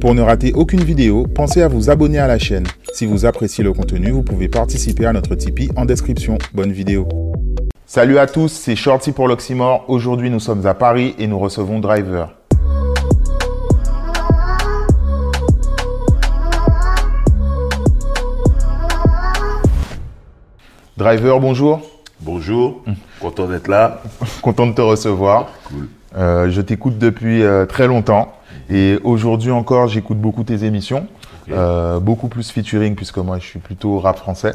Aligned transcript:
Pour 0.00 0.14
ne 0.14 0.22
rater 0.22 0.54
aucune 0.54 0.82
vidéo, 0.82 1.26
pensez 1.26 1.60
à 1.60 1.68
vous 1.68 1.90
abonner 1.90 2.18
à 2.18 2.26
la 2.26 2.38
chaîne. 2.38 2.66
Si 2.94 3.04
vous 3.04 3.26
appréciez 3.26 3.62
le 3.62 3.74
contenu, 3.74 4.10
vous 4.12 4.22
pouvez 4.22 4.48
participer 4.48 5.04
à 5.04 5.12
notre 5.12 5.34
Tipeee 5.34 5.68
en 5.76 5.84
description. 5.84 6.38
Bonne 6.54 6.72
vidéo. 6.72 7.06
Salut 7.84 8.16
à 8.16 8.26
tous, 8.26 8.48
c'est 8.48 8.76
Shorty 8.76 9.12
pour 9.12 9.28
l'Oxymore. 9.28 9.84
Aujourd'hui, 9.88 10.30
nous 10.30 10.40
sommes 10.40 10.66
à 10.66 10.72
Paris 10.72 11.14
et 11.18 11.26
nous 11.26 11.38
recevons 11.38 11.80
Driver. 11.80 12.34
Driver, 20.96 21.40
bonjour. 21.40 21.82
Bonjour, 22.22 22.82
content 23.20 23.48
d'être 23.48 23.68
là. 23.68 24.02
Content 24.40 24.66
de 24.66 24.72
te 24.72 24.80
recevoir. 24.80 25.50
Cool. 25.64 25.88
Euh, 26.16 26.50
je 26.50 26.62
t'écoute 26.62 26.96
depuis 26.96 27.42
euh, 27.42 27.66
très 27.66 27.86
longtemps 27.86 28.32
et 28.70 28.98
aujourd'hui 29.04 29.50
encore, 29.50 29.88
j'écoute 29.88 30.18
beaucoup 30.18 30.44
tes 30.44 30.64
émissions. 30.64 31.06
Euh, 31.50 31.98
beaucoup 31.98 32.28
plus 32.28 32.50
featuring 32.50 32.94
puisque 32.94 33.18
moi 33.18 33.38
je 33.38 33.46
suis 33.46 33.58
plutôt 33.58 33.98
rap 33.98 34.18
français. 34.18 34.54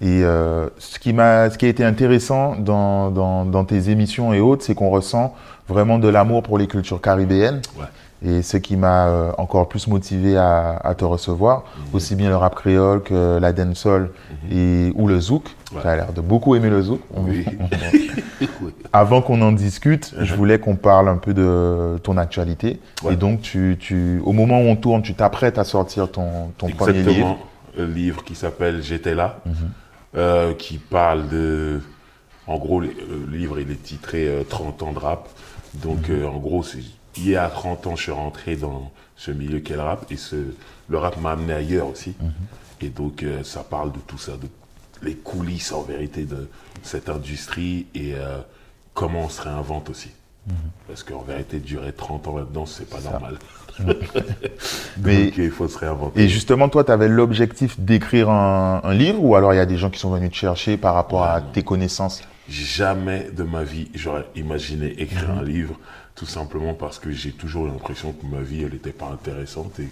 Et 0.00 0.24
euh, 0.24 0.68
ce, 0.78 0.98
qui 0.98 1.12
m'a, 1.12 1.50
ce 1.50 1.56
qui 1.56 1.66
a 1.66 1.68
été 1.68 1.84
intéressant 1.84 2.56
dans, 2.56 3.10
dans, 3.10 3.44
dans 3.44 3.64
tes 3.64 3.90
émissions 3.90 4.34
et 4.34 4.40
autres, 4.40 4.64
c'est 4.64 4.74
qu'on 4.74 4.90
ressent 4.90 5.34
vraiment 5.68 5.98
de 5.98 6.08
l'amour 6.08 6.42
pour 6.42 6.58
les 6.58 6.66
cultures 6.66 7.00
caribéennes. 7.00 7.62
Ouais. 7.78 7.86
Et 8.24 8.42
ce 8.42 8.56
qui 8.56 8.76
m'a 8.76 9.08
euh, 9.08 9.32
encore 9.36 9.68
plus 9.68 9.86
motivé 9.86 10.36
à, 10.36 10.76
à 10.82 10.94
te 10.94 11.04
recevoir, 11.04 11.64
aussi 11.92 12.16
bien 12.16 12.30
le 12.30 12.36
rap 12.36 12.54
créole 12.54 13.02
que 13.02 13.38
la 13.38 13.52
dancehall 13.52 14.10
et, 14.50 14.92
ou 14.94 15.06
le 15.06 15.20
zouk. 15.20 15.44
Ouais. 15.72 15.82
Tu 15.82 15.86
as 15.86 15.96
l'air 15.96 16.12
de 16.12 16.20
beaucoup 16.20 16.54
aimer 16.54 16.70
le 16.70 16.82
zouk. 16.82 17.00
Oui. 17.16 17.44
Avant 18.92 19.22
qu'on 19.22 19.40
en 19.42 19.52
discute, 19.52 20.14
je 20.18 20.34
voulais 20.34 20.58
qu'on 20.58 20.76
parle 20.76 21.08
un 21.08 21.16
peu 21.16 21.34
de 21.34 21.98
ton 22.02 22.16
actualité. 22.16 22.80
Ouais. 23.02 23.14
Et 23.14 23.16
donc, 23.16 23.42
tu, 23.42 23.76
tu, 23.78 24.20
au 24.24 24.32
moment 24.32 24.60
où 24.60 24.64
on 24.64 24.76
tourne, 24.76 25.02
tu 25.02 25.14
t'apprêtes 25.14 25.58
à 25.58 25.64
sortir 25.64 26.10
ton, 26.10 26.52
ton 26.58 26.68
premier 26.68 26.92
livre. 26.92 27.08
Exactement. 27.10 27.38
Un 27.78 27.86
livre 27.86 28.24
qui 28.24 28.34
s'appelle 28.34 28.82
J'étais 28.82 29.14
là, 29.14 29.40
euh, 30.16 30.54
qui 30.54 30.78
parle 30.78 31.28
de. 31.28 31.80
En 32.46 32.58
gros, 32.58 32.78
le 32.78 32.90
livre 33.30 33.58
il 33.58 33.70
est 33.70 33.82
titré 33.82 34.28
euh, 34.28 34.44
30 34.48 34.82
ans 34.82 34.92
de 34.92 34.98
rap. 34.98 35.28
Donc, 35.74 36.10
euh, 36.10 36.26
en 36.26 36.38
gros, 36.38 36.62
c'est 36.62 36.78
il 37.16 37.28
y 37.30 37.36
a 37.36 37.48
30 37.48 37.86
ans, 37.86 37.96
je 37.96 38.02
suis 38.02 38.12
rentré 38.12 38.56
dans 38.56 38.90
ce 39.16 39.30
milieu 39.30 39.60
qu'est 39.60 39.74
le 39.74 39.82
rap. 39.82 40.10
Et 40.10 40.16
ce, 40.16 40.36
le 40.88 40.98
rap 40.98 41.20
m'a 41.20 41.32
amené 41.32 41.52
ailleurs 41.52 41.88
aussi. 41.88 42.14
Et 42.80 42.88
donc, 42.88 43.22
euh, 43.22 43.42
ça 43.44 43.62
parle 43.64 43.92
de 43.92 43.98
tout 44.06 44.18
ça, 44.18 44.32
de 44.32 44.48
les 45.02 45.14
coulisses 45.14 45.72
en 45.72 45.82
vérité 45.82 46.24
de 46.24 46.48
cette 46.82 47.08
industrie 47.08 47.86
et 47.94 48.14
euh, 48.14 48.38
comment 48.94 49.24
on 49.24 49.28
se 49.28 49.42
réinvente 49.42 49.90
aussi. 49.90 50.10
Parce 50.86 51.02
qu'en 51.02 51.22
vérité, 51.22 51.58
durer 51.58 51.92
30 51.92 52.28
ans 52.28 52.36
là-dedans, 52.38 52.66
c'est 52.66 52.88
pas 52.88 53.00
normal. 53.00 53.38
Mais- 55.02 55.24
Donc, 55.26 55.38
il 55.38 55.50
faut 55.50 55.68
se 55.68 55.78
réinventer. 55.78 56.20
Et 56.22 56.28
justement, 56.28 56.68
toi, 56.68 56.84
tu 56.84 56.92
avais 56.92 57.08
l'objectif 57.08 57.78
d'écrire 57.80 58.30
un, 58.30 58.80
un 58.84 58.94
livre 58.94 59.22
ou 59.24 59.36
alors 59.36 59.52
il 59.52 59.56
y 59.56 59.60
a 59.60 59.66
des 59.66 59.76
gens 59.78 59.90
qui 59.90 59.98
sont 59.98 60.10
venus 60.10 60.30
te 60.30 60.36
chercher 60.36 60.76
par 60.76 60.94
rapport 60.94 61.22
à 61.24 61.36
Ouais, 61.36 61.40
non. 61.40 61.46
tes 61.52 61.62
connaissances? 61.62 62.22
Jamais 62.48 63.30
de 63.34 63.42
ma 63.42 63.64
vie 63.64 63.88
j'aurais 63.94 64.26
imaginé 64.36 64.88
écrire 65.00 65.30
un 65.30 65.42
livre, 65.42 65.74
tout 66.14 66.26
simplement 66.26 66.74
parce 66.74 66.98
que 66.98 67.10
j'ai 67.10 67.32
toujours 67.32 67.66
l'impression 67.66 68.12
que 68.12 68.24
ma 68.26 68.40
vie, 68.42 68.62
elle 68.62 68.72
n'était 68.72 68.92
pas 68.92 69.06
intéressante 69.08 69.78
et 69.80 69.88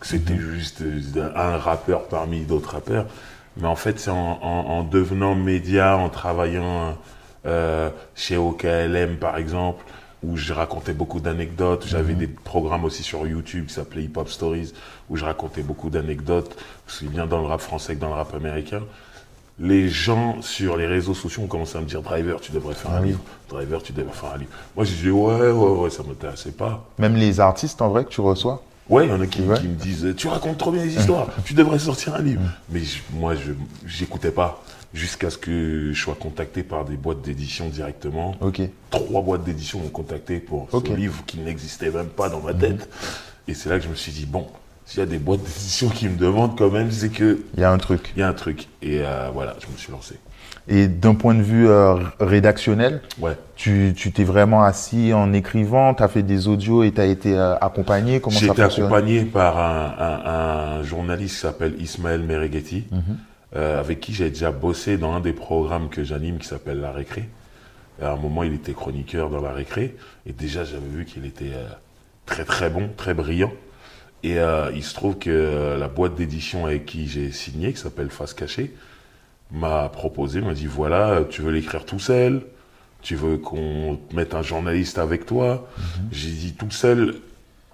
que 0.00 0.06
c'était 0.06 0.36
juste 0.38 0.82
euh, 0.82 1.30
un 1.34 1.56
rappeur 1.58 2.04
parmi 2.08 2.42
d'autres 2.44 2.70
rappeurs. 2.72 3.06
Mais 3.56 3.66
en 3.66 3.76
fait, 3.76 3.98
c'est 3.98 4.10
en, 4.10 4.38
en- 4.42 4.66
en 4.66 4.82
devenant 4.84 5.34
média, 5.34 5.96
en 5.96 6.08
travaillant 6.08 6.96
euh, 7.46 7.90
chez 8.14 8.36
OKLM, 8.36 9.16
par 9.16 9.36
exemple, 9.38 9.84
où 10.22 10.36
je 10.36 10.52
racontais 10.52 10.92
beaucoup 10.92 11.20
d'anecdotes. 11.20 11.84
J'avais 11.86 12.14
des 12.14 12.26
programmes 12.28 12.84
aussi 12.84 13.02
sur 13.02 13.26
YouTube 13.26 13.66
qui 13.66 13.74
s'appelaient 13.74 14.04
Hip 14.04 14.12
Hop 14.16 14.28
Stories, 14.28 14.72
où 15.08 15.16
je 15.16 15.24
racontais 15.24 15.62
beaucoup 15.62 15.90
d'anecdotes, 15.90 16.56
aussi 16.86 17.06
bien 17.06 17.26
dans 17.26 17.40
le 17.40 17.46
rap 17.46 17.60
français 17.60 17.94
que 17.96 18.00
dans 18.00 18.08
le 18.08 18.14
rap 18.14 18.34
américain 18.34 18.82
les 19.58 19.88
gens 19.88 20.42
sur 20.42 20.76
les 20.76 20.86
réseaux 20.86 21.14
sociaux 21.14 21.42
ont 21.42 21.46
commencé 21.46 21.78
à 21.78 21.80
me 21.80 21.86
dire 21.86 22.02
Driver, 22.02 22.40
tu 22.40 22.52
devrais 22.52 22.74
faire 22.74 22.90
Ah 22.94 22.98
un 22.98 23.02
livre. 23.06 23.20
Driver, 23.48 23.82
tu 23.82 23.92
devrais 23.92 24.12
faire 24.14 24.32
un 24.34 24.38
livre. 24.38 24.50
Moi, 24.74 24.84
j'ai 24.84 24.94
dit 24.96 25.10
ouais, 25.10 25.50
ouais, 25.50 25.70
ouais, 25.80 25.90
ça 25.90 26.02
m'intéressait 26.02 26.50
pas. 26.52 26.86
Même 26.98 27.14
les 27.16 27.40
artistes, 27.40 27.80
en 27.80 27.88
vrai, 27.88 28.04
que 28.04 28.10
tu 28.10 28.20
reçois 28.20 28.62
Ouais, 28.88 29.06
il 29.06 29.10
y 29.10 29.12
en 29.12 29.20
a 29.20 29.26
qui, 29.26 29.42
Ouais. 29.42 29.58
qui 29.58 29.66
me 29.66 29.74
disent 29.74 30.14
Tu 30.16 30.28
racontes 30.28 30.58
trop 30.58 30.70
bien 30.70 30.84
les 30.84 30.94
histoires, 30.96 31.28
tu 31.44 31.54
devrais 31.54 31.78
sortir 31.78 32.14
un 32.14 32.22
livre. 32.22 32.42
Mais 32.70 32.80
je- 32.80 33.00
moi, 33.14 33.34
je 33.34 33.52
j'écoutais 33.86 34.30
pas. 34.30 34.62
Jusqu'à 34.94 35.28
ce 35.30 35.36
que 35.36 35.90
je 35.92 36.00
sois 36.00 36.14
contacté 36.14 36.62
par 36.62 36.84
des 36.84 36.96
boîtes 36.96 37.20
d'édition 37.20 37.68
directement. 37.68 38.34
Ok. 38.40 38.62
Trois 38.90 39.20
boîtes 39.20 39.42
d'édition 39.44 39.80
m'ont 39.80 39.88
contacté 39.88 40.38
pour 40.38 40.68
Ok. 40.72 40.86
ce 40.88 40.92
livre 40.94 41.22
qui 41.26 41.38
n'existait 41.38 41.90
même 41.90 42.06
pas 42.06 42.28
dans 42.28 42.40
ma 42.40 42.54
tête. 42.54 42.88
Et 43.48 43.54
c'est 43.54 43.68
là 43.68 43.78
que 43.78 43.84
je 43.84 43.88
me 43.90 43.94
suis 43.96 44.12
dit 44.12 44.24
Bon, 44.26 44.46
s'il 44.86 45.00
y 45.00 45.02
a 45.02 45.06
des 45.06 45.18
boîtes 45.18 45.40
d'édition 45.42 45.88
qui 45.88 46.08
me 46.08 46.16
demandent 46.16 46.56
quand 46.56 46.70
même, 46.70 46.90
c'est 46.90 47.10
que 47.10 47.40
Il 47.54 47.60
y 47.60 47.64
a 47.64 47.70
un 47.72 47.78
truc. 47.78 48.12
il 48.16 48.20
y 48.20 48.22
a 48.22 48.28
un 48.28 48.32
truc. 48.32 48.68
Et 48.82 49.00
euh, 49.02 49.28
voilà, 49.34 49.54
je 49.60 49.66
me 49.70 49.76
suis 49.76 49.92
lancé. 49.92 50.14
Et 50.68 50.88
d'un 50.88 51.14
point 51.14 51.34
de 51.34 51.42
vue 51.42 51.68
euh, 51.68 51.94
rédactionnel, 52.18 53.00
Ouais. 53.20 53.36
tu 53.56 53.92
tu 53.96 54.10
t'es 54.12 54.24
vraiment 54.24 54.62
assis 54.64 55.12
en 55.12 55.32
écrivant, 55.32 55.94
tu 55.94 56.02
as 56.02 56.08
fait 56.08 56.22
des 56.22 56.48
audios 56.48 56.82
et 56.82 56.92
tu 56.92 57.00
as 57.00 57.06
été 57.06 57.36
euh, 57.36 57.56
accompagné 57.60 58.20
Comment 58.20 58.36
J'ai 58.36 58.46
été 58.48 58.62
accompagné 58.62 59.22
par 59.24 59.58
un, 59.58 59.94
un- 59.98 60.78
un 60.78 60.82
journaliste 60.82 61.34
qui 61.34 61.40
s'appelle 61.42 61.74
Ismaël 61.80 62.22
Mereghetti, 62.22 62.84
Mhm. 62.90 63.16
avec 63.78 64.00
qui 64.00 64.12
j'ai 64.12 64.28
déjà 64.30 64.50
bossé 64.50 64.98
dans 64.98 65.12
un 65.14 65.20
des 65.20 65.32
programmes 65.32 65.88
que 65.88 66.02
j'anime 66.04 66.38
qui 66.38 66.46
s'appelle 66.48 66.80
La 66.80 66.90
Récré. 66.92 67.28
À 68.02 68.10
un 68.10 68.16
moment, 68.16 68.42
il 68.42 68.52
était 68.52 68.74
chroniqueur 68.74 69.30
dans 69.30 69.40
La 69.40 69.52
Récré, 69.52 69.96
et 70.26 70.32
déjà 70.32 70.64
j'avais 70.64 70.86
vu 70.94 71.04
qu'il 71.06 71.24
était 71.26 71.52
très 72.26 72.44
très 72.44 72.68
bon, 72.70 72.90
très 72.96 73.14
brillant. 73.14 73.52
Et 74.22 74.38
euh, 74.38 74.70
il 74.74 74.82
se 74.82 74.94
trouve 74.94 75.18
que 75.18 75.30
euh, 75.30 75.78
la 75.78 75.88
boîte 75.88 76.14
d'édition 76.14 76.66
avec 76.66 76.86
qui 76.86 77.08
j'ai 77.08 77.30
signé, 77.30 77.72
qui 77.72 77.80
s'appelle 77.80 78.10
Face 78.10 78.34
Cachée, 78.34 78.74
m'a 79.52 79.88
proposé, 79.88 80.40
m'a 80.40 80.54
dit 80.54 80.66
voilà, 80.66 81.22
tu 81.30 81.42
veux 81.42 81.52
l'écrire 81.52 81.84
tout 81.84 82.00
seul? 82.00 82.42
Tu 83.02 83.14
veux 83.14 83.36
qu'on 83.36 83.98
te 84.08 84.16
mette 84.16 84.34
un 84.34 84.42
journaliste 84.42 84.98
avec 84.98 85.26
toi? 85.26 85.68
J'ai 86.10 86.30
dit 86.30 86.54
tout 86.54 86.70
seul, 86.70 87.16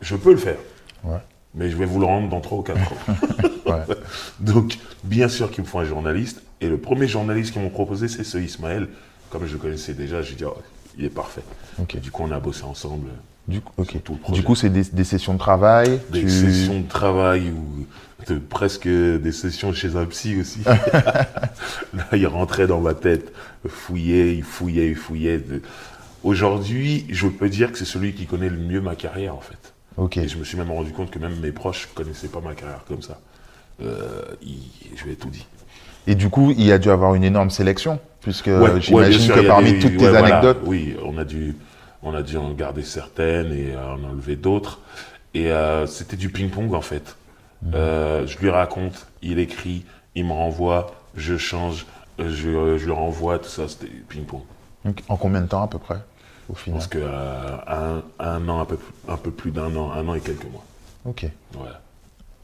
je 0.03 0.17
peux 0.17 0.33
le 0.33 0.39
faire. 0.39 0.59
Ouais. 1.05 1.21
Mais 1.55 1.71
je 1.71 1.77
vais 1.77 1.87
vous 1.87 2.01
le 2.01 2.07
rendre 2.07 2.29
dans 2.29 2.41
3 2.41 2.59
ou 2.59 2.63
4 2.63 2.81
ans. 2.81 2.97
Ouais. 3.65 3.95
Donc, 4.41 4.77
bien 5.05 5.29
sûr 5.29 5.51
qu'il 5.53 5.63
me 5.63 5.69
faut 5.69 5.79
un 5.79 5.85
journaliste. 5.85 6.43
Et 6.61 6.69
le 6.69 6.79
premier 6.79 7.07
journaliste 7.07 7.53
qu'ils 7.53 7.63
m'ont 7.63 7.71
proposé, 7.71 8.09
c'est 8.09 8.25
ce 8.25 8.37
Ismaël. 8.37 8.89
Comme 9.31 9.47
je 9.47 9.53
le 9.53 9.59
connaissais 9.59 9.95
déjà, 9.95 10.21
j'ai 10.21 10.35
dit, 10.35 10.45
oh, 10.45 10.57
il 10.99 11.05
est 11.05 11.11
parfait. 11.11 11.43
Du 11.79 12.11
coup, 12.11 12.25
on 12.25 12.33
a 12.33 12.41
bossé 12.41 12.65
ensemble. 12.65 13.09
Du 13.49 13.61
coup, 13.61 13.73
ok. 13.77 13.91
Sur 13.91 14.03
tout 14.03 14.13
le 14.13 14.19
projet. 14.19 14.41
Du 14.41 14.45
coup, 14.47 14.55
c'est 14.55 14.71
des, 14.71 14.85
des 14.85 15.05
sessions 15.05 15.35
de 15.35 15.39
travail. 15.39 16.01
Des 16.11 16.21
tu- 16.21 16.31
sessions 16.31 16.81
de 16.81 16.89
travail 16.89 17.51
ou 17.51 17.87
presque 18.49 18.87
des 18.87 19.33
sessions 19.33 19.73
chez 19.73 19.97
un 19.97 20.05
psy 20.07 20.41
aussi. 20.41 20.61
Là, 21.95 22.07
il 22.13 22.27
rentrait 22.27 22.67
dans 22.69 22.81
ma 22.81 22.95
tête, 22.95 23.33
fouillait, 23.69 24.35
il 24.37 24.45
fouillait, 24.45 24.89
il 24.89 24.95
fouillait. 24.97 25.39
De- 25.39 25.63
Aujourd'hui, 26.23 27.05
je 27.11 27.27
peux 27.27 27.49
dire 27.49 27.73
que 27.73 27.79
c'est 27.79 27.85
celui 27.85 28.13
qui 28.13 28.27
connaît 28.27 28.49
le 28.49 28.57
mieux 28.59 28.81
ma 28.81 28.95
carrière, 28.95 29.35
en 29.35 29.41
fait. 29.41 29.73
Ok. 29.97 30.19
Et 30.19 30.29
je 30.29 30.39
me 30.39 30.45
suis 30.45 30.57
même 30.57 30.71
rendu 30.71 30.93
compte 30.93 31.11
que 31.11 31.19
même 31.19 31.35
mes 31.41 31.51
proches 31.53 31.89
connaissaient 31.95 32.29
pas 32.29 32.41
ma 32.41 32.55
carrière 32.55 32.85
comme 32.87 33.03
ça. 33.03 33.21
Euh, 33.83 34.23
il- 34.43 34.71
je 34.97 35.05
lui 35.05 35.13
ai 35.13 35.17
tout 35.17 35.31
dit. 35.31 35.47
Et 36.07 36.15
du 36.15 36.29
coup, 36.31 36.53
il 36.57 36.65
y 36.65 36.73
a 36.73 36.79
dû 36.79 36.91
avoir 36.91 37.15
une 37.17 37.25
énorme 37.25 37.51
sélection, 37.51 37.99
puisque 38.21 38.47
Ouais, 38.47 38.81
j'imagine 38.81 39.33
que 39.35 39.47
parmi 39.47 39.79
toutes 39.81 39.97
tes 39.97 40.09
voilà. 40.09 40.21
anecdotes, 40.37 40.61
oui, 40.65 40.95
on 41.05 41.19
a 41.19 41.25
dû, 41.25 41.57
on 42.03 42.15
a 42.15 42.23
dû 42.23 42.37
en 42.37 42.51
garder 42.53 42.83
certaines 42.83 43.53
et 43.53 43.75
euh, 43.75 43.95
en 43.95 44.05
enlever 44.05 44.37
d'autres. 44.37 44.81
Et 45.35 45.51
euh, 45.51 45.87
c'était 45.87 46.17
du 46.17 46.29
ping-pong 46.29 46.75
en 46.75 46.83
fait. 46.83 47.17
Mhm. 47.63 47.73
Euh, 47.75 48.27
je 48.27 48.39
lui 48.39 48.51
raconte, 48.51 49.07
il 49.23 49.39
écrit, 49.39 49.85
il 50.15 50.27
me 50.27 50.33
renvoie, 50.33 50.95
je 51.17 51.37
change, 51.37 51.87
euh, 52.19 52.31
je, 52.31 52.49
euh, 52.49 52.79
je 52.79 52.87
le 52.87 52.93
renvoie, 52.93 53.39
tout 53.39 53.49
ça, 53.49 53.69
c'était 53.69 53.87
ping-pong. 54.09 54.43
En 55.09 55.17
combien 55.17 55.41
de 55.41 55.47
temps 55.47 55.63
à 55.63 55.69
peu 55.69 55.79
près, 55.79 56.01
au 56.51 56.55
Je 56.55 56.61
final 56.61 56.81
pense 56.81 56.89
qu'à 56.89 57.65
un, 57.69 58.03
un 58.19 58.49
an, 58.49 58.61
un 58.61 58.65
peu, 58.65 58.79
un 59.09 59.17
peu 59.17 59.31
plus 59.31 59.53
d'un 59.53 59.75
an, 59.77 59.93
un 59.93 60.09
an 60.09 60.15
et 60.15 60.21
quelques 60.21 60.51
mois. 60.51 60.65
Ok. 61.05 61.27
Voilà. 61.53 61.81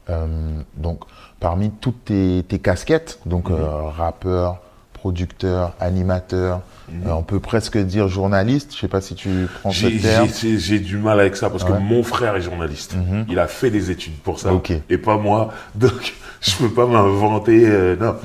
Euh, 0.09 0.61
donc, 0.75 1.03
parmi 1.39 1.69
toutes 1.69 2.05
tes, 2.05 2.43
tes 2.47 2.59
casquettes, 2.59 3.19
donc 3.25 3.49
euh, 3.51 3.89
rappeur, 3.89 4.61
producteur, 5.03 5.73
animateur, 5.79 6.61
Mhm. 6.91 7.07
euh, 7.07 7.11
on 7.13 7.23
peut 7.23 7.39
presque 7.39 7.77
dire 7.77 8.07
journaliste. 8.07 8.73
Je 8.75 8.79
sais 8.79 8.87
pas 8.87 8.99
si 9.01 9.15
tu 9.15 9.47
prends 9.61 9.71
ce 9.71 9.87
terme. 10.01 10.27
j'ai- 10.57 10.79
du 10.79 10.97
mal 10.97 11.19
avec 11.19 11.35
ça 11.35 11.49
parce 11.49 11.63
Ouais. 11.63 11.71
que 11.71 11.77
mon 11.77 12.03
frère 12.03 12.35
est 12.35 12.41
journaliste. 12.41 12.95
Mhm. 12.95 13.25
Il 13.29 13.39
a 13.39 13.47
fait 13.47 13.69
des 13.69 13.91
études 13.91 14.17
pour 14.19 14.39
ça 14.39 14.49
et 14.89 14.97
pas 14.97 15.17
moi. 15.17 15.53
Donc 15.75 16.13
je 16.41 16.55
peux 16.57 16.69
pas 16.69 16.85
m'inventer. 16.85 17.63
euh, 17.65 17.95
non. 17.95 18.15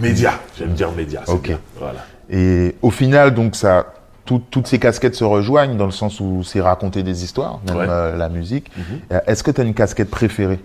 Média, 0.00 0.34
j'aime 0.58 0.72
dire 0.72 0.92
média. 0.92 1.22
Mhm. 1.26 1.34
Ok. 1.34 1.42
bien. 1.48 1.58
Voilà. 1.78 2.04
Et 2.30 2.76
au 2.80 2.90
final, 2.92 3.34
donc 3.34 3.56
ça, 3.56 3.86
tout- 4.24 4.42
toutes 4.52 4.68
ces 4.68 4.78
casquettes 4.78 5.16
se 5.16 5.24
rejoignent 5.24 5.76
dans 5.76 5.86
le 5.86 5.90
sens 5.90 6.20
où 6.20 6.42
c'est 6.44 6.60
raconter 6.60 7.02
des 7.02 7.24
histoires, 7.24 7.58
même 7.66 7.76
Ouais. 7.76 7.86
euh, 7.88 8.16
la 8.16 8.28
musique. 8.28 8.70
Mhm. 8.76 9.20
Est-ce 9.26 9.42
que 9.42 9.50
tu 9.50 9.60
as 9.60 9.64
une 9.64 9.74
casquette 9.74 10.10
préférée? 10.10 10.60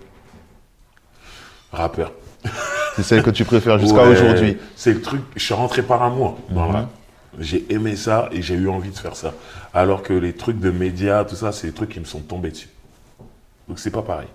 Rappeur. 1.72 2.12
C'est 2.96 3.02
celle 3.02 3.22
que 3.22 3.30
tu 3.30 3.44
préfères 3.44 3.78
jusqu'à 3.78 4.02
Ouais, 4.02 4.08
aujourd'hui 4.08 4.56
C'est 4.74 4.92
le 4.92 5.02
truc. 5.02 5.20
Je 5.36 5.44
suis 5.44 5.54
rentré 5.54 5.82
par 5.82 6.02
amour 6.02 6.38
dans 6.48 6.68
Mhm. 6.68 6.86
J'ai 7.38 7.66
aimé 7.70 7.96
ça 7.96 8.28
et 8.32 8.40
j'ai 8.40 8.54
eu 8.54 8.68
envie 8.68 8.90
de 8.90 8.96
faire 8.96 9.14
ça. 9.14 9.34
Alors 9.74 10.02
que 10.02 10.14
les 10.14 10.32
trucs 10.32 10.58
de 10.58 10.70
médias, 10.70 11.24
tout 11.24 11.36
ça, 11.36 11.52
c'est 11.52 11.66
des 11.66 11.72
trucs 11.74 11.90
qui 11.90 12.00
me 12.00 12.06
sont 12.06 12.20
tombés 12.20 12.50
dessus. 12.50 12.70
Donc 13.68 13.78
c'est 13.78 13.90
pas 13.90 14.02
pareil. 14.02 14.28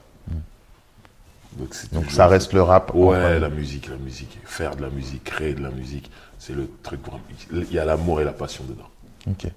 Donc, 1.58 1.76
Donc 1.92 2.12
ça 2.12 2.28
reste 2.28 2.54
le 2.54 2.62
rap. 2.62 2.94
Ouais, 2.94 3.40
la 3.40 3.50
musique, 3.50 3.90
la 3.90 3.98
musique. 3.98 4.40
Faire 4.46 4.76
de 4.76 4.84
la 4.84 4.90
musique, 4.90 5.24
créer 5.24 5.54
de 5.54 5.62
la 5.62 5.72
musique, 5.72 6.10
c'est 6.40 6.54
le 6.54 6.70
truc. 6.84 7.00
Il 7.52 7.74
y 7.74 7.80
a 7.80 7.86
l'amour 7.86 8.22
et 8.22 8.24
la 8.24 8.32
passion 8.32 8.64
dedans. 8.64 8.88
Ok. 9.30 9.52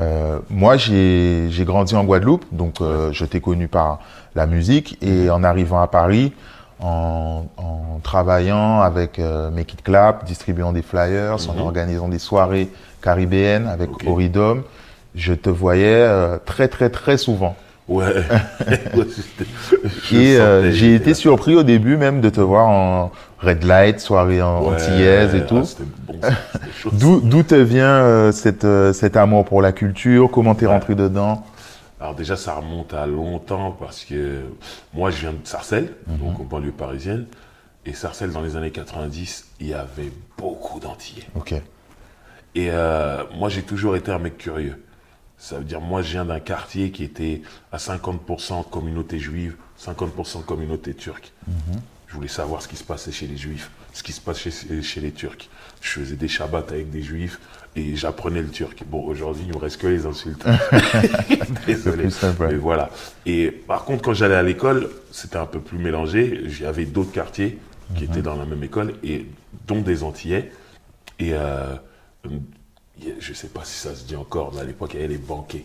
Euh, 0.00 0.38
moi, 0.50 0.76
j'ai 0.76 1.50
grandi 1.64 1.94
en 1.96 2.04
Guadeloupe, 2.04 2.44
donc 2.52 2.80
euh, 2.80 3.12
je 3.12 3.24
t'ai 3.24 3.40
connu 3.40 3.68
par 3.68 4.00
la 4.34 4.46
musique. 4.46 4.98
Et 5.02 5.30
en 5.30 5.42
arrivant 5.42 5.80
à 5.80 5.88
Paris, 5.88 6.32
en, 6.84 7.46
en 7.56 7.98
travaillant 8.02 8.80
avec 8.80 9.18
euh, 9.18 9.50
Make 9.50 9.74
It 9.74 9.82
Clap, 9.82 10.24
distribuant 10.24 10.72
des 10.72 10.82
flyers, 10.82 11.36
en 11.48 11.54
mhm. 11.54 11.60
organisant 11.60 12.08
des 12.08 12.18
soirées 12.18 12.70
caribéennes 13.02 13.66
avec 13.66 13.90
okay. 13.90 14.08
Oridom, 14.08 14.62
je 15.14 15.34
te 15.34 15.50
voyais 15.50 16.02
euh, 16.02 16.38
très 16.44 16.68
très 16.68 16.90
très 16.90 17.16
souvent. 17.16 17.56
Ouais. 17.86 18.06
et 20.12 20.38
euh, 20.38 20.72
j'ai 20.72 20.94
été 20.94 21.12
surpris 21.12 21.54
au 21.54 21.62
début 21.62 21.98
même 21.98 22.22
de 22.22 22.30
te 22.30 22.40
voir 22.40 22.68
en 22.68 23.12
red 23.40 23.62
light, 23.62 24.00
soirée 24.00 24.40
en 24.40 24.64
antillaise 24.64 25.34
et 25.34 25.42
ah, 25.42 25.46
tout. 25.46 25.68
D'où 26.92 27.42
te 27.42 27.54
vient 27.54 27.84
euh, 27.84 28.32
cette, 28.32 28.64
euh, 28.64 28.94
cet 28.94 29.18
amour 29.18 29.44
pour 29.44 29.60
la 29.60 29.72
culture? 29.72 30.30
Comment 30.32 30.54
t'es 30.54 30.66
rentré 30.66 30.94
dedans? 30.94 31.44
Alors 32.00 32.14
déjà, 32.14 32.36
ça 32.36 32.54
remonte 32.54 32.92
à 32.92 33.06
longtemps 33.06 33.72
parce 33.72 34.04
que 34.04 34.42
moi, 34.92 35.10
je 35.10 35.20
viens 35.20 35.32
de 35.32 35.46
Sarcelles, 35.46 35.94
mhm. 36.06 36.18
donc 36.18 36.40
en 36.40 36.44
banlieue 36.44 36.72
parisienne. 36.72 37.26
Et 37.86 37.92
Sarcelles, 37.92 38.32
dans 38.32 38.40
les 38.40 38.56
années 38.56 38.70
90, 38.70 39.46
il 39.60 39.68
y 39.68 39.74
avait 39.74 40.10
beaucoup 40.38 40.80
d'Antillais. 40.80 41.26
Ok. 41.34 41.54
Et 42.54 42.70
moi, 43.36 43.48
j'ai 43.48 43.62
toujours 43.62 43.96
été 43.96 44.10
un 44.10 44.18
mec 44.18 44.38
curieux. 44.38 44.82
Ça 45.36 45.58
veut 45.58 45.64
dire, 45.64 45.80
moi, 45.80 46.00
je 46.00 46.12
viens 46.12 46.24
d'un 46.24 46.40
quartier 46.40 46.90
qui 46.90 47.04
était 47.04 47.42
à 47.72 47.76
50% 47.76 48.68
communauté 48.70 49.18
juive, 49.18 49.56
50% 49.78 50.44
communauté 50.44 50.94
turque. 50.94 51.32
Mhm. 51.46 51.80
Je 52.06 52.14
voulais 52.14 52.28
savoir 52.28 52.62
ce 52.62 52.68
qui 52.68 52.76
se 52.76 52.84
passait 52.84 53.12
chez 53.12 53.26
les 53.26 53.36
juifs, 53.36 53.70
ce 53.92 54.02
qui 54.02 54.12
se 54.12 54.20
passait 54.20 54.50
chez, 54.50 55.00
les 55.00 55.10
turcs. 55.10 55.48
Je 55.80 56.00
faisais 56.00 56.16
des 56.16 56.28
shabbats 56.28 56.64
avec 56.68 56.90
des 56.90 57.02
juifs 57.02 57.40
et 57.76 57.96
j'apprenais 57.96 58.42
le 58.42 58.50
turc. 58.50 58.84
Bon, 58.86 59.04
aujourd'hui, 59.04 59.44
il 59.44 59.48
ne 59.48 59.54
me 59.54 59.58
reste 59.58 59.80
que 59.80 59.86
les 59.86 60.06
insultes. 60.06 60.44
Désolé. 61.66 62.08
Mais 62.40 62.54
voilà. 62.54 62.90
Et 63.26 63.50
par 63.50 63.84
contre, 63.84 64.02
quand 64.02 64.14
j'allais 64.14 64.36
à 64.36 64.42
l'école, 64.42 64.90
c'était 65.10 65.38
un 65.38 65.46
peu 65.46 65.60
plus 65.60 65.78
mélangé. 65.78 66.42
J'avais 66.46 66.84
d'autres 66.84 67.12
quartiers 67.12 67.58
qui 67.96 68.04
mhm. 68.04 68.10
étaient 68.10 68.22
dans 68.22 68.36
la 68.36 68.46
même 68.46 68.62
école, 68.62 68.94
et 69.02 69.26
dont 69.66 69.80
des 69.80 70.02
Antillais. 70.04 70.52
Et 71.18 71.30
euh, 71.32 71.74
je 73.18 73.30
ne 73.30 73.34
sais 73.34 73.48
pas 73.48 73.64
si 73.64 73.78
ça 73.78 73.94
se 73.94 74.04
dit 74.04 74.16
encore, 74.16 74.52
mais 74.54 74.60
à 74.60 74.64
l'époque, 74.64 74.90
il 74.94 75.00
y 75.00 75.04
avait 75.04 75.14
les 75.14 75.18
banquets. 75.18 75.64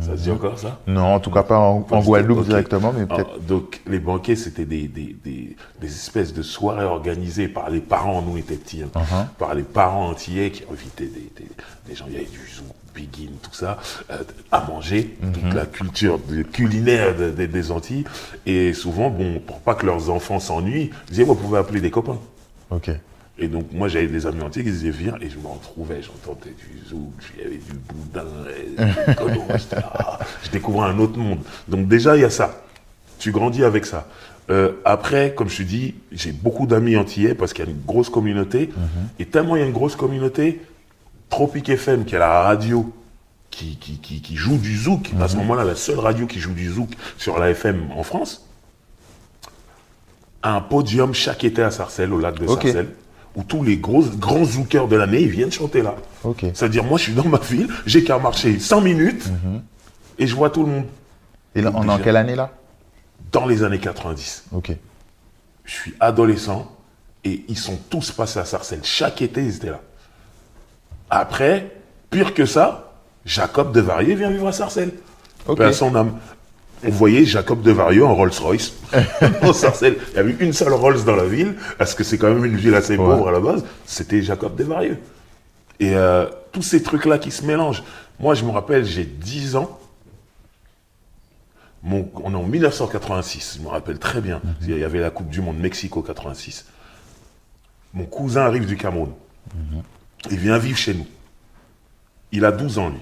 Ça 0.00 0.16
se 0.16 0.22
dit 0.22 0.30
encore 0.30 0.58
ça 0.58 0.80
Non, 0.86 1.14
en 1.14 1.20
tout 1.20 1.30
cas 1.30 1.42
pas 1.42 1.58
en, 1.58 1.80
Guadeloupe 1.80 2.46
directement, 2.46 2.92
mais 2.96 3.04
peut-être. 3.04 3.32
Ah, 3.34 3.38
donc 3.46 3.82
les 3.86 3.98
banquets, 3.98 4.34
c'était 4.34 4.64
des, 4.64 4.88
des, 4.88 5.14
des, 5.22 5.56
des, 5.78 5.86
espèces 5.86 6.32
de 6.32 6.42
soirées 6.42 6.84
organisées 6.86 7.48
par 7.48 7.68
les 7.68 7.80
parents, 7.80 8.22
nous 8.22 8.38
étions 8.38 8.56
petits, 8.56 8.82
hein, 8.82 8.88
uh-huh. 8.94 9.26
par 9.38 9.54
les 9.54 9.62
parents 9.62 10.08
antillais 10.08 10.50
qui 10.50 10.64
invitaient 10.70 11.04
des, 11.06 11.30
des, 11.86 11.94
gens, 11.94 12.06
il 12.08 12.14
y 12.14 12.16
avait 12.16 12.24
du 12.24 12.38
zouk, 12.38 12.74
begin, 12.94 13.32
tout 13.42 13.52
ça, 13.52 13.78
euh, 14.10 14.22
à 14.50 14.64
manger, 14.66 15.18
toute 15.20 15.44
mm-hmm. 15.44 15.54
la 15.54 15.66
culture 15.66 16.18
culinaire 16.52 17.14
des 17.14 17.70
Antilles. 17.70 18.04
Et 18.46 18.72
souvent, 18.72 19.10
bon, 19.10 19.38
pour 19.38 19.60
pas 19.60 19.74
que 19.74 19.84
leurs 19.84 20.08
enfants 20.08 20.40
s'ennuient, 20.40 20.92
ils 21.08 21.10
disaient, 21.10 21.24
vous 21.24 21.34
pouvez 21.34 21.58
appeler 21.58 21.82
des 21.82 21.90
copains. 21.90 22.18
Ok. 22.70 22.90
Et 23.36 23.48
donc, 23.48 23.72
moi, 23.72 23.88
j'avais 23.88 24.06
des 24.06 24.26
amis 24.26 24.42
entiers 24.42 24.62
qui 24.62 24.70
disaient 24.70 24.90
viens, 24.90 25.16
et 25.20 25.28
je 25.28 25.38
me 25.38 25.48
retrouvais, 25.48 26.00
j'entendais 26.02 26.50
du 26.50 26.88
zouk, 26.88 27.12
il 27.36 27.42
y 27.42 27.46
avait 27.46 27.56
du 27.56 27.72
boudin, 27.72 28.26
et 28.48 28.76
je 30.44 30.50
découvrais 30.50 30.88
un 30.88 30.98
autre 31.00 31.18
monde. 31.18 31.40
Donc, 31.66 31.88
déjà, 31.88 32.16
il 32.16 32.22
y 32.22 32.24
a 32.24 32.30
ça. 32.30 32.62
Tu 33.18 33.32
grandis 33.32 33.64
avec 33.64 33.86
ça. 33.86 34.06
Euh, 34.50 34.72
après, 34.84 35.34
comme 35.34 35.48
je 35.48 35.58
te 35.58 35.62
dis, 35.62 35.94
j'ai 36.12 36.30
beaucoup 36.30 36.66
d'amis 36.66 36.96
antillais 36.96 37.34
parce 37.34 37.52
qu'il 37.52 37.64
y 37.64 37.68
a 37.68 37.70
une 37.70 37.84
grosse 37.84 38.10
communauté. 38.10 38.70
Mhm. 38.76 39.08
Et 39.18 39.24
tellement 39.24 39.56
il 39.56 39.60
y 39.60 39.62
a 39.62 39.66
une 39.66 39.72
grosse 39.72 39.96
communauté, 39.96 40.60
Tropic 41.30 41.68
FM, 41.70 42.04
qui 42.04 42.14
est 42.14 42.18
la 42.18 42.42
radio 42.42 42.92
qui, 43.50 43.76
qui, 43.76 43.98
qui, 43.98 44.36
joue 44.36 44.58
du 44.58 44.76
zouk, 44.76 45.12
à 45.20 45.28
ce 45.28 45.34
mhm. 45.36 45.42
moment-là, 45.42 45.64
la 45.64 45.76
seule 45.76 46.00
radio 46.00 46.26
qui 46.26 46.40
joue 46.40 46.52
du 46.52 46.68
zouk 46.68 46.90
sur 47.16 47.38
la 47.38 47.50
FM 47.50 47.90
en 47.96 48.02
France, 48.02 48.46
a 50.42 50.56
un 50.56 50.60
podium 50.60 51.14
chaque 51.14 51.44
été 51.44 51.62
à 51.62 51.70
Sarcelles, 51.70 52.12
au 52.12 52.18
lac 52.18 52.38
de 52.38 52.46
Sarcelles 52.46 52.88
où 53.34 53.42
tous 53.42 53.62
les 53.62 53.76
gros, 53.76 54.02
grands 54.02 54.44
zookers 54.44 54.88
de 54.88 54.96
l'année, 54.96 55.22
ils 55.22 55.28
viennent 55.28 55.52
chanter 55.52 55.82
là. 55.82 55.96
C'est-à-dire, 56.38 56.84
moi, 56.84 56.98
je 56.98 57.04
suis 57.04 57.14
dans 57.14 57.26
ma 57.26 57.38
ville, 57.38 57.68
j'ai 57.86 58.04
qu'à 58.04 58.18
marcher 58.18 58.58
100 58.58 58.80
minutes 58.80 59.26
mhm. 59.26 59.62
et 60.18 60.26
je 60.26 60.34
vois 60.34 60.50
tout 60.50 60.64
le 60.64 60.70
monde. 60.70 60.84
Et 61.54 61.60
là, 61.60 61.70
on 61.74 61.88
est 61.88 61.92
en 61.92 61.98
quelle 61.98 62.16
année 62.16 62.36
là? 62.36 62.52
Dans 63.32 63.46
les 63.46 63.62
années 63.62 63.78
90. 63.80 64.44
Ok. 64.52 64.72
Je 65.64 65.72
suis 65.72 65.94
adolescent 65.98 66.70
et 67.24 67.44
ils 67.48 67.58
sont 67.58 67.78
tous 67.90 68.12
passés 68.12 68.38
à 68.38 68.44
Sarcelles. 68.44 68.84
Chaque 68.84 69.22
été, 69.22 69.42
ils 69.42 69.56
étaient 69.56 69.70
là. 69.70 69.80
Après, 71.10 71.76
pire 72.10 72.34
que 72.34 72.46
ça, 72.46 72.92
Jacob 73.24 73.72
de 73.72 73.80
Varier 73.80 74.14
vient 74.14 74.30
vivre 74.30 74.48
à 74.48 74.52
Sarcelles. 74.52 74.92
Okay. 75.46 75.74
son 75.74 75.94
âme 75.94 76.16
on 76.86 76.90
voyait 76.90 77.24
Jacob 77.24 77.62
de 77.62 77.70
Vario 77.70 78.06
en 78.06 78.14
Rolls-Royce 78.14 78.74
au 79.42 79.52
Sarcelles. 79.52 79.96
Il 80.12 80.16
y 80.16 80.18
avait 80.18 80.36
une 80.40 80.52
seule 80.52 80.72
Rolls 80.72 81.04
dans 81.04 81.16
la 81.16 81.24
ville, 81.24 81.54
parce 81.78 81.94
que 81.94 82.04
c'est 82.04 82.18
quand 82.18 82.32
même 82.32 82.44
une 82.44 82.56
ville 82.56 82.74
assez 82.74 82.96
pauvre 82.96 83.28
à 83.28 83.32
la 83.32 83.40
base. 83.40 83.64
C'était 83.86 84.22
Jacob 84.22 84.56
de 84.56 84.64
Vario. 84.64 84.94
Et 85.80 85.94
euh, 85.94 86.26
tous 86.52 86.62
ces 86.62 86.82
trucs-là 86.82 87.18
qui 87.18 87.30
se 87.30 87.44
mélangent. 87.44 87.82
Moi, 88.20 88.34
je 88.34 88.44
me 88.44 88.50
rappelle, 88.50 88.84
j'ai 88.84 89.04
10 89.04 89.56
ans. 89.56 89.78
Mon, 91.82 92.08
on 92.22 92.32
est 92.32 92.36
en 92.36 92.42
1986, 92.44 93.56
je 93.58 93.62
me 93.62 93.68
rappelle 93.68 93.98
très 93.98 94.20
bien. 94.20 94.40
Mhm. 94.42 94.54
Il 94.62 94.78
y 94.78 94.84
avait 94.84 95.00
la 95.00 95.10
Coupe 95.10 95.28
du 95.28 95.40
Monde 95.42 95.58
Mexico 95.58 96.00
86. 96.00 96.66
Mon 97.92 98.04
cousin 98.04 98.42
arrive 98.42 98.66
du 98.66 98.76
Cameroun. 98.76 99.10
Mhm. 99.54 99.82
Il 100.30 100.38
vient 100.38 100.58
vivre 100.58 100.78
chez 100.78 100.94
nous. 100.94 101.06
Il 102.32 102.44
a 102.44 102.52
12 102.52 102.78
ans, 102.78 102.88
lui. 102.88 103.00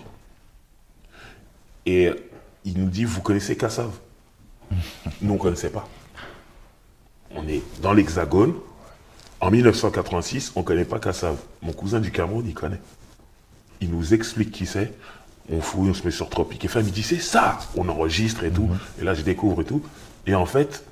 Et 1.86 2.10
il 2.64 2.78
nous 2.78 2.88
dit, 2.88 3.04
vous 3.04 3.20
connaissez 3.20 3.56
Kassav? 3.56 3.90
Nous, 5.20 5.30
on 5.30 5.34
ne 5.34 5.38
connaissait 5.38 5.70
pas. 5.70 5.88
On 7.34 7.46
est 7.48 7.62
dans 7.80 7.92
l'Hexagone. 7.92 8.54
En 9.40 9.50
1986, 9.50 10.52
on 10.54 10.60
ne 10.60 10.64
connaît 10.64 10.84
pas 10.84 10.98
Kassav. 10.98 11.36
Mon 11.62 11.72
cousin 11.72 12.00
du 12.00 12.10
Cameroun, 12.10 12.44
il 12.46 12.54
connaît. 12.54 12.80
Il 13.80 13.90
nous 13.90 14.14
explique 14.14 14.52
qui 14.52 14.66
c'est. 14.66 14.92
On 15.50 15.60
fouille, 15.60 15.90
on 15.90 15.94
se 15.94 16.04
met 16.04 16.12
sur 16.12 16.28
Tropique 16.28 16.64
FM. 16.64 16.86
Il 16.86 16.92
dit, 16.92 17.02
c'est 17.02 17.18
ça 17.18 17.58
On 17.76 17.88
enregistre 17.88 18.44
et 18.44 18.50
tout. 18.50 18.66
Mhm. 18.66 18.78
Et 19.00 19.04
là, 19.04 19.14
je 19.14 19.22
découvre 19.22 19.62
et 19.62 19.64
tout. 19.64 19.82
Et 20.26 20.34
en 20.34 20.46
fait, 20.46 20.84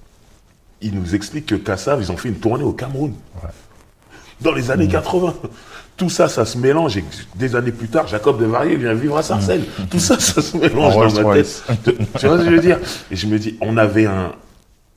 il 0.80 0.94
nous 0.94 1.14
explique 1.14 1.46
que 1.46 1.54
Kassav, 1.54 2.00
ils 2.00 2.10
ont 2.10 2.16
fait 2.16 2.28
une 2.28 2.40
tournée 2.40 2.64
au 2.64 2.72
Cameroun. 2.72 3.14
Dans 4.40 4.52
les 4.52 4.70
années 4.70 4.88
80. 4.88 5.34
Tout 6.00 6.08
ça, 6.08 6.30
ça 6.30 6.46
se 6.46 6.56
mélange. 6.56 6.96
Et 6.96 7.04
des 7.34 7.54
années 7.54 7.72
plus 7.72 7.88
tard, 7.88 8.08
Jacob 8.08 8.40
de 8.40 8.46
Varier 8.46 8.76
vient 8.76 8.94
vivre 8.94 9.18
à 9.18 9.22
Sarcelles. 9.22 9.66
Mm. 9.78 9.82
Tout 9.90 9.98
ça, 9.98 10.18
ça 10.18 10.40
se 10.40 10.56
mélange 10.56 11.12
dans 11.12 11.28
ma 11.28 11.34
tête. 11.34 11.62
tu 11.84 12.26
vois 12.26 12.38
ce 12.38 12.44
que 12.44 12.50
je 12.50 12.54
veux 12.54 12.60
dire? 12.62 12.78
Et 13.10 13.16
je 13.16 13.26
me 13.26 13.38
dis, 13.38 13.58
on 13.60 13.76
avait 13.76 14.06
un, 14.06 14.32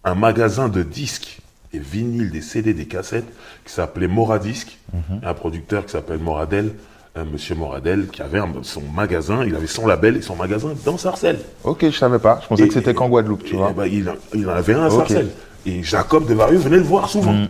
un 0.05 0.15
magasin 0.15 0.69
de 0.69 0.81
disques 0.81 1.41
et 1.74 1.79
vinyles, 1.79 2.31
des 2.31 2.39
CD, 2.39 2.74
des 2.74 2.86
cassettes 2.86 3.27
qui 3.65 3.74
s'appelait 3.74 4.07
Moradisc. 4.07 4.77
Mm-hmm. 4.95 5.27
Un 5.27 5.33
producteur 5.33 5.86
qui 5.86 5.91
s'appelle 5.91 6.19
Moradel, 6.19 6.72
un 7.17 7.25
monsieur 7.25 7.55
Moradel, 7.55 8.07
qui 8.07 8.22
avait 8.22 8.39
son 8.62 8.83
magasin, 8.95 9.43
il 9.45 9.53
avait 9.57 9.67
son 9.67 9.86
label 9.86 10.15
et 10.15 10.22
son 10.22 10.38
magasin 10.38 10.69
dans 10.86 10.98
Sarcelles. 10.98 11.41
Ok, 11.65 11.81
je 11.81 11.98
savais 11.98 12.19
pas. 12.19 12.39
Je 12.43 12.48
pensais 12.48 12.65
que 12.65 12.74
c'était 12.74 12.93
qu'en 12.93 13.10
Guadeloupe, 13.10 13.43
tu 13.43 13.57
vois. 13.57 13.74
Ben, 13.74 13.88
il, 13.88 14.07
en 14.48 14.53
avait 14.53 14.74
un 14.74 14.86
à 14.86 14.89
Sarcelles. 14.89 15.31
Et 15.65 15.83
Jacob 15.83 16.29
de 16.29 16.33
Varieux 16.33 16.60
venait 16.60 16.77
le 16.77 16.83
voir 16.83 17.10
souvent. 17.10 17.33
Mm. 17.33 17.50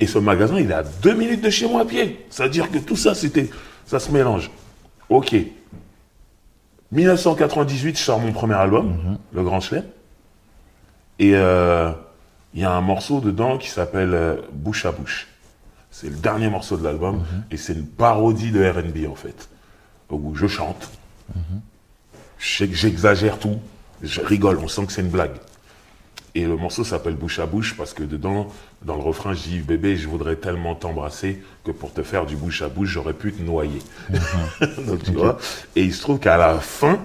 Et 0.00 0.06
ce 0.06 0.18
magasin, 0.18 0.58
il 0.58 0.70
est 0.70 0.74
à 0.74 0.82
deux 0.82 1.14
minutes 1.14 1.42
de 1.42 1.50
chez 1.50 1.66
moi 1.66 1.82
à 1.82 1.84
pied. 1.84 2.24
C'est-à-dire 2.30 2.70
que 2.70 2.78
tout 2.78 2.96
ça, 2.96 3.14
c'était, 3.14 3.50
ça 3.84 3.98
se 3.98 4.10
mélange. 4.12 4.50
Ok. 5.08 5.34
1998, 6.92 7.98
je 7.98 8.02
sors 8.02 8.20
mon 8.20 8.32
premier 8.32 8.54
album, 8.54 8.88
mhm. 8.88 9.18
Le 9.32 9.42
Grand 9.42 9.60
Chelem. 9.60 9.84
Et 11.18 11.32
euh, 11.34 11.90
il 12.54 12.60
y 12.60 12.64
a 12.64 12.72
un 12.72 12.80
morceau 12.80 13.20
dedans 13.20 13.58
qui 13.58 13.68
s'appelle 13.68 14.14
euh, 14.14 14.36
Bouche 14.52 14.86
à 14.86 14.92
Bouche. 14.92 15.28
C'est 15.90 16.08
le 16.08 16.16
dernier 16.16 16.48
morceau 16.48 16.76
de 16.76 16.84
l'album 16.84 17.16
mhm. 17.16 17.44
et 17.50 17.56
c'est 17.56 17.72
une 17.72 17.86
parodie 17.86 18.52
de 18.52 18.64
RB 18.64 19.10
en 19.10 19.16
fait. 19.16 19.48
Où 20.10 20.34
je 20.34 20.46
chante. 20.46 20.90
Mhm. 21.34 21.60
J'exagère 22.38 23.38
tout. 23.38 23.58
Je 24.02 24.20
rigole, 24.20 24.58
on 24.62 24.68
sent 24.68 24.86
que 24.86 24.92
c'est 24.92 25.02
une 25.02 25.08
blague. 25.08 25.36
Et 26.34 26.44
le 26.44 26.56
morceau 26.56 26.84
s'appelle 26.84 27.14
Bouche 27.14 27.38
à 27.38 27.46
Bouche 27.46 27.74
parce 27.76 27.94
que 27.94 28.02
dedans, 28.02 28.48
dans 28.82 28.96
le 28.96 29.02
refrain, 29.02 29.32
je 29.32 29.42
dis 29.42 29.58
Bébé, 29.58 29.96
je 29.96 30.08
voudrais 30.08 30.36
tellement 30.36 30.74
t'embrasser 30.74 31.42
que 31.64 31.70
pour 31.70 31.92
te 31.92 32.02
faire 32.02 32.26
du 32.26 32.36
bouche 32.36 32.62
à 32.62 32.68
bouche, 32.68 32.90
j'aurais 32.90 33.14
pu 33.14 33.32
te 33.32 33.42
noyer. 33.42 33.80
Mhm. 34.10 34.84
Donc, 34.86 35.02
tu 35.02 35.12
vois. 35.12 35.38
Et 35.74 35.82
il 35.82 35.94
se 35.94 36.02
trouve 36.02 36.18
qu'à 36.18 36.36
la 36.36 36.58
fin, 36.58 37.00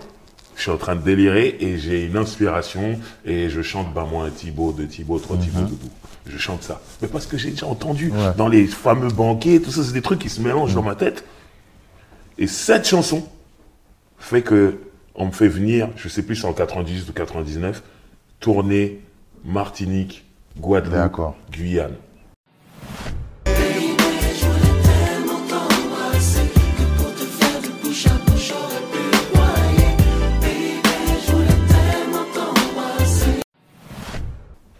je 0.55 0.61
suis 0.61 0.71
en 0.71 0.77
train 0.77 0.95
de 0.95 1.01
délirer 1.01 1.57
et 1.59 1.77
j'ai 1.77 2.05
une 2.05 2.17
inspiration 2.17 2.99
et 3.25 3.49
je 3.49 3.61
chante 3.61 3.93
Bah, 3.93 4.07
moi, 4.09 4.25
un 4.25 4.29
Thibaut, 4.29 4.71
deux 4.71 4.87
Thibaut, 4.87 5.19
trois 5.19 5.37
Thibaut, 5.37 5.61
mhm. 5.61 5.67
Doudou. 5.67 5.89
Je 6.27 6.37
chante 6.37 6.63
ça. 6.63 6.81
Mais 7.01 7.07
parce 7.07 7.25
que 7.25 7.37
j'ai 7.37 7.51
déjà 7.51 7.65
entendu 7.65 8.13
dans 8.37 8.47
les 8.47 8.65
fameux 8.65 9.09
banquets, 9.09 9.59
tout 9.59 9.71
ça, 9.71 9.83
c'est 9.83 9.93
des 9.93 10.01
trucs 10.01 10.19
qui 10.19 10.29
se 10.29 10.41
mélangent 10.41 10.73
dans 10.73 10.83
ma 10.83 10.95
tête. 10.95 11.25
Et 12.37 12.47
cette 12.47 12.87
chanson 12.87 13.27
fait 14.17 14.41
que 14.41 14.77
on 15.15 15.27
me 15.27 15.31
fait 15.31 15.47
venir, 15.47 15.89
je 15.95 16.07
sais 16.07 16.23
plus, 16.23 16.43
en 16.45 16.53
98 16.53 17.09
ou 17.09 17.13
99, 17.13 17.83
tournée 18.39 18.99
Martinique, 19.43 20.25
Guadeloupe. 20.57 21.35
Guyane. 21.51 21.95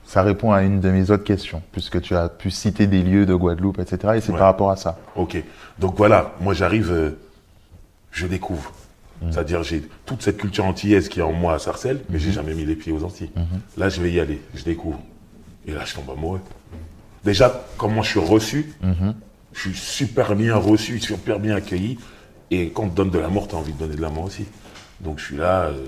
Ça 0.05 0.21
répond 0.21 0.51
à 0.51 0.61
une 0.61 0.79
de 0.79 0.91
mes 0.91 1.09
autres 1.09 1.23
questions, 1.23 1.63
puisque 1.71 1.99
tu 2.01 2.15
as 2.15 2.29
pu 2.29 2.51
citer 2.51 2.85
des 2.85 3.01
lieux 3.01 3.25
de 3.25 3.33
Guadeloupe, 3.33 3.79
etc. 3.79 4.13
Et 4.15 4.21
c'est 4.21 4.31
Ouais. 4.31 4.37
par 4.37 4.47
rapport 4.47 4.69
à 4.69 4.75
ça. 4.75 4.97
Ok. 5.15 5.41
Donc 5.79 5.95
voilà, 5.97 6.33
moi 6.39 6.53
j'arrive, 6.53 6.91
euh, 6.91 7.17
je 8.11 8.27
découvre. 8.27 8.71
C'est-à-dire 9.31 9.63
j'ai 9.63 9.81
toute 10.05 10.21
cette 10.21 10.37
culture 10.37 10.65
antillaise 10.65 11.07
qui 11.09 11.19
est 11.19 11.23
en 11.23 11.31
moi 11.31 11.53
à 11.55 11.59
Sarcelles, 11.59 12.01
mais 12.09 12.19
j'ai 12.19 12.31
jamais 12.31 12.53
mis 12.53 12.65
les 12.65 12.75
pieds 12.75 12.91
aux 12.91 13.03
Antilles. 13.03 13.31
Là 13.77 13.89
je 13.89 14.01
vais 14.01 14.11
y 14.11 14.19
aller, 14.19 14.41
je 14.55 14.63
découvre. 14.63 14.99
Et 15.67 15.71
là 15.73 15.81
je 15.85 15.93
tombe 15.95 16.09
amoureux. 16.09 16.41
Déjà, 17.23 17.65
comment 17.77 18.01
je 18.01 18.09
suis 18.09 18.19
reçu, 18.19 18.73
Mm-hmm. 18.83 19.13
je 19.53 19.59
suis 19.59 19.73
super 19.75 20.35
bien 20.35 20.55
reçu, 20.57 20.99
super 20.99 21.39
bien 21.39 21.55
accueilli. 21.55 21.97
Et 22.51 22.69
quand 22.69 22.83
on 22.83 22.89
te 22.89 22.95
donne 22.95 23.09
de 23.11 23.19
l'amour, 23.19 23.47
tu 23.47 23.55
as 23.55 23.57
envie 23.59 23.71
de 23.73 23.77
donner 23.79 23.95
de 23.95 24.01
l'amour 24.01 24.25
aussi. 24.25 24.45
Donc 24.99 25.19
je 25.19 25.25
suis 25.25 25.37
là, 25.37 25.63
euh, 25.67 25.85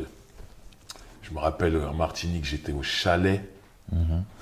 je 1.23 1.31
me 1.33 1.39
rappelle 1.39 1.75
en 1.77 1.93
Martinique, 1.93 2.45
j'étais 2.45 2.71
au 2.71 2.83
chalet. 2.83 3.41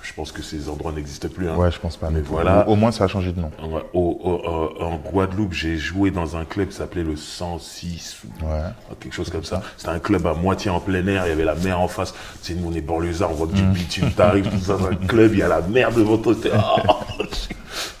Je 0.02 0.12
pense 0.14 0.32
que 0.32 0.42
ces 0.42 0.68
endroits 0.68 0.90
n'existent 0.92 1.28
plus. 1.28 1.48
hein. 1.48 1.56
Ouais, 1.56 1.70
je 1.70 1.78
pense 1.78 1.96
pas. 1.96 2.10
Mais 2.10 2.20
voilà. 2.20 2.68
Au, 2.68 2.76
moins, 2.76 2.90
ça 2.92 3.04
a 3.04 3.08
changé 3.08 3.32
de 3.32 3.40
nom. 3.40 3.50
En, 3.62 3.68
au- 3.92 4.20
au- 4.24 4.82
en 4.82 4.96
Guadeloupe, 4.96 5.52
j'ai 5.52 5.76
joué 5.76 6.10
dans 6.10 6.36
un 6.36 6.44
club 6.44 6.68
qui 6.68 6.76
s'appelait 6.76 7.04
le 7.04 7.14
106 7.16 8.22
ou 8.24 8.44
Ouais. 8.46 8.60
quelque 9.00 9.12
chose 9.14 9.30
comme 9.30 9.44
ça. 9.44 9.62
C'était 9.76 9.90
un 9.90 9.98
club 10.00 10.26
à 10.26 10.34
moitié 10.34 10.70
en 10.70 10.80
plein 10.80 11.06
air, 11.06 11.26
il 11.26 11.28
y 11.28 11.32
avait 11.32 11.44
la 11.44 11.54
mer 11.54 11.78
en 11.80 11.88
face. 11.88 12.12
Tu 12.42 12.52
sais, 12.52 12.58
nous 12.58 12.68
on 12.68 12.74
est 12.74 12.80
banlieusards, 12.80 13.30
on 13.30 13.34
voit 13.34 13.46
que 13.46 13.52
du 13.52 13.62
bitume, 13.62 14.10
t'arrives 14.12 14.48
tout 14.48 14.58
ça 14.58 14.76
dans 14.76 14.86
un 14.86 14.94
club, 14.96 15.32
il 15.34 15.38
y 15.38 15.42
a 15.42 15.48
la 15.48 15.60
mer 15.60 15.92
devant 15.92 16.18
toi. 16.18 16.34
C'était 16.34 16.50
oh, 16.56 16.92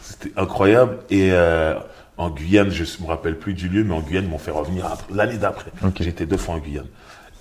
c'était 0.02 0.32
incroyable. 0.36 0.98
Et 1.10 1.30
euh, 1.32 1.74
en 2.16 2.30
Guyane, 2.30 2.70
je 2.70 2.84
me 3.02 3.06
rappelle 3.06 3.38
plus 3.38 3.54
du 3.54 3.68
lieu, 3.68 3.84
mais 3.84 3.94
en 3.94 4.00
Guyane, 4.00 4.24
ils 4.24 4.30
m'ont 4.30 4.38
fait 4.38 4.50
revenir 4.50 4.86
l'année 5.12 5.36
d'après. 5.38 5.70
Ok. 5.84 5.96
J'étais 6.00 6.26
deux 6.26 6.36
fois 6.36 6.54
en 6.54 6.58
Guyane. 6.58 6.86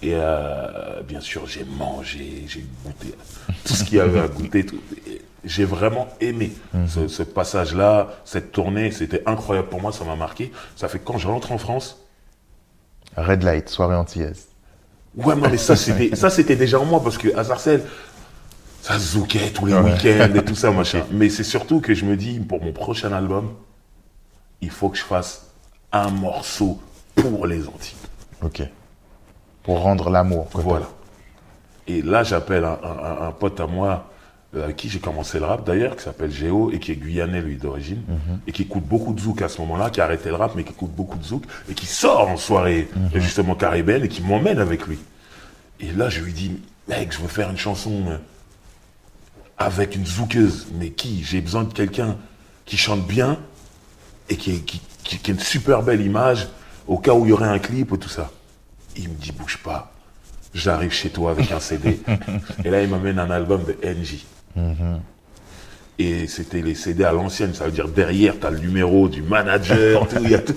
Et 0.03 0.11
euh, 0.15 1.01
bien 1.07 1.21
sûr, 1.21 1.47
j'ai 1.47 1.63
mangé, 1.63 2.43
j'ai 2.47 2.65
goûté 2.83 3.15
tout 3.63 3.73
ce 3.73 3.85
qu'il 3.85 3.97
y 3.97 4.01
avait 4.01 4.19
à 4.19 4.27
goûter. 4.27 4.65
J'ai 5.45 5.63
vraiment 5.63 6.07
aimé 6.19 6.51
ce, 6.87 7.07
ce 7.07 7.23
passage-là, 7.23 8.09
cette 8.25 8.51
tournée. 8.51 8.91
C'était 8.91 9.23
incroyable 9.25 9.69
pour 9.69 9.81
moi, 9.81 9.93
ça 9.93 10.03
m'a 10.03 10.17
marqué. 10.17 10.51
Ça 10.75 10.89
fait 10.89 10.99
que 10.99 11.05
quand 11.05 11.17
je 11.17 11.27
rentre 11.27 11.53
en 11.53 11.57
France, 11.57 12.01
Red 13.15 13.43
Light, 13.43 13.69
soirée 13.69 13.95
antillaise. 13.95 14.47
ouais, 15.15 15.35
non, 15.35 15.49
mais 15.49 15.57
ça 15.57 15.75
c'était, 15.77 16.15
ça 16.17 16.29
c'était 16.29 16.55
déjà 16.57 16.79
en 16.79 16.85
moi 16.85 17.01
parce 17.01 17.17
que 17.17 17.33
à 17.37 17.43
Sarcelles, 17.45 17.83
ça 18.81 18.95
se 18.99 19.13
zoukait 19.13 19.51
tous 19.51 19.65
les 19.67 19.73
Ouais. 19.73 19.93
week-ends 19.93 20.33
et 20.35 20.43
tout 20.43 20.55
ça, 20.55 20.71
machin. 20.79 21.05
Mais 21.11 21.29
c'est 21.29 21.43
surtout 21.45 21.79
que 21.79 21.93
je 21.93 22.03
me 22.03 22.17
dis, 22.17 22.39
pour 22.41 22.61
mon 22.61 22.73
prochain 22.73 23.13
album, 23.13 23.53
il 24.59 24.69
faut 24.69 24.89
que 24.89 24.97
je 24.97 25.03
fasse 25.03 25.47
un 25.93 26.09
morceau 26.09 26.81
pour 27.15 27.47
les 27.47 27.67
Antilles. 27.67 27.95
Ok. 28.41 28.63
Pour 29.63 29.79
rendre 29.81 30.09
l'amour. 30.09 30.47
Voilà. 30.53 30.89
Et 31.87 32.01
là, 32.01 32.23
j'appelle 32.23 32.63
un, 32.65 32.77
un- 33.27 33.31
pote 33.31 33.59
à 33.59 33.67
moi, 33.67 34.09
euh, 34.55 34.65
avec 34.65 34.75
qui 34.77 34.89
j'ai 34.89 34.99
commencé 34.99 35.39
le 35.39 35.45
rap 35.45 35.65
d'ailleurs, 35.65 35.95
qui 35.95 36.03
s'appelle 36.03 36.31
Géo, 36.31 36.71
et 36.71 36.79
qui 36.79 36.91
est 36.91 36.95
guyanais, 36.95 37.41
lui, 37.41 37.55
d'origine, 37.57 38.01
et 38.47 38.51
qui 38.51 38.63
écoute 38.63 38.83
beaucoup 38.83 39.13
de 39.13 39.19
zouk 39.19 39.41
à 39.41 39.49
ce 39.49 39.59
moment-là, 39.61 39.89
qui 39.89 39.99
a 40.01 40.05
arrêté 40.05 40.29
le 40.29 40.35
rap, 40.35 40.53
mais 40.55 40.63
qui 40.63 40.71
écoute 40.71 40.91
beaucoup 40.91 41.17
de 41.17 41.23
zouk, 41.23 41.43
et 41.69 41.73
qui 41.73 41.85
sort 41.85 42.27
en 42.29 42.37
soirée, 42.37 42.89
justement, 43.15 43.55
caribéenne, 43.55 44.03
et 44.03 44.07
qui 44.09 44.21
m'emmène 44.21 44.59
avec 44.59 44.85
lui. 44.87 44.99
Et 45.79 45.91
là, 45.91 46.09
je 46.09 46.21
lui 46.21 46.31
dis, 46.33 46.61
mec, 46.87 47.11
je 47.11 47.19
veux 47.19 47.27
faire 47.27 47.49
une 47.49 47.57
chanson 47.57 48.03
avec 49.57 49.95
une 49.95 50.05
zoukeuse. 50.05 50.67
Mais 50.79 50.89
qui? 50.91 51.23
J'ai 51.23 51.41
besoin 51.41 51.63
de 51.63 51.73
quelqu'un 51.73 52.17
qui 52.65 52.77
chante 52.77 53.05
bien, 53.05 53.37
et 54.29 54.37
qui, 54.37 54.61
qui, 54.61 54.81
qui- 55.03 55.17
qui 55.19 55.31
a 55.31 55.33
une 55.33 55.39
super 55.39 55.83
belle 55.83 56.01
image, 56.01 56.47
au 56.87 56.97
cas 56.97 57.13
où 57.13 57.25
il 57.25 57.29
y 57.29 57.31
aurait 57.33 57.47
un 57.47 57.59
clip 57.59 57.93
et 57.93 57.97
tout 57.97 58.09
ça. 58.09 58.29
Il 58.97 59.09
me 59.09 59.15
dit, 59.15 59.31
bouge 59.31 59.57
pas. 59.57 59.91
J'arrive 60.53 60.91
chez 60.91 61.09
toi 61.09 61.31
avec 61.31 61.51
un 61.51 61.59
CD. 61.59 61.99
et 62.63 62.69
là, 62.69 62.83
il 62.83 62.89
m'amène 62.89 63.19
un 63.19 63.31
album 63.31 63.63
de 63.63 63.75
NJ. 63.83 64.25
Et 65.99 66.27
c'était 66.27 66.61
les 66.61 66.73
CD 66.73 67.03
à 67.03 67.11
l'ancienne, 67.11 67.53
ça 67.53 67.65
veut 67.65 67.71
dire 67.71 67.87
derrière, 67.87 68.39
tu 68.39 68.47
as 68.47 68.49
le 68.49 68.57
numéro 68.57 69.07
du 69.07 69.21
manager, 69.21 70.07
il 70.23 70.29
y 70.31 70.35
a 70.35 70.39
tout. 70.39 70.55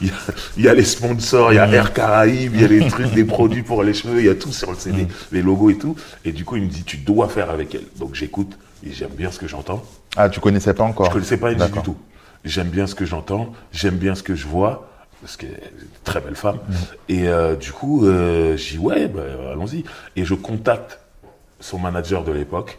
Il 0.00 0.06
y 0.06 0.10
a, 0.10 0.14
il 0.56 0.64
y 0.64 0.68
a 0.68 0.74
les 0.74 0.84
sponsors, 0.84 1.52
il 1.52 1.56
y 1.56 1.58
a 1.58 1.68
Air 1.68 1.92
Caraïbes, 1.92 2.54
il 2.54 2.60
y 2.60 2.64
a 2.64 2.68
les 2.68 2.86
trucs, 2.86 3.12
des 3.12 3.24
produits 3.24 3.64
pour 3.64 3.82
les 3.82 3.94
cheveux, 3.94 4.20
il 4.20 4.26
y 4.26 4.28
a 4.28 4.36
tout 4.36 4.52
sur 4.52 4.70
le 4.70 4.78
CD, 4.78 5.08
les 5.32 5.42
logos 5.42 5.70
et 5.70 5.78
tout. 5.78 5.96
Et 6.24 6.30
du 6.30 6.44
coup, 6.44 6.56
il 6.56 6.62
me 6.62 6.68
dit, 6.68 6.84
tu 6.84 6.98
dois 6.98 7.28
faire 7.28 7.50
avec 7.50 7.74
elle. 7.74 7.86
Donc 7.98 8.14
j'écoute 8.14 8.56
et 8.86 8.92
j'aime 8.92 9.10
bien 9.10 9.32
ce 9.32 9.40
que 9.40 9.48
j'entends. 9.48 9.82
Ah, 10.16 10.28
tu 10.28 10.38
connaissais 10.38 10.72
pas 10.72 10.84
encore 10.84 11.06
Je 11.06 11.12
connaissais 11.12 11.36
pas 11.36 11.52
NJ 11.52 11.70
du 11.72 11.82
tout. 11.82 11.96
J'aime 12.44 12.68
bien 12.68 12.86
ce 12.86 12.94
que 12.94 13.04
j'entends, 13.04 13.52
j'aime 13.72 13.96
bien 13.96 14.14
ce 14.14 14.22
que 14.22 14.36
je 14.36 14.46
vois, 14.46 14.88
parce 15.26 15.36
qu'elle 15.36 15.50
est 15.50 15.72
une 15.82 15.88
très 16.04 16.20
belle 16.20 16.36
femme. 16.36 16.58
Et 17.08 17.26
euh, 17.26 17.56
du 17.56 17.72
coup, 17.72 18.06
euh, 18.06 18.56
j'ai 18.56 18.76
dit 18.76 18.78
ouais, 18.78 19.08
bah, 19.08 19.22
allons-y. 19.50 19.82
Et 20.14 20.24
je 20.24 20.34
contacte 20.34 21.00
son 21.58 21.78
manager 21.80 22.22
de 22.22 22.30
l'époque. 22.30 22.78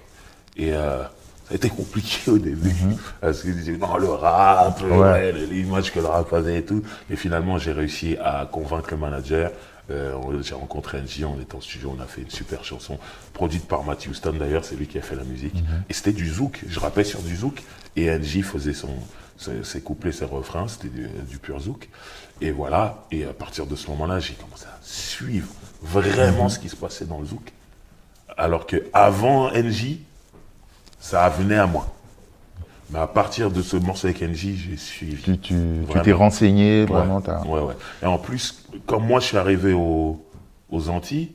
Et 0.55 0.71
euh, 0.71 1.03
ça 1.03 1.51
a 1.51 1.55
été 1.55 1.67
compliqué 1.69 2.31
au 2.31 2.37
début. 2.37 2.73
Parce 3.19 3.41
qu'il 3.41 3.53
disait 3.53 3.75
non, 3.75 3.97
le 3.97 4.07
rap, 4.09 4.81
Ouais. 4.81 4.97
ouais, 4.97 5.31
l'image 5.33 5.91
que 5.91 5.99
le 5.99 6.05
rap 6.05 6.31
avait 6.31 6.59
et 6.59 6.63
tout. 6.63 6.83
Et 7.09 7.17
finalement, 7.17 7.57
j'ai 7.57 7.73
réussi 7.73 8.15
à 8.23 8.47
convaincre 8.49 8.91
le 8.91 8.97
manager. 8.97 9.51
Euh, 9.91 10.13
j'ai 10.41 10.55
rencontré 10.55 11.01
NJ, 11.01 11.25
on 11.25 11.41
était 11.41 11.55
en 11.55 11.61
studio, 11.61 11.93
on 11.97 12.01
a 12.01 12.05
fait 12.07 12.21
une 12.21 12.29
super 12.29 12.63
chanson, 12.65 12.97
produite 13.33 13.65
par 13.67 13.83
Matthew 13.85 14.11
Stone 14.13 14.37
d'ailleurs, 14.37 14.65
c'est 14.65 14.75
lui 14.75 14.85
qui 14.85 14.97
a 14.97 15.01
fait 15.01 15.15
la 15.15 15.23
musique. 15.23 15.55
Et 15.89 15.93
c'était 15.93 16.11
du 16.11 16.27
zouk, 16.29 16.61
je 16.67 16.77
rappais 16.81 17.05
sur 17.05 17.21
du 17.21 17.33
zouk, 17.37 17.63
et 17.95 18.09
NJ 18.09 18.41
faisait 18.41 18.73
son, 18.73 18.89
ses, 19.37 19.63
ses 19.63 19.79
couplets, 19.79 20.11
ses 20.11 20.25
refrains, 20.25 20.67
c'était 20.67 20.89
du, 20.89 21.07
du 21.29 21.37
pur 21.37 21.57
zouk. 21.61 21.87
Et 22.41 22.51
voilà, 22.51 23.03
et 23.11 23.25
à 23.25 23.33
partir 23.33 23.65
de 23.65 23.75
ce 23.75 23.89
moment-là, 23.91 24.19
j'ai 24.19 24.33
commencé 24.35 24.65
à 24.65 24.77
suivre 24.81 25.47
vraiment 25.81 26.49
ce 26.49 26.59
qui 26.59 26.69
se 26.69 26.75
passait 26.75 27.05
dans 27.05 27.19
le 27.19 27.25
zouk. 27.25 27.51
Alors 28.37 28.67
que 28.67 28.85
avant 28.93 29.49
NJ, 29.51 29.97
ça 30.99 31.27
venait 31.29 31.57
à 31.57 31.65
moi. 31.65 31.87
Mais 32.89 32.99
à 32.99 33.07
partir 33.07 33.51
de 33.51 33.61
ce 33.61 33.75
morceau 33.75 34.07
avec 34.07 34.21
NJ, 34.21 34.55
j'ai 34.55 34.77
suivi. 34.77 35.21
Tu 35.23 35.37
tu- 35.39 35.55
tu 35.91 36.01
t'es 36.01 36.11
renseigné, 36.13 36.81
Ouais, 36.81 36.85
vraiment. 36.85 37.19
t'as- 37.21 37.41
ouais, 37.43 37.59
ouais. 37.61 37.73
Et 38.01 38.05
en 38.05 38.17
plus, 38.17 38.63
quand 38.85 38.99
moi 38.99 39.19
je 39.19 39.25
suis 39.25 39.37
arrivé 39.37 39.73
au- 39.73 40.23
aux 40.69 40.89
Antilles, 40.89 41.31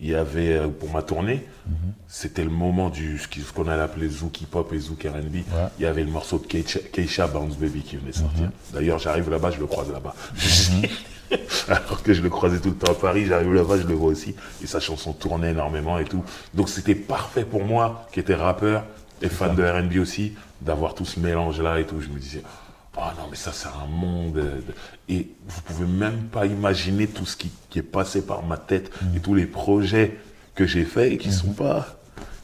il 0.00 0.08
y 0.10 0.14
avait, 0.14 0.52
euh, 0.58 0.68
pour 0.68 0.90
ma 0.90 1.02
tournée, 1.02 1.44
Mhm. 1.66 1.74
c'était 2.06 2.44
le 2.44 2.50
moment 2.50 2.88
du, 2.88 3.18
ce 3.18 3.52
qu'on 3.52 3.66
allait 3.68 3.82
appeler 3.82 4.08
Zouk 4.08 4.40
Hip 4.40 4.54
Hop 4.54 4.72
et 4.72 4.78
Zouk 4.78 5.02
R&B. 5.04 5.38
Il 5.78 5.82
y 5.82 5.86
avait 5.86 6.04
le 6.04 6.10
morceau 6.10 6.38
de 6.38 6.46
Keisha, 6.46 6.78
Keisha 6.92 7.26
Bounce 7.26 7.56
Baby 7.56 7.82
qui 7.82 7.96
venait 7.96 8.12
sortir. 8.12 8.44
Mhm. 8.44 8.50
D'ailleurs, 8.72 8.98
j'arrive 8.98 9.28
là-bas, 9.30 9.50
je 9.50 9.58
le 9.60 9.66
croise 9.66 9.90
là-bas. 9.92 10.14
Alors 11.68 12.02
que 12.02 12.14
je 12.14 12.22
le 12.22 12.30
croisais 12.30 12.58
tout 12.58 12.70
le 12.70 12.76
temps 12.76 12.92
à 12.92 12.94
Paris, 12.94 13.26
j'arrive 13.26 13.52
là-bas, 13.52 13.76
je 13.78 13.86
le 13.86 13.94
vois 13.94 14.10
aussi. 14.10 14.34
Et 14.62 14.66
sa 14.66 14.80
chanson 14.80 15.12
tournait 15.12 15.50
énormément 15.50 15.98
et 15.98 16.04
tout. 16.04 16.24
Donc 16.54 16.68
c'était 16.70 16.94
parfait 16.94 17.44
pour 17.44 17.64
moi, 17.64 18.08
qui 18.12 18.20
était 18.20 18.34
rappeur 18.34 18.84
et 19.20 19.28
fan 19.28 19.54
de 19.54 19.62
R&B 19.62 19.98
aussi, 20.00 20.32
d'avoir 20.62 20.94
tout 20.94 21.04
ce 21.04 21.20
mélange-là 21.20 21.80
et 21.80 21.84
tout. 21.84 22.00
Je 22.00 22.08
me 22.08 22.18
disais, 22.18 22.42
oh 22.98 23.10
non, 23.16 23.28
mais 23.30 23.36
ça, 23.36 23.52
c'est 23.52 23.68
un 23.68 23.86
monde. 23.86 24.36
euh, 24.38 24.60
Et 25.08 25.28
vous 25.46 25.60
pouvez 25.62 25.86
même 25.86 26.24
pas 26.24 26.46
imaginer 26.46 27.06
tout 27.06 27.26
ce 27.26 27.36
qui, 27.36 27.50
qui 27.70 27.78
est 27.78 27.82
passé 27.82 28.24
par 28.26 28.42
ma 28.44 28.56
tête 28.56 28.90
et 29.16 29.20
tous 29.20 29.34
les 29.34 29.46
projets 29.46 30.18
que 30.54 30.66
j'ai 30.66 30.84
faits 30.84 31.12
et 31.12 31.18
qui 31.18 31.32
sont 31.32 31.52
pas, 31.52 31.86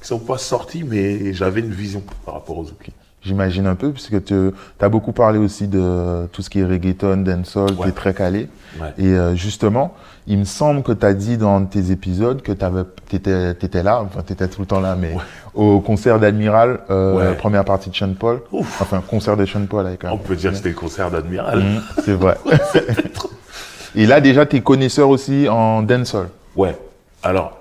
qui 0.00 0.06
sont 0.08 0.20
pas 0.20 0.38
sortis, 0.38 0.84
mais 0.84 1.32
j'avais 1.34 1.60
une 1.60 1.72
vision 1.74 2.02
par 2.24 2.34
rapport 2.34 2.58
aux 2.58 2.64
autres. 2.64 2.76
J'imagine 3.24 3.66
un 3.66 3.74
peu, 3.74 3.90
puisque 3.90 4.22
tu 4.24 4.34
as 4.80 4.88
beaucoup 4.90 5.12
parlé 5.12 5.38
aussi 5.38 5.66
de 5.66 6.26
tout 6.32 6.42
ce 6.42 6.50
qui 6.50 6.60
est 6.60 6.64
reggaeton, 6.64 7.16
dancehall, 7.18 7.74
tu 7.74 7.82
Ouais. 7.82 7.88
es 7.88 7.92
très 7.92 8.12
calé. 8.12 8.48
Ouais. 8.78 8.88
Et 8.98 9.06
euh, 9.06 9.34
justement, 9.34 9.94
il 10.26 10.38
me 10.38 10.44
semble 10.44 10.82
que 10.82 10.92
tu 10.92 11.06
as 11.06 11.14
dit 11.14 11.38
dans 11.38 11.64
tes 11.64 11.90
épisodes 11.90 12.42
que 12.42 12.52
tu 12.52 13.16
étais, 13.16 13.82
là, 13.82 14.02
enfin 14.02 14.20
tu 14.26 14.34
étais 14.34 14.46
tout 14.48 14.60
le 14.60 14.66
temps 14.66 14.80
là, 14.80 14.94
mais 14.94 15.16
au 15.54 15.80
concert 15.80 16.18
d'Admiral, 16.20 16.80
euh, 16.90 17.32
première 17.34 17.64
partie 17.64 17.88
de 17.88 17.94
Sean 17.96 18.12
Paul, 18.12 18.42
Ouf. 18.52 18.82
enfin 18.82 19.02
concert 19.06 19.36
de 19.38 19.46
Sean 19.46 19.64
Paul 19.66 19.86
avec 19.86 20.04
un... 20.04 20.10
On 20.10 20.18
peut 20.18 20.36
dire 20.36 20.50
que 20.50 20.56
c'était 20.58 20.68
le 20.70 20.74
concert 20.74 21.10
d'Admiral. 21.10 21.60
Mhm, 21.60 21.82
C'est 22.04 22.12
vrai. 22.14 22.36
Et 23.94 24.06
là 24.06 24.20
déjà, 24.20 24.44
tu 24.44 24.56
es 24.56 24.60
connaisseur 24.60 25.08
aussi 25.08 25.48
en 25.48 25.82
dancehall. 25.82 26.28
Ouais. 26.56 26.76
Alors, 27.22 27.58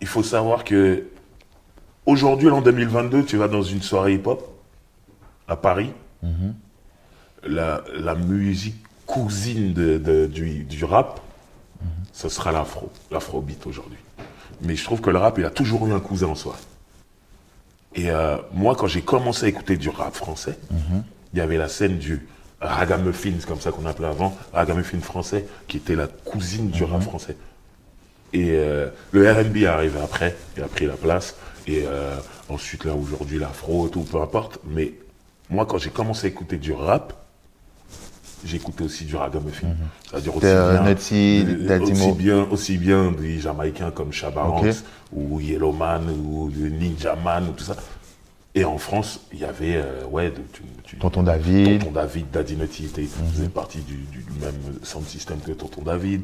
il 0.00 0.06
faut 0.06 0.22
savoir 0.22 0.64
que 0.64 1.04
aujourd'hui, 2.06 2.50
en 2.50 2.60
2022, 2.62 3.24
tu 3.24 3.36
vas 3.36 3.48
dans 3.48 3.62
une 3.62 3.82
soirée 3.82 4.14
hip-hop 4.14 4.42
à 5.48 5.56
Paris. 5.56 5.90
la, 7.44 7.82
la 7.94 8.14
musique 8.14 8.76
cousine 9.06 9.72
de, 9.72 9.98
de- 9.98 10.26
du, 10.26 10.64
du 10.64 10.84
rap, 10.84 11.20
ce 12.12 12.28
sera 12.28 12.52
l'afro, 12.52 12.90
l'afrobeat 13.10 13.66
aujourd'hui. 13.66 13.98
Mais 14.62 14.76
je 14.76 14.84
trouve 14.84 15.00
que 15.00 15.10
le 15.10 15.18
rap, 15.18 15.38
il 15.38 15.44
a 15.44 15.50
toujours 15.50 15.86
eu 15.88 15.92
un 15.92 15.98
cousin 16.00 16.28
en 16.28 16.34
soi. 16.36 16.56
Et 17.94 18.10
euh, 18.10 18.36
moi, 18.54 18.76
quand 18.76 18.86
j'ai 18.86 19.02
commencé 19.02 19.46
à 19.46 19.48
écouter 19.48 19.76
du 19.76 19.88
rap 19.88 20.14
français, 20.14 20.56
il 21.32 21.38
y 21.38 21.40
avait 21.42 21.56
la 21.56 21.68
scène 21.68 21.98
du 21.98 22.26
ragamuffin, 22.60 23.32
c'est 23.40 23.46
comme 23.48 23.60
ça 23.60 23.72
qu'on 23.72 23.86
appelait 23.86 24.06
avant, 24.06 24.36
ragamuffin 24.52 25.00
français, 25.00 25.46
qui 25.66 25.78
était 25.78 25.96
la 25.96 26.06
cousine 26.06 26.70
du 26.70 26.84
rap 26.84 27.02
français. 27.02 27.36
Et 28.32 28.50
euh, 28.52 28.88
le 29.10 29.30
RB 29.30 29.56
est 29.58 29.66
arrivé 29.66 29.98
après, 30.00 30.36
il 30.56 30.62
a 30.62 30.68
pris 30.68 30.86
la 30.86 30.94
place. 30.94 31.34
Et 31.66 31.84
euh, 31.86 32.16
ensuite, 32.48 32.84
là, 32.84 32.94
aujourd'hui, 32.94 33.38
l'afro, 33.38 33.88
tout, 33.88 34.02
peu 34.02 34.20
importe. 34.20 34.58
Mais 34.66 34.92
moi, 35.50 35.66
quand 35.66 35.78
j'ai 35.78 35.90
commencé 35.90 36.26
à 36.26 36.30
écouter 36.30 36.56
du 36.56 36.72
rap, 36.72 37.12
j'écoutais 38.44 38.82
aussi 38.84 39.04
du 39.04 39.14
ragamuffin. 39.16 39.68
C'est-à-dire 40.10 40.36
aussi, 40.36 40.46
Euh, 40.46 40.72
bien- 40.80 40.90
Nutty, 40.90 41.44
euh, 41.46 41.66
Daddy 41.68 41.92
aussi 41.92 42.12
bien, 42.12 42.42
aussi 42.50 42.78
bien 42.78 43.12
des 43.12 43.38
Jamaïcains 43.38 43.90
comme 43.92 44.12
Shabba 44.12 44.44
Ok. 44.44 44.54
Ranks 44.64 44.74
ou 45.12 45.40
Yellowman 45.40 46.08
ou 46.10 46.50
Ninja 46.50 47.14
Man 47.16 47.48
ou 47.50 47.52
tout 47.52 47.64
ça. 47.64 47.76
Et 48.54 48.64
en 48.66 48.76
France, 48.76 49.20
il 49.32 49.38
y 49.38 49.44
avait, 49.44 49.76
euh, 49.76 50.04
ouais, 50.10 50.30
de- 50.30 50.36
tu- 50.52 50.62
tu- 50.84 50.96
Tonton 50.98 51.22
David. 51.22 51.78
Tonton 51.80 51.92
David, 51.92 52.26
Daddy 52.30 52.56
Nutty 52.56 52.84
était, 52.86 53.06
faisait 53.32 53.48
partie 53.48 53.78
du, 53.78 53.94
du 53.94 54.24
même 54.42 54.52
sound 54.82 55.06
system 55.06 55.38
que 55.38 55.52
Tonton 55.52 55.82
David. 55.82 56.22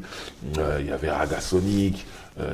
Euh, 0.59 0.77
il 0.81 0.87
y 0.87 0.91
avait 0.91 1.09
Raga 1.09 1.39
Sonic. 1.41 2.05
euh. 2.39 2.53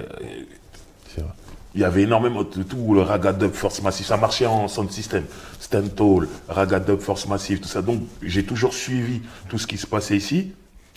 Il 1.76 1.82
y 1.82 1.84
avait 1.84 2.04
énormément 2.04 2.44
de 2.44 2.64
tout, 2.64 2.94
le 2.94 3.02
Raga 3.02 3.34
Dub 3.34 3.52
Force 3.52 3.82
Massive, 3.82 4.06
ça 4.06 4.16
marchait 4.16 4.46
en 4.46 4.70
sound 4.70 4.90
system. 4.92 5.24
Stentall, 5.60 6.30
Raga 6.48 6.80
Dub 6.80 7.02
Force 7.02 7.28
Massive, 7.28 7.60
tout 7.60 7.68
ça. 7.68 7.82
Donc 7.82 8.02
j'ai 8.24 8.44
toujours 8.44 8.74
suivi 8.74 9.22
tout 9.50 9.58
ce 9.58 9.68
qui 9.68 9.78
se 9.78 9.86
passait 9.86 10.16
ici. 10.16 10.54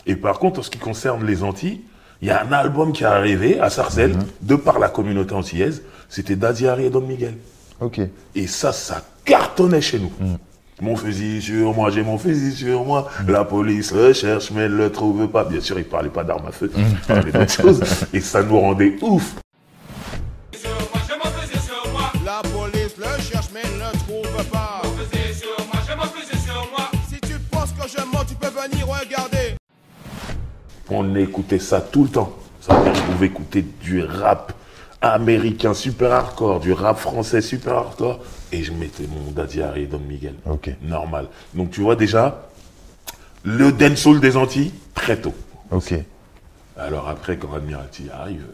Et 0.06 0.14
par 0.14 0.38
contre, 0.38 0.61
en 0.61 0.62
ce 0.62 0.70
qui 0.70 0.78
concerne 0.78 1.26
les 1.26 1.42
Antilles, 1.42 1.80
il 2.23 2.28
y 2.28 2.30
a 2.30 2.44
un 2.44 2.52
album 2.52 2.92
qui 2.92 3.02
est 3.02 3.06
arrivé 3.06 3.58
à 3.58 3.70
Sarcelles, 3.70 4.16
de 4.40 4.54
par 4.54 4.78
la 4.78 4.88
communauté 4.88 5.35
antillaise, 5.35 5.82
c'était 6.08 6.37
Daddy 6.37 6.66
Harry 6.68 6.87
et 6.87 6.90
Don 6.90 7.00
Miguel. 7.00 7.35
Ok. 7.80 8.00
Et 8.35 8.47
ça, 8.47 8.73
ça 8.73 9.04
cartonnait 9.25 9.80
chez 9.80 9.99
nous. 9.99 10.12
Mon 10.80 10.94
fusil 10.94 11.42
sur 11.42 11.75
moi, 11.75 11.90
j'ai 11.90 12.04
mon 12.04 12.18
fusil 12.18 12.54
sur 12.54 12.85
moi. 12.85 13.08
La 13.26 13.44
police 13.44 13.92
le 13.92 14.12
cherche, 14.12 14.52
mais 14.52 14.62
elle 14.62 14.76
le 14.76 14.92
trouve 14.92 15.26
pas. 15.26 15.42
Bien 15.44 15.61
sûr, 15.61 15.76
il 15.76 15.85
parlait 15.85 16.08
pas 16.08 16.23
d'armes 16.23 16.47
à 16.47 16.52
feu, 16.52 16.70
il 16.76 16.97
parlait 17.06 17.32
d'autres 17.32 17.52
choses. 17.62 17.80
Et 18.12 18.20
ça 18.20 18.44
nous 18.44 18.61
rendait 18.61 18.97
ouf. 19.02 19.35
Regarder. 28.83 29.57
On 30.91 31.15
écoutait 31.15 31.59
ça 31.59 31.81
tout 31.81 32.05
le 32.05 32.11
temps. 32.11 32.37
Ça 32.61 32.75
veut 32.75 32.91
dire 32.91 32.93
qu'on 33.05 33.13
pouvait 33.13 33.27
écouter 33.27 33.63
du 33.63 34.03
rap 34.05 34.53
américain 35.01 35.75
super 35.75 36.13
hardcore, 36.13 36.61
du 36.61 36.73
rap 36.73 36.99
français 36.99 37.41
super 37.41 37.75
hardcore. 37.75 38.21
Et 38.53 38.63
je 38.63 38.73
mettais 38.73 39.07
mon 39.07 39.31
Daddy 39.31 39.63
Harry 39.63 39.83
et 39.83 39.87
Don 39.87 39.99
Miguel. 40.01 40.35
Ok. 40.47 40.71
Normal. 40.83 41.29
Donc 41.55 41.71
tu 41.71 41.81
vois 41.81 41.97
déjà, 41.97 42.49
le 43.45 43.73
dancehall 43.73 44.21
des 44.21 44.37
Antilles, 44.37 44.73
très 44.95 45.17
tôt. 45.17 45.35
Ok. 45.71 45.95
Alors 46.77 47.09
après, 47.09 47.37
quand 47.37 47.53
Admiralty 47.55 48.09
arrive, 48.11 48.47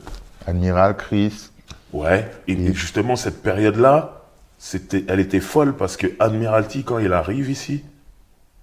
Admiral, 0.47 0.97
Chris. 0.97 1.51
Ouais, 1.93 2.29
et, 2.49 2.53
et 2.55 2.75
justement 2.75 3.15
cette 3.15 3.41
période-là, 3.41 4.23
c'était, 4.59 5.05
elle 5.09 5.21
était 5.21 5.41
folle 5.41 5.77
parce 5.77 5.97
que 5.97 6.09
Admiralty, 6.19 6.83
quand 6.83 6.99
il 6.99 7.13
arrive 7.13 7.51
ici, 7.51 7.85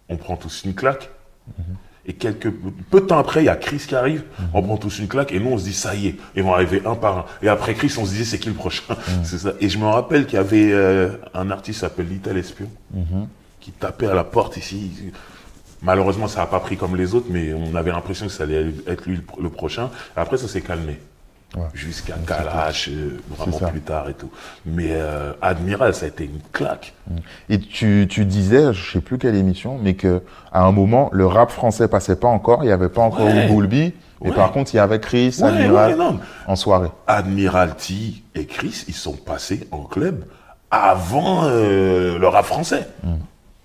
on 0.09 0.17
prend 0.17 0.35
tous 0.35 0.63
une 0.65 0.73
claque. 0.73 1.09
Et 2.05 2.13
quelques 2.13 2.51
peu 2.89 3.01
de 3.01 3.05
temps 3.05 3.19
après, 3.19 3.43
il 3.43 3.45
y 3.45 3.49
a 3.49 3.55
Chris 3.55 3.83
qui 3.87 3.95
arrive, 3.95 4.23
on 4.53 4.63
prend 4.63 4.77
tous 4.77 4.97
une 4.99 5.07
claque 5.07 5.31
et 5.33 5.39
nous 5.39 5.51
on 5.51 5.57
se 5.59 5.65
dit 5.65 5.73
ça 5.73 5.93
y 5.93 6.07
est, 6.07 6.15
ils 6.35 6.41
vont 6.41 6.53
arriver 6.53 6.81
un 6.83 6.95
par 6.95 7.17
un. 7.19 7.25
Et 7.43 7.47
après 7.47 7.75
Chris, 7.75 7.93
on 7.99 8.05
se 8.05 8.13
dit 8.15 8.25
c'est 8.25 8.39
qui 8.39 8.49
le 8.49 8.55
prochain? 8.55 8.95
C'est 9.23 9.37
ça. 9.37 9.53
Et 9.59 9.69
je 9.69 9.77
me 9.77 9.85
rappelle 9.85 10.25
qu'il 10.25 10.35
y 10.35 10.39
avait 10.39 10.71
euh, 10.71 11.09
un 11.35 11.51
artiste 11.51 11.77
qui 11.77 11.81
s'appelle 11.81 12.07
Little 12.07 12.37
Espion 12.37 12.67
qui 13.59 13.71
tapait 13.71 14.07
à 14.07 14.15
la 14.15 14.23
porte 14.23 14.57
ici. 14.57 14.91
Malheureusement, 15.83 16.27
ça 16.27 16.39
n'a 16.41 16.47
pas 16.47 16.59
pris 16.59 16.75
comme 16.77 16.95
les 16.95 17.13
autres, 17.13 17.27
mais 17.29 17.53
on 17.53 17.75
avait 17.75 17.91
l'impression 17.91 18.25
que 18.25 18.31
ça 18.31 18.43
allait 18.43 18.71
être 18.87 19.05
lui 19.05 19.17
le, 19.17 19.43
le 19.43 19.49
prochain. 19.49 19.91
Après, 20.15 20.37
ça 20.37 20.47
s'est 20.47 20.61
calmé. 20.61 20.99
Ouais. 21.57 21.63
Jusqu'à 21.73 22.13
Kalash, 22.25 22.87
euh, 22.89 23.19
vraiment 23.37 23.57
plus 23.71 23.81
tard 23.81 24.07
et 24.09 24.13
tout. 24.13 24.29
Mais 24.65 24.87
euh, 24.91 25.33
Admiral, 25.41 25.93
ça 25.93 26.05
a 26.05 26.07
été 26.07 26.23
une 26.23 26.39
claque. 26.53 26.93
Et 27.49 27.59
tu, 27.59 28.07
tu 28.09 28.23
disais, 28.23 28.71
je 28.73 28.93
sais 28.93 29.01
plus 29.01 29.17
quelle 29.17 29.35
émission, 29.35 29.77
mais 29.81 29.95
que 29.95 30.21
à 30.53 30.63
un 30.63 30.71
moment, 30.71 31.09
le 31.11 31.25
rap 31.25 31.51
français 31.51 31.89
passait 31.89 32.15
pas 32.15 32.29
encore, 32.29 32.63
il 32.63 32.67
n'y 32.67 32.71
avait 32.71 32.87
pas 32.87 33.01
encore 33.01 33.25
Ouais. 33.25 33.33
Mais 33.33 34.29
Ouais. 34.29 34.35
par 34.35 34.51
contre, 34.51 34.73
il 34.73 34.77
y 34.77 34.79
avait 34.79 34.99
Chris, 34.99 35.39
Admiral 35.41 35.97
en 36.47 36.55
soirée. 36.55 36.89
Admiralty 37.07 38.23
et 38.35 38.45
Chris, 38.45 38.85
ils 38.87 38.93
sont 38.93 39.13
passés 39.15 39.67
en 39.71 39.79
club 39.83 40.25
avant 40.69 41.45
euh, 41.45 42.17
le 42.19 42.27
rap 42.27 42.45
français. 42.45 42.87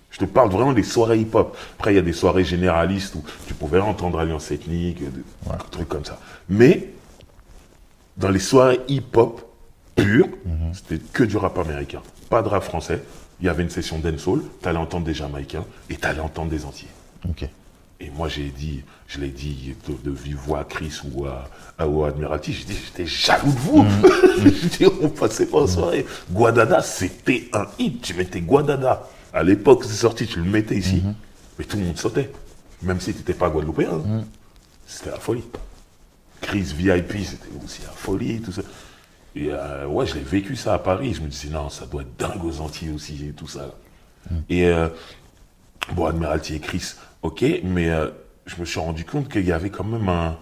Je 0.09 0.17
te 0.17 0.25
parle 0.25 0.49
vraiment 0.49 0.73
des 0.73 0.83
soirées 0.83 1.19
hip-hop. 1.19 1.55
Après, 1.77 1.93
il 1.93 1.95
y 1.95 1.99
a 1.99 2.01
des 2.01 2.11
soirées 2.13 2.43
généralistes 2.43 3.13
où 3.15 3.23
tu 3.45 3.53
pouvais 3.53 3.79
entendre 3.79 4.19
Alliance 4.19 4.51
Ethnique, 4.51 4.99
des 4.99 5.57
trucs 5.69 5.87
comme 5.87 6.05
ça. 6.05 6.17
Mais 6.49 6.89
dans 8.17 8.29
les 8.29 8.39
soirées 8.39 8.79
hip-hop 8.87 9.41
pures, 9.95 10.27
c'était 10.73 10.99
que 10.99 11.23
du 11.23 11.37
rap 11.37 11.57
américain. 11.57 12.01
Pas 12.29 12.41
de 12.41 12.47
rap 12.49 12.63
français. 12.63 13.01
Il 13.39 13.45
y 13.45 13.49
avait 13.49 13.63
une 13.63 13.69
session 13.69 13.99
dancehall, 13.99 14.41
t'allais 14.61 14.79
entendre 14.79 15.05
des 15.05 15.13
Jamaïcains 15.13 15.63
et 15.89 15.95
t'allais 15.95 16.19
entendre 16.19 16.49
des 16.49 16.65
Entiers. 16.65 16.87
Ok. 17.29 17.47
Et 17.99 18.09
moi, 18.11 18.27
j'ai 18.27 18.49
dit, 18.49 18.83
je 19.07 19.19
l'ai 19.19 19.29
dit 19.29 19.75
de, 19.87 19.93
de 20.11 20.15
vive 20.15 20.37
voix 20.37 20.59
à 20.59 20.63
Chris 20.63 20.99
ou 21.11 21.25
à, 21.25 21.45
à- 21.79 21.87
ou 21.87 22.03
à 22.03 22.09
Admiralty, 22.09 22.53
j'ai 22.53 22.65
dit, 22.65 22.77
j'étais 22.85 23.07
jaloux 23.07 23.51
de 23.51 23.57
vous. 23.59 23.85
J'ai 24.43 24.85
dit, 24.85 24.85
on 25.01 25.09
passait 25.09 25.47
pas 25.47 25.61
en 25.61 25.67
soirée. 25.67 26.05
Guadada, 26.31 26.81
c'était 26.83 27.49
un 27.53 27.65
hit. 27.79 28.01
Tu 28.03 28.13
mettais 28.13 28.41
Guadada. 28.41 29.07
À 29.33 29.41
l'époque, 29.41 29.83
c'est 29.83 29.93
sorti, 29.95 30.27
tu 30.27 30.39
le 30.39 30.49
mettais 30.49 30.75
ici. 30.77 31.01
Mais 31.57 31.65
tout 31.65 31.77
le 31.77 31.85
monde 31.85 31.97
sautait. 31.97 32.29
Même 32.83 32.99
si 33.01 33.13
tu 33.13 33.17
n'étais 33.19 33.33
pas 33.33 33.49
guadeloupéen. 33.49 33.89
hein. 33.93 34.23
C'était 34.85 35.09
la 35.09 35.17
folie. 35.19 35.43
Chris 36.41 36.61
VIP, 36.75 37.11
c'était 37.25 37.49
aussi 37.63 37.81
la 37.83 37.89
folie, 37.89 38.41
tout 38.41 38.51
ça. 38.51 38.61
Et 39.35 39.49
euh, 39.51 39.85
ouais, 39.87 40.05
je 40.07 40.15
l'ai 40.15 40.21
vécu 40.21 40.55
ça 40.55 40.73
à 40.73 40.79
Paris. 40.79 41.13
Je 41.13 41.21
me 41.21 41.27
disais, 41.27 41.49
non, 41.49 41.69
ça 41.69 41.85
doit 41.85 42.01
être 42.01 42.15
dingue 42.17 42.43
aux 42.43 42.59
Antilles 42.61 42.91
aussi 42.91 43.27
et 43.27 43.33
tout 43.33 43.47
ça. 43.47 43.59
là. 43.67 44.35
Et 44.49 44.65
euh, 44.67 44.89
Bon, 45.93 46.05
Admiralty 46.05 46.55
et 46.55 46.59
Chris, 46.59 46.95
ok, 47.21 47.45
mais 47.63 47.89
euh, 47.89 48.09
je 48.45 48.55
me 48.59 48.65
suis 48.65 48.79
rendu 48.79 49.05
compte 49.05 49.29
qu'il 49.31 49.45
y 49.45 49.51
avait 49.53 49.69
quand 49.69 49.85
même 49.85 50.09
un. 50.09 50.37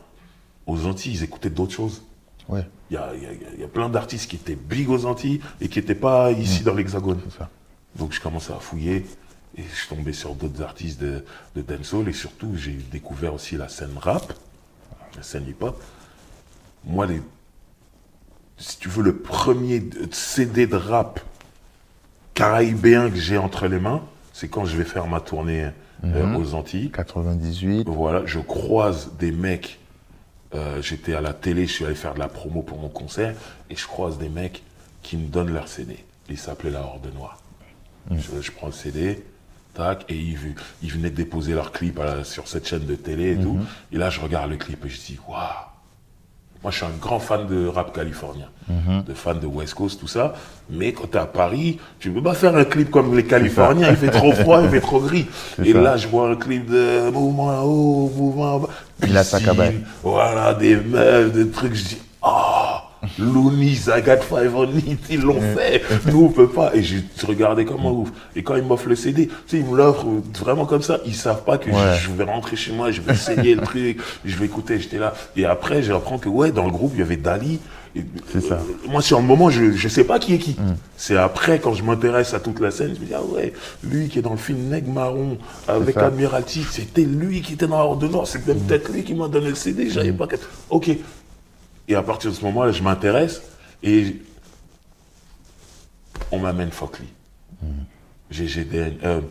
Aux 0.65 0.88
Antilles, 0.88 1.13
ils 1.13 1.23
écoutaient 1.23 1.51
d'autres 1.51 1.73
choses. 1.73 2.01
Ouais, 2.49 2.65
Il 2.89 2.95
y 2.95 2.97
a, 2.97 3.13
y 3.15 3.25
a- 3.27 3.60
y 3.62 3.63
a 3.63 3.67
plein 3.67 3.88
d'artistes 3.89 4.27
qui 4.29 4.38
étaient 4.38 4.55
big 4.55 4.89
aux 4.89 5.05
Antilles 5.05 5.39
et 5.62 5.67
qui 5.69 5.77
n'étaient 5.79 5.93
pas 5.93 6.31
ici 6.31 6.63
dans 6.63 6.73
l'Hexagone. 6.73 7.19
Donc 7.95 8.12
je 8.13 8.19
commençais 8.21 8.53
à 8.53 8.58
fouiller 8.60 9.05
et 9.58 9.62
je 9.63 9.88
tombé 9.95 10.13
sur 10.13 10.34
d'autres 10.34 10.62
artistes 10.63 10.99
de, 10.99 11.23
de 11.55 11.62
dancehall 11.62 12.10
et 12.10 12.13
surtout 12.13 12.55
j'ai 12.55 12.71
découvert 12.91 13.34
aussi 13.36 13.55
la 13.58 13.69
scène 13.69 13.91
rap, 14.01 14.34
la 15.15 15.23
scène 15.23 15.47
hip-hop. 15.47 15.82
Moi, 16.86 17.06
les, 17.06 17.21
si 18.58 18.78
tu 18.80 18.89
veux, 18.89 19.04
le 19.04 19.15
premier 19.17 19.84
CD 20.12 20.67
de 20.67 20.75
rap 20.75 21.19
caraïbéen 22.34 23.10
que 23.10 23.15
j'ai 23.17 23.38
entre 23.38 23.67
les 23.67 23.80
mains, 23.80 24.01
c'est 24.34 24.47
quand 24.49 24.65
je 24.65 24.75
vais 24.78 24.84
faire 24.84 25.08
ma 25.08 25.19
tournée 25.21 25.69
euh, 26.04 26.36
aux 26.38 26.54
Antilles. 26.54 26.91
98. 26.91 27.88
Voilà, 27.88 28.25
je 28.25 28.39
croise 28.39 29.12
des 29.17 29.32
mecs. 29.32 29.80
euh, 30.54 30.82
J'étais 30.82 31.13
à 31.15 31.21
la 31.21 31.34
télé, 31.34 31.65
je 31.67 31.71
suis 31.73 31.86
allé 31.86 31.95
faire 31.95 32.13
de 32.13 32.19
la 32.19 32.28
promo 32.28 32.62
pour 32.62 32.78
mon 32.80 32.89
concert 32.89 33.34
et 33.69 33.75
je 33.75 33.88
croise 33.88 34.17
des 34.17 34.30
mecs 34.30 34.63
qui 35.01 35.17
me 35.17 35.28
donnent 35.28 35.54
leur 35.54 35.67
CD. 35.67 36.04
Ils 36.30 36.38
s'appelaient 36.38 36.71
La 36.71 36.82
Horde 36.82 37.08
Noire. 37.15 37.39
Je, 38.12 38.41
je 38.41 38.51
prends 38.51 38.67
le 38.67 38.73
CD, 38.73 39.23
tac, 39.75 40.05
et 40.09 40.15
ils, 40.15 40.91
venaient 40.91 41.09
déposer 41.09 41.53
leur 41.53 41.71
clip 41.71 41.99
à 41.99 42.23
sur 42.23 42.47
cette 42.47 42.67
chaîne 42.67 42.85
de 42.85 42.95
télé 42.95 43.33
et 43.33 43.38
tout. 43.38 43.59
Et 43.91 43.97
là, 43.97 44.09
je 44.09 44.19
regarde 44.19 44.49
le 44.49 44.57
clip 44.57 44.85
et 44.85 44.89
je 44.89 44.97
dis, 44.97 45.19
waouh! 45.27 45.39
Moi, 46.63 46.71
je 46.71 46.77
suis 46.77 46.85
un 46.88 46.97
grand 46.99 47.19
fan 47.19 47.45
de 47.45 47.67
rap 47.67 47.93
californien, 47.93 48.47
de 48.67 49.13
fan 49.13 49.39
de 49.39 49.45
West 49.45 49.75
Coast, 49.75 49.99
tout 49.99 50.07
ça. 50.07 50.33
Mais 50.67 50.93
quand 50.93 51.11
tu 51.11 51.17
es 51.17 51.19
à 51.19 51.27
Paris, 51.27 51.77
tu 51.99 52.09
ne 52.09 52.15
peux 52.15 52.23
pas 52.23 52.33
faire 52.33 52.55
un 52.55 52.63
clip 52.63 52.89
comme 52.89 53.15
les 53.15 53.23
Californiens. 53.23 53.91
Il 53.91 53.95
fait 53.95 54.09
trop 54.09 54.31
froid, 54.41 54.63
il 54.63 54.69
fait 54.69 54.81
trop 54.81 54.99
gris. 54.99 55.27
Et 55.63 55.73
ça. 55.73 55.79
là, 55.79 55.95
je 55.95 56.07
vois 56.07 56.31
un 56.31 56.35
clip 56.35 56.67
de 56.67 57.11
mouvement 57.11 57.49
en 57.49 57.61
haut, 57.61 58.11
mouvement 58.15 58.55
en 58.55 58.59
bas. 58.61 58.69
Piscine, 58.99 59.45
cabane. 59.45 59.83
Voilà, 60.01 60.55
des 60.55 60.75
meufs, 60.75 61.31
des 61.33 61.51
trucs. 61.51 61.75
Je 61.75 61.83
dis, 61.83 61.97
ah, 62.23 62.64
Loonies, 63.19 63.81
I 63.87 64.01
got 64.01 64.17
five 64.21 64.55
on 64.55 64.67
it, 64.77 64.99
ils 65.09 65.21
l'ont 65.21 65.39
fait. 65.41 65.81
Nous, 66.11 66.25
on 66.25 66.29
peut 66.29 66.47
pas. 66.47 66.75
Et 66.75 66.83
j'ai 66.83 67.03
regardé 67.25 67.65
comme 67.65 67.81
un 67.85 67.89
ouf. 67.91 68.09
Et 68.35 68.43
quand 68.43 68.55
ils 68.55 68.63
m'offrent 68.63 68.89
le 68.89 68.95
CD, 68.95 69.27
tu 69.27 69.33
sais, 69.47 69.57
ils 69.59 69.65
me 69.65 69.75
l'offrent 69.77 70.05
vraiment 70.39 70.65
comme 70.65 70.81
ça. 70.81 70.99
Ils 71.05 71.15
savent 71.15 71.43
pas 71.43 71.57
que 71.57 71.69
je- 71.71 71.75
Ouais. 71.75 71.97
je, 72.01 72.11
vais 72.11 72.23
rentrer 72.23 72.55
chez 72.55 72.71
moi, 72.71 72.91
je 72.91 73.01
vais 73.01 73.13
essayer 73.13 73.55
le 73.55 73.61
truc, 73.61 73.99
je 74.23 74.35
vais 74.35 74.45
écouter. 74.45 74.79
J'étais 74.79 74.97
là. 74.99 75.13
Et 75.35 75.45
après, 75.45 75.83
j'apprends 75.83 76.17
que, 76.17 76.29
ouais, 76.29 76.51
dans 76.51 76.65
le 76.65 76.71
groupe, 76.71 76.91
il 76.95 76.99
y 76.99 77.03
avait 77.03 77.17
Dali. 77.17 77.59
C'est 78.29 78.41
ça. 78.41 78.55
euh, 78.55 78.89
moi, 78.89 79.01
sur 79.01 79.19
le 79.19 79.23
moment, 79.25 79.49
je 79.49 79.63
ne 79.81 79.89
sais 79.89 80.03
pas 80.03 80.19
qui 80.19 80.33
est 80.33 80.37
qui. 80.37 80.57
C'est 80.97 81.15
après, 81.15 81.59
quand 81.59 81.73
je 81.73 81.81
m'intéresse 81.81 82.33
à 82.33 82.41
toute 82.41 82.59
la 82.59 82.69
scène, 82.69 82.93
je 82.93 82.99
me 82.99 83.05
dis, 83.05 83.13
ah 83.15 83.21
ouais, 83.23 83.53
lui 83.89 84.09
qui 84.09 84.19
est 84.19 84.21
dans 84.21 84.31
le 84.31 84.37
film 84.37 84.67
Neg 84.69 84.85
Marron 84.87 85.37
avec. 85.65 85.95
Admiralty, 86.07 86.65
c'était 86.69 87.03
lui 87.03 87.41
qui 87.41 87.53
était 87.53 87.67
dans 87.67 87.77
la 87.77 87.85
Horde 87.85 88.03
Nord. 88.11 88.27
C'est 88.27 88.45
même 88.47 88.59
peut-être 88.59 88.91
lui 88.91 89.03
qui 89.03 89.13
m'a 89.13 89.29
donné 89.29 89.47
le 89.47 89.55
CD. 89.55 89.89
J'avais 89.89 90.11
pas. 90.11 90.27
que- 90.27 90.35
Ok. 90.69 90.89
Et 91.87 91.95
à 91.95 92.01
partir 92.03 92.31
de 92.31 92.35
ce 92.35 92.43
moment-là, 92.45 92.71
je 92.71 92.81
m'intéresse 92.81 93.41
et 93.83 94.21
on 96.31 96.39
m'amène 96.39 96.71
Fockley. 96.71 97.07
GGDN. 98.31 98.97
euh, 99.03 99.21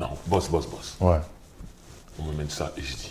non, 0.00 0.08
boss, 0.26 0.48
boss, 0.48 0.66
boss. 0.66 0.96
Ouais. 1.00 1.18
On 2.18 2.24
m'amène 2.24 2.48
ça 2.48 2.72
et 2.76 2.82
je 2.82 2.94
dis, 2.96 3.10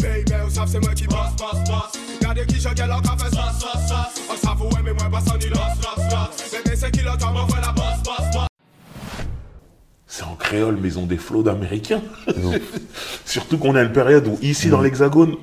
Baby, 0.00 0.32
c'est 0.66 0.80
moi 0.80 0.94
qui 0.94 1.06
bosse, 1.06 1.36
bosse, 1.38 1.64
bosse. 1.64 1.92
Regardez 2.20 2.46
qui 2.46 2.60
je 2.60 2.68
gagne 2.70 2.88
leur 2.88 3.02
café, 3.02 3.24
sauce, 3.30 3.60
sauce, 3.60 3.88
sauce. 3.88 4.22
On 4.30 4.36
s'avoue, 4.46 4.68
mais 4.84 4.92
moi, 4.92 5.08
pas 5.10 5.20
sans 5.20 5.36
ni 5.38 5.46
losse, 5.48 5.58
losse, 5.58 6.04
losse. 6.10 6.50
Bébé, 6.52 6.76
c'est 6.76 6.90
qui 6.90 7.00
le 7.00 7.16
temps, 7.16 7.32
m'envoie 7.32 7.60
la 7.60 7.72
bosse, 7.72 8.02
bosse, 8.04 8.30
bosse. 8.32 8.46
C'est 10.06 10.24
en 10.24 10.34
créole, 10.36 10.76
mais 10.80 10.88
ils 10.88 10.98
ont 10.98 11.06
des 11.06 11.16
flots 11.16 11.42
d'américains. 11.42 12.02
Surtout 13.24 13.58
qu'on 13.58 13.74
est 13.76 13.80
à 13.80 13.82
une 13.84 13.92
période 13.92 14.26
où, 14.26 14.38
ici, 14.42 14.68
dans 14.68 14.80
l'Hexagone, 14.80 15.36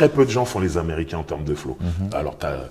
très 0.00 0.08
peu 0.08 0.24
de 0.24 0.30
gens 0.30 0.46
font 0.46 0.60
les 0.60 0.78
américains 0.78 1.18
en 1.18 1.24
termes 1.24 1.44
de 1.44 1.54
flow. 1.54 1.76
Alors, 2.14 2.38
t'as 2.38 2.70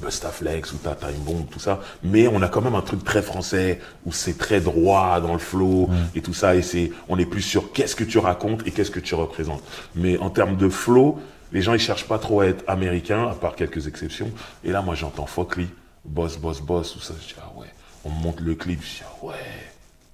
Bustaflex 0.00 0.72
ou 0.72 0.78
t'as 0.82 0.94
Time 0.94 1.20
Bomb, 1.26 1.44
tout 1.50 1.58
ça. 1.58 1.78
Mais 2.02 2.26
on 2.26 2.40
a 2.40 2.48
quand 2.48 2.62
même 2.62 2.74
un 2.74 2.80
truc 2.80 3.04
très 3.04 3.20
français, 3.20 3.80
où 4.06 4.12
c'est 4.12 4.38
très 4.38 4.62
droit 4.62 5.20
dans 5.20 5.34
le 5.34 5.38
flow 5.38 5.90
et 6.14 6.22
tout 6.22 6.32
ça. 6.32 6.54
Et 6.54 6.62
c'est, 6.62 6.90
on 7.10 7.18
est 7.18 7.26
plus 7.26 7.42
sur 7.42 7.70
qu'est-ce 7.72 7.94
que 7.94 8.04
tu 8.04 8.16
racontes 8.16 8.66
et 8.66 8.70
qu'est-ce 8.70 8.90
que 8.90 8.98
tu 8.98 9.14
représentes. 9.14 9.62
Mais 9.94 10.16
en 10.16 10.30
termes 10.30 10.56
de 10.56 10.70
flow, 10.70 11.20
les 11.52 11.60
gens, 11.60 11.74
ils 11.74 11.80
cherchent 11.80 12.08
pas 12.08 12.18
trop 12.18 12.40
à 12.40 12.46
être 12.46 12.64
américains, 12.66 13.28
à 13.28 13.34
part 13.34 13.54
quelques 13.54 13.86
exceptions. 13.86 14.30
Et 14.64 14.72
là, 14.72 14.80
moi, 14.80 14.94
j'entends 14.94 15.26
Fockley, 15.26 15.66
boss, 16.06 16.38
boss, 16.38 16.62
boss, 16.62 16.94
tout 16.94 17.00
ça. 17.00 17.12
Je 17.20 17.26
dis, 17.26 17.34
ah 17.42 17.52
ouais. 17.58 17.66
On 18.06 18.10
me 18.10 18.22
montre 18.22 18.42
le 18.42 18.54
clip, 18.54 18.80
je 18.80 18.86
dis, 18.86 19.02
ah 19.04 19.26
ouais. 19.26 19.34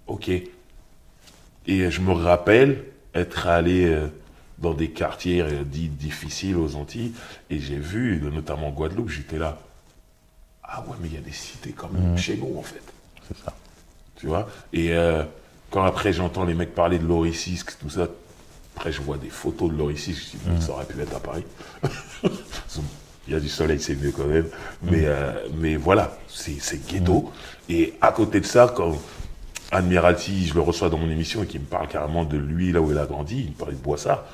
Ok. 0.09 0.31
Et 0.31 1.91
je 1.93 2.01
me 2.01 2.13
rappelle 2.13 2.87
être 3.15 3.47
allé 3.47 3.85
euh, 3.85 4.09
dans 4.59 4.75
des 4.75 4.91
quartiers 4.91 5.43
euh, 5.43 5.65
dits 5.65 5.89
difficiles 5.89 6.57
aux 6.57 6.77
Antilles, 6.77 7.13
et 7.51 7.59
j'ai 7.59 7.79
vu, 7.79 8.21
notamment 8.33 8.69
en 8.69 8.73
Guadeloupe, 8.73 9.11
j'étais 9.11 9.39
là. 9.39 9.59
Ah 10.63 10.83
ouais, 10.89 10.97
mais 11.01 11.09
il 11.09 11.15
y 11.15 11.19
a 11.19 11.21
des 11.21 11.33
cités 11.33 11.73
comme 11.73 12.17
chez 12.17 12.37
nous, 12.37 12.59
en 12.59 12.63
fait. 12.63 12.83
C'est 13.29 13.37
ça. 13.45 13.55
Tu 14.17 14.27
vois? 14.27 14.49
Et 14.73 14.93
euh, 14.93 15.25
quand 15.71 15.85
après 15.85 16.13
j'entends 16.13 16.45
les 16.45 16.55
mecs 16.55 16.75
parler 16.75 16.99
de 16.99 17.07
l'Oricisque, 17.07 17.77
tout 17.81 17.91
ça, 17.91 18.09
après 18.77 18.93
je 18.93 19.03
vois 19.03 19.19
des 19.19 19.29
photos 19.29 19.71
de 19.71 19.77
l'Oricisque, 19.77 20.23
je 20.25 20.31
dis, 20.37 20.43
mais 20.47 20.61
ça 20.61 20.73
aurait 20.73 20.87
pu 20.87 21.01
être 21.01 21.17
à 21.17 21.21
Paris. 21.21 21.45
Il 23.27 23.33
y 23.33 23.37
a 23.37 23.41
du 23.41 23.49
soleil, 23.49 23.81
c'est 23.81 23.95
mieux 23.95 24.13
quand 24.13 24.27
même. 24.27 24.47
Mais, 24.83 25.05
euh, 25.05 25.33
mais 25.57 25.77
voilà, 25.77 26.19
c'est 26.29 26.87
ghetto. 26.87 27.33
Et 27.69 27.95
à 28.01 28.13
côté 28.13 28.41
de 28.41 28.45
ça, 28.45 28.71
quand 28.75 28.99
Admiralty, 29.75 30.47
je 30.47 30.55
le 30.55 30.61
reçois 30.61 30.89
dans 30.89 30.99
mon 30.99 31.11
émission 31.11 31.43
et 31.43 31.47
qui 31.47 31.59
me 31.59 31.65
parle 31.65 31.89
carrément 31.89 32.25
de 32.25 32.37
lui, 32.37 32.73
là 32.73 32.81
où 32.81 32.91
il 32.93 32.99
a 32.99 33.07
grandi, 33.07 33.41
il 33.41 33.51
me 33.51 33.57
parlait 33.57 33.75
de 33.75 33.81
Boissard. 33.81 34.25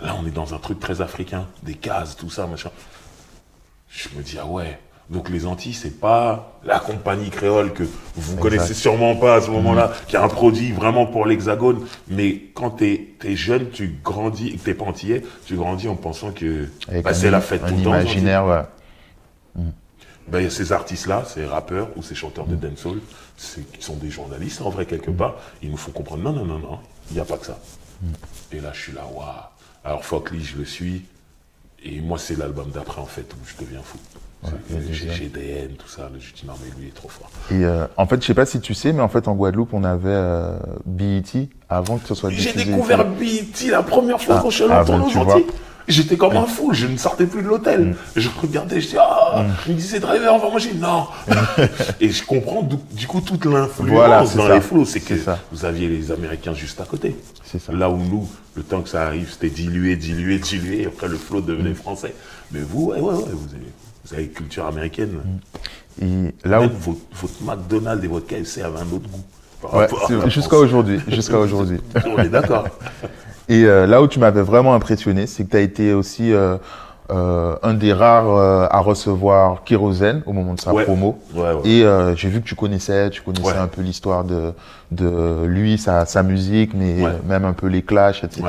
Là, 0.00 0.16
on 0.20 0.26
est 0.26 0.32
dans 0.32 0.54
un 0.54 0.58
truc 0.58 0.80
très 0.80 1.00
africain, 1.00 1.46
des 1.62 1.74
cases, 1.74 2.16
tout 2.16 2.30
ça, 2.30 2.46
machin. 2.46 2.70
Je 3.88 4.08
me 4.16 4.22
dis, 4.22 4.36
ah 4.40 4.46
ouais. 4.46 4.78
Donc 5.10 5.28
les 5.28 5.46
Antilles, 5.46 5.74
c'est 5.74 6.00
pas 6.00 6.58
la 6.64 6.78
compagnie 6.78 7.28
créole 7.28 7.72
que 7.72 7.82
vous 8.16 8.36
connaissez 8.36 8.72
sûrement 8.72 9.16
pas 9.16 9.36
à 9.36 9.40
ce 9.40 9.50
moment-là, 9.50 9.92
qui 10.08 10.16
a 10.16 10.22
un 10.22 10.28
produit 10.28 10.72
vraiment 10.72 11.06
pour 11.06 11.26
l'hexagone. 11.26 11.84
Mais 12.08 12.40
quand 12.54 12.70
t'es 12.70 13.08
es 13.24 13.36
jeune, 13.36 13.68
tu 13.70 13.98
grandis, 14.02 14.48
et 14.48 14.56
que 14.56 14.64
t'es 14.64 14.74
pas 14.74 14.86
antillais, 14.86 15.22
tu 15.44 15.56
grandis 15.56 15.88
en 15.88 15.96
pensant 15.96 16.30
que 16.30 16.68
bah, 17.02 17.12
c'est 17.12 17.30
la 17.30 17.40
fête 17.40 17.62
un 17.64 17.68
tout 17.68 17.76
le 17.76 17.82
temps. 17.82 17.90
imaginaire, 17.90 18.46
ouais. 18.46 19.62
Ben, 20.28 20.40
il 20.40 20.44
y 20.44 20.46
a 20.46 20.50
ces 20.50 20.72
artistes-là, 20.72 21.24
ces 21.26 21.44
rappeurs 21.44 21.88
ou 21.96 22.02
ces 22.02 22.14
chanteurs 22.14 22.46
de 22.46 22.56
dancehall, 22.56 22.98
qui 23.36 23.84
sont 23.84 23.96
des 23.96 24.10
journalistes 24.10 24.62
en 24.62 24.70
vrai 24.70 24.86
quelque 24.86 25.10
part. 25.10 25.36
Ils 25.62 25.70
nous 25.70 25.76
font 25.76 25.90
comprendre 25.90 26.22
non, 26.22 26.32
non, 26.32 26.44
non, 26.44 26.58
non, 26.58 26.78
il 27.10 27.14
n'y 27.14 27.20
a 27.20 27.24
pas 27.24 27.36
que 27.38 27.46
ça. 27.46 27.58
Mm. 28.02 28.06
Et 28.52 28.60
là, 28.60 28.70
je 28.72 28.80
suis 28.80 28.92
là, 28.92 29.02
waouh. 29.12 29.26
Alors, 29.84 30.04
Fockley, 30.04 30.40
je 30.40 30.56
le 30.58 30.64
suis. 30.64 31.04
Et 31.84 32.00
moi, 32.00 32.18
c'est 32.18 32.38
l'album 32.38 32.70
d'après, 32.70 33.00
en 33.00 33.06
fait, 33.06 33.26
où 33.34 33.38
je 33.46 33.64
deviens 33.64 33.82
fou. 33.82 33.98
Des 34.70 34.92
J'ai 34.92 35.08
gens. 35.08 35.14
GDN, 35.14 35.70
tout 35.78 35.88
ça. 35.88 36.10
Je 36.18 36.32
dis 36.32 36.46
non, 36.46 36.54
mais 36.60 36.70
lui, 36.70 36.86
il 36.86 36.88
est 36.88 36.94
trop 36.94 37.08
fort. 37.08 37.30
Et 37.50 37.64
euh, 37.64 37.86
en 37.96 38.06
fait, 38.06 38.20
je 38.20 38.26
sais 38.26 38.34
pas 38.34 38.46
si 38.46 38.60
tu 38.60 38.74
sais, 38.74 38.92
mais 38.92 39.00
en 39.00 39.08
fait, 39.08 39.28
en 39.28 39.34
Guadeloupe, 39.34 39.72
on 39.72 39.84
avait 39.84 40.08
euh, 40.08 40.56
BET 40.84 41.48
avant 41.68 41.98
que 41.98 42.08
ce 42.08 42.14
soit 42.14 42.30
J'ai 42.30 42.52
découvert 42.52 43.04
BET 43.04 43.70
la 43.70 43.84
première 43.84 44.20
fois 44.20 44.36
Ah, 44.38 44.40
quand 44.42 44.50
je 44.50 44.56
suis 44.56 44.64
allé 44.64 44.74
entendre 44.74 45.08
J'étais 45.88 46.16
comme 46.16 46.36
un 46.36 46.46
fou, 46.46 46.70
je 46.72 46.86
ne 46.86 46.96
sortais 46.96 47.26
plus 47.26 47.42
de 47.42 47.48
l'hôtel. 47.48 47.80
Mm. 47.86 47.94
Je 48.16 48.28
regardais, 48.40 48.80
je 48.80 48.88
dis, 48.88 48.96
ah, 48.98 49.44
il 49.66 49.72
me 49.74 49.78
disait, 49.78 50.00
driver, 50.00 50.34
on 50.34 50.38
va 50.38 50.48
manger. 50.50 50.72
Non. 50.74 51.06
Et 52.00 52.10
je 52.10 52.24
comprends 52.24 52.62
du, 52.62 52.76
du 52.92 53.06
coup 53.06 53.20
toute 53.20 53.44
l'influence 53.44 53.90
Voilà, 53.90 54.20
dans 54.20 54.26
ça. 54.26 54.54
les 54.54 54.60
flots. 54.60 54.84
C'est 54.84 55.00
que 55.00 55.16
ça. 55.18 55.38
vous 55.50 55.64
aviez 55.64 55.88
les 55.88 56.10
Américains 56.12 56.54
juste 56.54 56.80
à 56.80 56.84
côté. 56.84 57.16
Ça. 57.44 57.72
Là 57.72 57.90
où 57.90 57.96
nous, 57.98 58.28
le 58.54 58.62
temps 58.62 58.80
que 58.80 58.88
ça 58.88 59.02
arrive, 59.02 59.30
c'était 59.30 59.50
dilué, 59.50 59.96
dilué, 59.96 60.38
dilué. 60.38 60.82
Et 60.82 60.86
après, 60.86 61.08
le 61.08 61.16
flow 61.16 61.40
Mm. 61.40 61.46
devenait 61.46 61.74
français. 61.74 62.14
Mais 62.52 62.60
vous, 62.60 62.86
ouais, 62.90 63.00
ouais, 63.00 63.14
ouais, 63.14 63.24
vous 63.32 63.54
avez, 63.54 63.72
vous 64.04 64.14
avez 64.14 64.28
culture 64.28 64.66
américaine. 64.66 65.18
Et 66.00 66.06
là 66.44 66.60
où 66.62 66.68
votre, 66.80 67.00
votre 67.20 67.42
McDonald's 67.42 68.04
et 68.04 68.08
votre 68.08 68.26
KFC 68.26 68.62
avaient 68.62 68.78
un 68.80 68.92
autre 68.94 69.08
goût. 69.10 69.24
Ouais, 69.72 69.86
jusqu'à 70.30 70.56
aujourd'hui, 70.56 70.98
jusqu'à 71.08 71.38
aujourd'hui. 71.38 71.78
On 72.06 72.18
est 72.18 72.28
d'accord. 72.28 72.66
Et 73.52 73.64
euh, 73.66 73.86
là 73.86 74.00
où 74.00 74.08
tu 74.08 74.18
m'avais 74.18 74.40
vraiment 74.40 74.72
impressionné, 74.72 75.26
c'est 75.26 75.44
que 75.44 75.50
tu 75.50 75.56
as 75.58 75.60
été 75.60 75.92
aussi 75.92 76.32
euh, 76.32 76.56
euh, 77.10 77.54
un 77.62 77.74
des 77.74 77.92
rares 77.92 78.70
à 78.72 78.80
recevoir 78.80 79.62
Kérosène 79.64 80.22
au 80.24 80.32
moment 80.32 80.54
de 80.54 80.60
sa 80.60 80.72
Ouais. 80.72 80.84
promo. 80.84 81.18
Ouais, 81.34 81.52
ouais. 81.52 81.68
Et 81.68 82.16
j'ai 82.16 82.30
vu 82.30 82.40
que 82.40 82.46
tu 82.48 82.54
connaissais, 82.54 83.10
tu 83.10 83.20
connaissais 83.20 83.58
un 83.58 83.66
peu 83.66 83.82
l'histoire 83.82 84.24
de, 84.24 84.54
de 84.90 85.44
lui, 85.44 85.76
sa, 85.76 86.06
sa 86.06 86.22
musique, 86.22 86.72
mais 86.72 86.96
même 87.26 87.44
un 87.44 87.52
peu 87.52 87.66
les 87.66 87.82
clashs, 87.82 88.24
etc. 88.24 88.42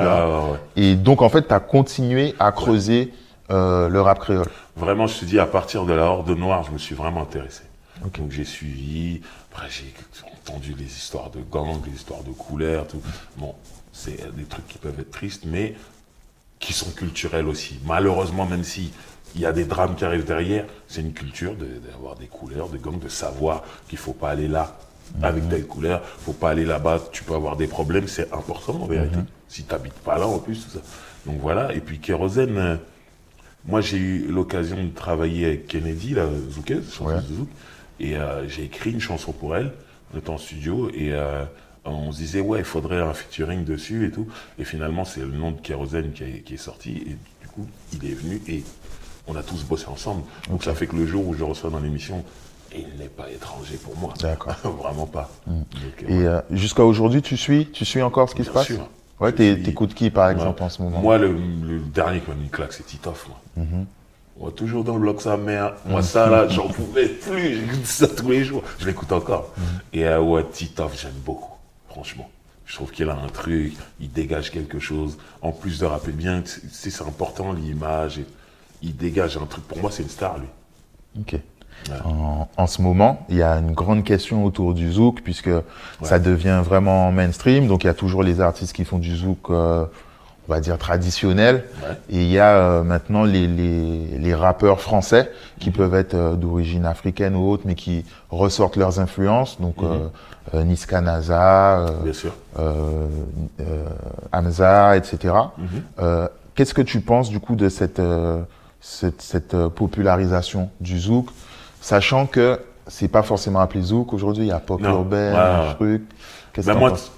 Et 0.78 0.96
donc 0.96 1.22
en 1.22 1.28
fait, 1.28 1.50
tu 1.50 1.54
as 1.54 1.60
continué 1.60 2.34
à 2.40 2.54
creuser 2.54 3.12
le 3.50 4.00
rap 4.00 4.20
créole. 4.20 4.48
Vraiment, 4.78 5.06
je 5.08 5.20
te 5.20 5.26
dis, 5.26 5.38
à 5.38 5.46
partir 5.46 5.84
de 5.86 5.92
la 5.94 6.06
Horde 6.06 6.30
Noire, 6.30 6.64
je 6.64 6.72
me 6.72 6.78
suis 6.78 6.96
vraiment 6.96 7.24
intéressé. 7.24 7.64
Donc 8.02 8.32
j'ai 8.32 8.46
suivi, 8.46 9.22
après 9.52 9.68
j'ai 9.70 9.94
entendu 10.50 10.74
les 10.78 10.86
histoires 10.86 11.30
de 11.30 11.40
gangs, 11.52 11.82
les 11.86 11.94
histoires 11.94 12.24
de 12.24 12.32
couleurs, 12.32 12.88
tout. 12.88 13.02
Bon, 13.38 13.54
c'est 13.94 14.36
des 14.36 14.44
trucs 14.44 14.68
qui 14.68 14.78
peuvent 14.80 15.00
être 15.00 15.12
tristes, 15.12 15.46
mais 15.46 15.76
qui 16.60 16.74
sont 16.74 16.92
culturels 16.92 17.48
aussi. 17.48 17.80
Malheureusement, 17.86 18.46
même 18.46 18.64
si 18.64 18.92
il 19.36 19.42
y 19.42 19.46
a 19.46 19.54
des 19.54 19.64
drames 19.66 19.96
qui 19.96 20.04
arrivent 20.04 20.26
derrière, 20.26 20.66
c'est 20.88 21.02
une 21.02 21.14
culture 21.14 21.56
de- 21.56 21.80
d'avoir 21.90 22.16
des 22.16 22.28
couleurs, 22.28 22.68
de 22.70 22.78
gangs, 22.78 23.00
de 23.00 23.08
savoir 23.10 23.64
qu'il 23.88 23.98
faut 23.98 24.14
pas 24.14 24.32
aller 24.32 24.48
là 24.48 24.78
avec 25.22 25.48
telle 25.50 25.68
couleur, 25.68 26.02
faut 26.04 26.34
pas 26.34 26.50
aller 26.52 26.66
là-bas, 26.66 27.00
tu 27.12 27.24
peux 27.24 27.34
avoir 27.36 27.56
des 27.56 27.68
problèmes, 27.68 28.08
c'est 28.08 28.34
important 28.34 28.82
en 28.82 28.88
vérité. 28.88 29.18
Si 29.48 29.64
tu 29.64 29.72
n'habites 29.72 29.94
pas 30.00 30.18
là 30.18 30.28
en 30.28 30.40
plus, 30.40 30.64
tout 30.66 30.72
ça. 30.72 30.80
Donc 31.26 31.40
voilà, 31.40 31.74
et 31.74 31.82
puis 31.82 32.00
Kérosène, 32.00 32.58
euh, 32.58 32.76
moi, 33.66 33.82
j'ai 33.82 33.98
eu 33.98 34.28
l'occasion 34.28 34.84
de 34.84 34.90
travailler 34.90 35.46
avec 35.46 35.68
Kennedy, 35.68 36.14
la 36.16 36.26
zoukeuse, 36.50 36.92
chanteuse 36.94 37.14
Ouais. 37.16 37.22
de 37.30 37.36
zouk, 37.36 37.48
et 38.00 38.18
euh, 38.18 38.48
j'ai 38.48 38.64
écrit 38.64 38.92
une 38.92 39.00
chanson 39.02 39.32
pour 39.34 39.56
elle. 39.56 39.72
On 40.14 40.18
était 40.20 40.30
en 40.30 40.38
studio 40.38 40.90
et 40.94 41.14
euh, 41.14 41.44
on 41.86 42.12
se 42.12 42.18
disait 42.18 42.40
ouais, 42.42 42.60
il 42.60 42.66
faudrait 42.66 43.02
un 43.02 43.14
featuring 43.14 43.64
dessus 43.64 44.08
et 44.08 44.12
tout. 44.12 44.28
Et 44.60 44.64
finalement, 44.64 45.06
c'est 45.06 45.22
le 45.22 45.28
nom 45.28 45.52
de 45.52 45.60
Kérosène 45.60 46.12
qui 46.14 46.24
est, 46.24 46.40
qui 46.46 46.54
est 46.56 46.58
sorti 46.58 46.92
et 46.92 47.18
du 47.42 47.48
coup, 47.54 47.68
il 47.94 48.06
est 48.10 48.14
venu 48.14 48.42
et 48.48 48.64
on 49.28 49.36
a 49.36 49.44
tous 49.44 49.64
bossé 49.64 49.86
ensemble. 49.88 50.24
Donc 50.50 50.64
ça 50.64 50.74
fait 50.76 50.88
que 50.88 50.96
le 50.96 51.06
jour 51.06 51.28
où 51.28 51.34
je 51.34 51.44
reçois 51.44 51.70
dans 51.70 51.80
l'émission, 51.80 52.24
il 52.76 52.88
n'est 52.98 53.08
pas 53.10 53.30
étranger 53.30 53.76
pour 53.78 53.96
moi. 53.98 54.14
D'accord. 54.20 54.56
Vraiment 54.82 55.06
pas. 55.06 55.30
Donc, 55.48 55.66
euh, 56.04 56.08
Et 56.10 56.28
euh, 56.28 56.42
jusqu'à 56.52 56.84
aujourd'hui, 56.84 57.22
tu 57.22 57.38
suis, 57.38 57.68
tu 57.68 57.86
suis 57.86 58.02
encore 58.02 58.30
ce 58.30 58.36
qui 58.36 58.44
se 58.44 58.50
passe 58.50 58.68
sûr. 58.68 58.88
Ouais, 59.20 59.32
t'écoutes 59.32 59.94
qui 59.94 60.10
par 60.10 60.30
exemple 60.30 60.64
en 60.64 60.70
ce 60.70 60.82
moment? 60.82 61.00
Moi, 61.00 61.18
le, 61.18 61.28
le 61.32 61.80
dernier 61.80 62.20
qui 62.20 62.30
m'a 62.30 62.36
mis 62.36 62.44
une 62.46 62.50
claque, 62.50 62.74
c'est 62.74 62.86
Titoff, 62.86 63.28
moi. 63.30 63.66
Moi, 64.40 64.52
toujours 64.52 64.84
dans 64.84 64.96
le 64.96 65.02
bloc 65.02 65.22
sa 65.22 65.38
mère. 65.38 65.76
Moi, 65.86 66.02
ça, 66.02 66.28
là, 66.28 66.48
j'en 66.50 66.68
pouvais 66.68 67.08
plus. 67.08 67.60
J'écoute 67.68 67.86
ça 67.86 68.08
tous 68.08 68.30
les 68.32 68.44
jours. 68.44 68.64
Je 68.80 68.88
l'écoute 68.88 69.12
encore. 69.12 69.54
Et 69.94 70.06
euh, 70.08 70.20
ouais, 70.20 70.44
Titoff, 70.52 71.00
j'aime 71.00 71.14
beaucoup. 71.24 71.53
Franchement. 71.94 72.30
Je 72.66 72.76
trouve 72.76 72.92
qu'il 72.92 73.10
a 73.10 73.16
un 73.16 73.28
truc, 73.28 73.74
il 74.00 74.12
dégage 74.12 74.50
quelque 74.50 74.80
chose. 74.80 75.18
En 75.42 75.52
plus 75.52 75.80
de 75.80 75.86
rapper 75.86 76.12
bien, 76.12 76.42
c'est 76.46 76.90
c'est 76.90 77.04
important 77.04 77.54
l'image. 77.54 78.22
Il 78.82 78.96
dégage 78.96 79.38
un 79.38 79.46
truc. 79.46 79.64
Pour 79.66 79.80
moi, 79.80 79.92
c'est 79.92 80.02
une 80.02 80.10
star, 80.10 80.40
lui. 80.40 80.48
Ok. 81.20 81.40
En, 82.06 82.48
en 82.56 82.68
ce 82.68 82.82
moment, 82.82 83.26
il 83.30 83.36
y 83.36 83.44
a 83.44 83.58
une 83.58 83.74
grande 83.74 84.04
question 84.04 84.46
autour 84.46 84.74
du 84.74 84.92
zouk 84.92 85.22
puisque 85.22 85.52
ça 86.02 86.18
devient 86.18 86.62
vraiment 86.64 87.12
mainstream. 87.12 87.68
Donc 87.68 87.84
il 87.84 87.88
y 87.88 87.90
a 87.90 87.94
toujours 87.94 88.24
les 88.24 88.40
artistes 88.40 88.74
qui 88.74 88.86
font 88.86 89.00
du 89.00 89.16
zouk, 89.16 89.50
euh, 89.50 89.86
on 90.48 90.52
va 90.54 90.60
dire 90.60 90.78
traditionnel, 90.78 91.64
Ouais. 91.82 91.96
et 92.10 92.24
il 92.24 92.30
y 92.30 92.38
a 92.40 92.56
euh, 92.58 92.84
maintenant 92.84 93.24
les, 93.24 93.48
les, 93.48 94.18
les 94.20 94.36
rappeurs 94.36 94.82
français 94.82 95.32
qui 95.60 95.70
Mhm. 95.70 95.76
peuvent 95.76 95.96
être 95.96 96.14
euh, 96.16 96.36
d'origine 96.36 96.86
africaine 96.86 97.36
ou 97.36 97.50
autre, 97.50 97.64
mais 97.66 97.76
qui 97.76 98.06
ressortent 98.30 98.76
leurs 98.76 99.00
influences. 99.00 99.60
Donc 99.62 99.76
euh, 99.82 100.08
euh, 100.54 100.64
Niska 100.64 101.00
Naza, 101.02 101.80
euh, 101.80 101.88
Mhm. 101.98 102.04
Bien 102.04 102.14
sûr. 102.14 102.34
Hamza, 104.32 104.98
etc. 104.98 105.34
Mhm. 105.58 105.68
Euh, 106.00 106.28
Qu'est-ce 106.56 106.74
que 106.76 106.84
tu 106.84 107.00
penses 107.02 107.30
du 107.30 107.40
coup 107.40 107.56
de 107.56 107.68
cette, 107.68 107.98
euh, 108.00 108.42
cette, 108.80 109.22
cette, 109.24 109.58
popularisation 109.70 110.70
du 110.80 111.00
zouk, 111.00 111.30
sachant 111.82 112.28
que 112.28 112.60
c'est 112.88 113.08
pas 113.08 113.24
forcément 113.24 113.60
appelé 113.60 113.82
zouk 113.82 114.14
aujourd'hui, 114.14 114.44
il 114.44 114.50
y 114.50 114.52
a 114.52 114.60
pop 114.60 114.80
urbain, 114.82 115.34
Ouais, 115.70 115.74
truc. 115.76 116.04
Qu'est-ce 116.54 116.68
Ben 116.68 116.76
que 116.76 116.80
t'en 116.80 116.90
penses? 116.90 117.12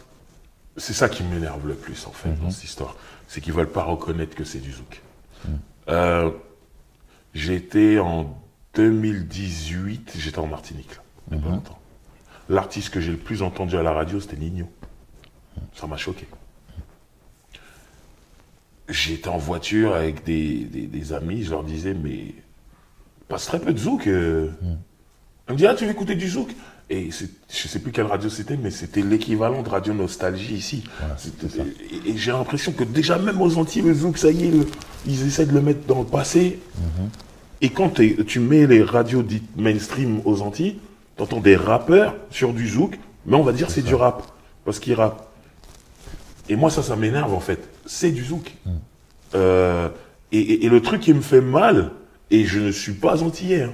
c'est 0.77 0.93
ça 0.93 1.09
qui 1.09 1.23
m'énerve 1.23 1.67
le 1.67 1.73
plus 1.73 2.05
en 2.07 2.11
fait 2.11 2.29
Mhm. 2.29 2.37
dans 2.43 2.49
cette 2.49 2.63
histoire, 2.63 2.95
c'est 3.27 3.41
qu'ils 3.41 3.53
veulent 3.53 3.71
pas 3.71 3.83
reconnaître 3.83 4.35
que 4.35 4.43
c'est 4.43 4.59
du 4.59 4.71
zouk. 4.71 5.01
Mhm. 5.47 5.59
Euh, 5.89 6.31
j'étais 7.33 7.99
en 7.99 8.37
2018, 8.75 10.13
j'étais 10.17 10.39
en 10.39 10.47
Martinique, 10.47 10.91
là, 10.95 11.01
a 11.31 11.35
Mhm. 11.35 11.41
pas 11.41 11.49
longtemps. 11.49 11.79
L'artiste 12.49 12.89
que 12.91 12.99
j'ai 13.01 13.11
le 13.11 13.17
plus 13.17 13.41
entendu 13.41 13.75
à 13.77 13.83
la 13.83 13.91
radio, 13.91 14.19
c'était 14.19 14.37
Nino. 14.37 14.69
Ça 15.73 15.87
m'a 15.87 15.97
choqué. 15.97 16.27
j'étais 18.87 19.29
en 19.29 19.37
voiture 19.39 19.95
avec 19.95 20.23
des, 20.23 20.65
des, 20.65 20.85
des 20.85 21.13
amis, 21.13 21.43
je 21.43 21.49
leur 21.51 21.63
disais, 21.63 21.95
mais 21.95 22.35
passe 23.27 23.45
très 23.47 23.59
peu 23.59 23.73
de 23.73 23.79
zouk. 23.79 24.05
euh. 24.07 24.51
On 25.47 25.53
me 25.53 25.57
dit, 25.57 25.65
ah, 25.65 25.73
tu 25.73 25.85
veux 25.85 25.91
écouter 25.91 26.13
du 26.15 26.27
zouk? 26.29 26.49
Et 26.89 27.09
je 27.11 27.67
sais 27.67 27.79
plus 27.79 27.91
quelle 27.91 28.05
radio 28.05 28.29
c'était, 28.29 28.57
mais 28.57 28.69
c'était 28.69 29.01
l'équivalent 29.01 29.63
de 29.63 29.69
Radio 29.69 29.93
Nostalgie 29.93 30.53
ici. 30.53 30.83
Et 32.05 32.11
et 32.11 32.17
j'ai 32.17 32.31
l'impression 32.31 32.71
que 32.73 32.83
déjà, 32.83 33.17
même 33.17 33.41
aux 33.41 33.57
Antilles, 33.57 33.81
le 33.81 33.93
zouk, 33.93 34.17
ça 34.19 34.29
y 34.29 34.45
est, 34.47 34.51
le- 34.51 34.67
ils 35.07 35.25
essaient 35.25 35.47
de 35.47 35.53
le 35.53 35.61
mettre 35.61 35.87
dans 35.87 35.99
le 35.99 36.05
passé. 36.05 36.59
Et 37.61 37.69
quand 37.69 37.99
tu 38.27 38.39
mets 38.39 38.67
les 38.67 38.83
radios 38.83 39.23
dites 39.23 39.55
mainstream 39.57 40.21
aux 40.25 40.41
Antilles, 40.43 40.77
t'entends 41.17 41.39
des 41.39 41.55
rappeurs 41.55 42.15
sur 42.29 42.53
du 42.53 42.67
zouk, 42.69 42.99
mais 43.25 43.35
on 43.35 43.41
va 43.43 43.51
dire 43.53 43.71
c'est 43.71 43.81
du 43.81 43.95
rap, 43.95 44.21
parce 44.63 44.77
qu'ils 44.79 44.93
rappent. 44.93 45.31
Et 46.49 46.55
moi, 46.55 46.69
ça, 46.69 46.83
ça 46.83 46.95
m'énerve 46.95 47.33
en 47.33 47.39
fait. 47.39 47.67
C'est 47.87 48.11
du 48.11 48.23
zouk. 48.23 48.53
Euh, 49.33 49.89
et, 50.31 50.37
et- 50.39 50.65
et 50.65 50.69
le 50.69 50.81
truc 50.81 51.01
qui 51.01 51.13
me 51.13 51.21
fait 51.21 51.41
mal, 51.41 51.91
et 52.29 52.45
je 52.45 52.59
ne 52.59 52.71
suis 52.71 52.93
pas 52.93 53.23
antillais, 53.23 53.63
hein, 53.63 53.73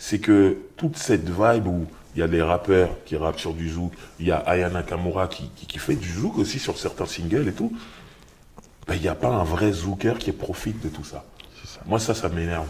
c'est 0.00 0.18
que 0.18 0.56
toute 0.78 0.96
cette 0.96 1.28
vibe 1.28 1.66
où 1.66 1.86
il 2.16 2.20
y 2.20 2.22
a 2.22 2.26
des 2.26 2.40
rappeurs 2.40 2.88
qui 3.04 3.16
rappent 3.16 3.38
sur 3.38 3.52
du 3.52 3.68
zouk, 3.68 3.92
il 4.18 4.26
y 4.26 4.32
a 4.32 4.38
Aya 4.38 4.70
Nakamura 4.70 5.28
qui, 5.28 5.50
qui, 5.54 5.66
qui 5.66 5.78
fait 5.78 5.94
du 5.94 6.10
zouk 6.10 6.38
aussi 6.38 6.58
sur 6.58 6.78
certains 6.78 7.04
singles 7.04 7.46
et 7.46 7.52
tout, 7.52 7.70
ben, 8.88 8.94
il 8.94 9.02
n'y 9.02 9.08
a 9.08 9.14
pas 9.14 9.28
un 9.28 9.44
vrai 9.44 9.70
zouker 9.70 10.18
qui 10.18 10.32
profite 10.32 10.82
de 10.82 10.88
tout 10.88 11.04
ça. 11.04 11.24
Moi, 11.84 12.00
ça, 12.00 12.14
ça 12.14 12.30
m'énerve. 12.30 12.66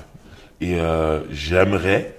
Et 0.61 0.81
euh, 0.81 1.23
j'aimerais 1.31 2.17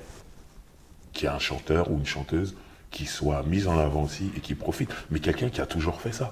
qu'il 1.12 1.28
y 1.28 1.32
ait 1.32 1.36
un 1.36 1.40
chanteur 1.40 1.92
ou 1.92 1.98
une 1.98 2.06
chanteuse 2.06 2.56
qui 2.90 3.06
soit 3.06 3.44
mise 3.44 3.68
en 3.68 3.78
avant 3.78 4.04
aussi 4.04 4.32
et 4.38 4.40
qui 4.40 4.56
profite. 4.56 4.90
Mais 5.12 5.20
quelqu'un 5.20 5.50
qui 5.50 5.60
a 5.60 5.66
toujours 5.66 6.00
fait 6.00 6.14
ça. 6.14 6.32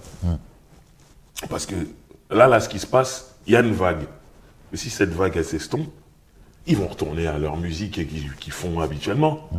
Parce 1.49 1.65
que 1.65 1.75
là, 2.31 2.47
là, 2.47 2.61
ce 2.61 2.69
qui 2.69 2.79
se 2.79 2.87
passe, 2.87 3.35
il 3.45 3.53
y 3.53 3.55
a 3.57 3.59
une 3.59 3.73
vague. 3.73 4.07
Mais 4.71 4.77
si 4.77 4.89
cette 4.89 5.11
vague, 5.11 5.35
elle 5.35 5.45
s'estompe, 5.45 5.89
ils 6.69 6.77
vont 6.77 6.87
retourner 6.87 7.27
à 7.27 7.37
leur 7.37 7.57
musique 7.57 7.97
et 7.97 8.05
qu'ils 8.05 8.53
font 8.53 8.79
habituellement. 8.79 9.49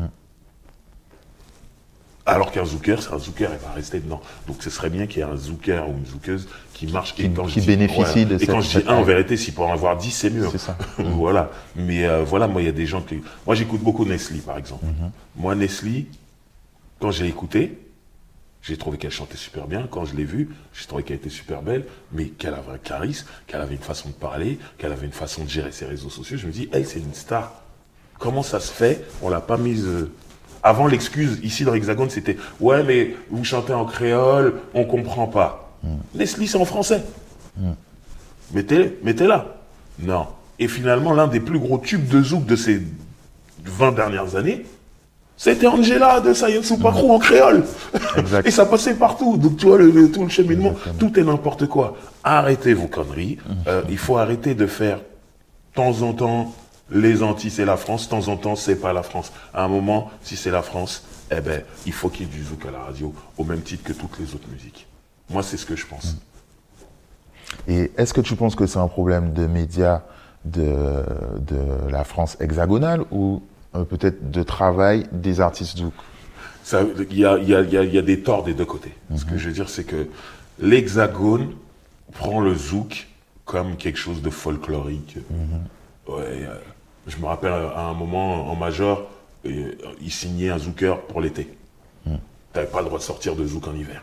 Alors 2.26 2.52
qu'un 2.52 2.64
zouker, 2.64 3.02
c'est 3.02 3.12
un 3.12 3.18
zouker, 3.18 3.50
il 3.52 3.58
va 3.66 3.72
rester 3.72 3.98
dedans. 3.98 4.20
Donc 4.46 4.62
ce 4.62 4.70
serait 4.70 4.90
bien 4.90 5.06
qu'il 5.06 5.18
y 5.18 5.20
ait 5.22 5.28
un 5.28 5.36
zouker 5.36 5.88
ou 5.88 5.92
une 5.98 6.06
zoukeuse 6.06 6.48
qui 6.74 6.86
marche. 6.86 7.14
Qui- 7.14 7.24
et 7.24 7.30
quand 7.30 7.48
je 7.48 7.58
dis- 7.58 7.66
bénéficie 7.66 8.24
de 8.26 8.40
Et 8.40 8.46
quand 8.46 8.60
je 8.60 8.78
dis 8.78 8.84
un, 8.86 8.96
en 8.96 9.02
vérité, 9.02 9.36
s'il 9.36 9.52
peut 9.54 9.62
en 9.62 9.72
avoir 9.72 9.96
10, 9.96 10.10
c'est 10.12 10.30
mieux. 10.30 10.46
C'est 10.52 10.58
ça. 10.58 10.76
voilà. 10.98 11.50
Mais 11.74 12.06
euh, 12.06 12.22
voilà, 12.22 12.46
moi, 12.46 12.62
il 12.62 12.66
y 12.66 12.68
a 12.68 12.72
des 12.72 12.86
gens 12.86 13.00
qui... 13.00 13.20
Moi, 13.46 13.56
j'écoute 13.56 13.80
beaucoup 13.82 14.04
Nestlé, 14.04 14.38
par 14.38 14.58
exemple. 14.58 14.84
Moi, 15.34 15.54
Nestlé, 15.56 16.06
quand 17.00 17.10
j'ai 17.10 17.26
écouté, 17.26 17.76
j'ai 18.62 18.76
trouvé 18.76 18.98
qu'elle 18.98 19.10
chantait 19.10 19.36
super 19.36 19.66
bien. 19.66 19.86
Quand 19.90 20.04
je 20.04 20.14
l'ai 20.14 20.24
vue, 20.24 20.50
j'ai 20.74 20.86
trouvé 20.86 21.02
qu'elle 21.02 21.16
était 21.16 21.30
super 21.30 21.62
belle, 21.62 21.84
mais 22.12 22.26
qu'elle 22.26 22.54
avait 22.54 22.72
un 22.72 22.78
charisme, 22.78 23.26
qu'elle 23.46 23.60
avait 23.60 23.74
une 23.74 23.80
façon 23.80 24.08
de 24.10 24.14
parler, 24.14 24.58
qu'elle 24.78 24.92
avait 24.92 25.06
une 25.06 25.12
façon 25.12 25.44
de 25.44 25.48
gérer 25.48 25.72
ses 25.72 25.86
réseaux 25.86 26.10
sociaux. 26.10 26.36
Je 26.36 26.46
me 26.46 26.52
dis, 26.52 26.68
elle, 26.72 26.86
c'est 26.86 26.98
une 27.00 27.14
star. 27.14 27.62
Comment 28.18 28.42
ça 28.42 28.60
se 28.60 28.70
fait? 28.70 29.04
On 29.22 29.30
l'a 29.30 29.40
pas 29.40 29.56
mise. 29.56 29.84
euh, 29.86 30.10
Avant, 30.62 30.86
l'excuse 30.86 31.40
ici 31.42 31.64
dans 31.64 31.72
l'Hexagone, 31.72 32.10
c'était 32.10 32.36
ouais, 32.60 32.82
mais 32.82 33.16
vous 33.30 33.44
chantez 33.44 33.72
en 33.72 33.86
créole, 33.86 34.60
on 34.74 34.84
comprend 34.84 35.26
pas. 35.26 35.72
Leslie, 36.14 36.46
c'est 36.46 36.58
en 36.58 36.66
français. 36.66 37.02
Mettez, 38.52 38.98
mettez-la. 39.02 39.56
Non. 40.00 40.26
Et 40.58 40.68
finalement, 40.68 41.14
l'un 41.14 41.28
des 41.28 41.40
plus 41.40 41.58
gros 41.58 41.78
tubes 41.78 42.06
de 42.08 42.22
zouk 42.22 42.44
de 42.44 42.56
ces 42.56 42.82
20 43.64 43.92
dernières 43.92 44.36
années, 44.36 44.66
c'était 45.42 45.66
Angela 45.66 46.20
de 46.20 46.35
Science 46.35 46.66
Supacro 46.66 47.14
en 47.14 47.18
créole. 47.18 47.64
Exact. 48.18 48.46
Et 48.46 48.50
ça 48.50 48.66
passait 48.66 48.92
partout. 48.94 49.38
Donc, 49.38 49.57
tu 49.57 49.64
vois, 49.66 49.79
le, 49.79 49.90
le- 49.90 50.11
tout 50.12 50.22
le 50.22 50.29
cheminement, 50.29 50.72
Exactement. 50.72 50.98
tout 50.98 51.18
est 51.18 51.24
n'importe 51.24 51.66
quoi. 51.66 51.96
Arrêtez 52.22 52.74
vos 52.74 52.88
conneries. 52.88 53.38
Euh, 53.66 53.81
il 53.88 53.96
faut 53.96 54.18
arrêter 54.18 54.55
de 54.55 54.66
faire, 54.66 54.98
de 54.98 55.03
temps 55.74 56.03
en 56.03 56.12
temps, 56.12 56.55
les 56.90 57.22
Antilles, 57.22 57.50
c'est 57.50 57.64
la 57.64 57.79
France. 57.79 58.05
De 58.05 58.11
temps 58.11 58.29
en 58.29 58.37
temps, 58.37 58.55
c'est 58.55 58.76
pas 58.76 58.92
la 58.92 59.03
France. 59.03 59.33
À 59.55 59.64
un 59.64 59.68
moment, 59.68 60.11
si 60.22 60.37
c'est 60.37 60.50
la 60.50 60.61
France, 60.61 61.05
eh 61.35 61.40
ben, 61.40 61.62
il 61.87 61.92
faut 61.94 62.11
qu'il 62.11 62.26
y 62.26 62.29
ait 62.29 62.33
du 62.33 62.44
zouk 62.44 62.66
à 62.66 62.70
la 62.70 62.81
radio, 62.81 63.14
au 63.38 63.44
même 63.44 63.62
titre 63.62 63.83
que 63.85 63.94
toutes 63.94 64.18
les 64.18 64.35
autres 64.35 64.48
musiques. 64.53 64.87
Moi, 65.31 65.42
c'est 65.42 65.57
ce 65.57 65.64
que 65.64 65.74
je 65.74 65.87
pense. 65.87 66.16
Et 67.66 67.90
est-ce 67.96 68.12
que 68.12 68.20
tu 68.20 68.37
penses 68.37 68.55
que 68.57 68.66
c'est 68.66 68.79
un 68.79 68.88
problème 68.88 69.33
de 69.33 69.46
médias 69.46 70.03
de, 70.44 70.74
de 71.38 71.90
la 71.90 72.05
France 72.05 72.37
hexagonale 72.40 73.05
ou 73.11 73.42
euh, 73.74 73.85
peut-être 73.85 74.30
de 74.30 74.42
travail 74.42 75.06
des 75.12 75.40
artistes 75.40 75.78
zouk 75.78 75.94
Ça, 76.64 76.83
Il 77.11 77.18
y 77.18 77.24
a, 77.24 77.38
il 77.38 77.48
y, 77.48 77.54
a, 77.54 77.61
il 77.62 77.72
y, 77.72 77.76
a, 77.76 77.85
il 77.85 77.94
y 77.94 77.98
a 77.98 78.02
des 78.02 78.20
torts 78.20 78.44
des 78.44 78.54
deux 78.54 78.64
côtés. 78.64 78.94
Ce 79.16 79.24
que 79.24 79.37
je 79.38 79.48
veux 79.48 79.54
dire, 79.54 79.68
c'est 79.68 79.85
que 79.85 80.09
l'hexagone 80.61 81.52
prend 82.12 82.40
le 82.40 82.54
zouk 82.54 83.09
comme 83.44 83.76
quelque 83.76 83.98
chose 83.98 84.22
de 84.22 84.30
folklorique. 84.30 85.16
Ouais, 86.09 86.22
euh, 86.26 86.54
je 87.06 87.16
me 87.18 87.26
rappelle 87.26 87.52
à 87.52 87.87
un 87.87 87.94
moment 87.94 88.50
en 88.50 88.56
major, 88.56 89.09
euh, 89.46 89.72
ils 90.00 90.11
signaient 90.12 90.50
un 90.50 90.59
zouker 90.59 91.00
pour 91.02 91.20
l'été. 91.20 91.48
T'avais 92.52 92.66
pas 92.66 92.80
le 92.80 92.87
droit 92.87 92.98
de 92.98 93.04
sortir 93.04 93.37
de 93.37 93.46
zouk 93.46 93.68
en 93.68 93.74
hiver. 93.74 94.02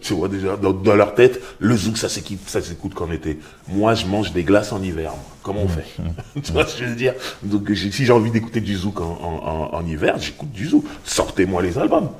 Tu 0.00 0.14
vois 0.14 0.28
déjà, 0.28 0.56
dans, 0.56 0.72
dans 0.72 0.94
leur 0.94 1.14
tête, 1.14 1.40
le 1.58 1.76
zouk, 1.76 1.96
ça 1.98 2.08
s'écoute, 2.08 2.38
ça 2.46 2.60
s'écoute 2.60 2.94
qu'en 2.94 3.10
été. 3.10 3.38
Moi, 3.68 3.94
je 3.94 4.06
mange 4.06 4.32
des 4.32 4.42
glaces 4.44 4.72
en 4.72 4.82
hiver. 4.82 5.10
moi. 5.12 5.24
Comment 5.42 5.62
on 5.62 5.68
fait 5.68 5.84
Tu 6.42 6.52
vois 6.52 6.66
ce 6.66 6.76
que 6.78 6.84
je 6.84 6.88
veux 6.90 6.96
dire? 6.96 7.14
Donc, 7.42 7.70
si 7.74 8.04
j'ai 8.04 8.12
envie 8.12 8.30
d'écouter 8.30 8.60
du 8.60 8.74
zouk 8.76 9.00
en, 9.00 9.04
en- 9.04 9.48
en- 9.48 9.74
en 9.74 9.86
hiver, 9.86 10.16
j'écoute 10.18 10.50
du 10.52 10.68
zouk. 10.68 10.84
Sortez-moi 11.04 11.62
les 11.62 11.78
albums. 11.78 12.10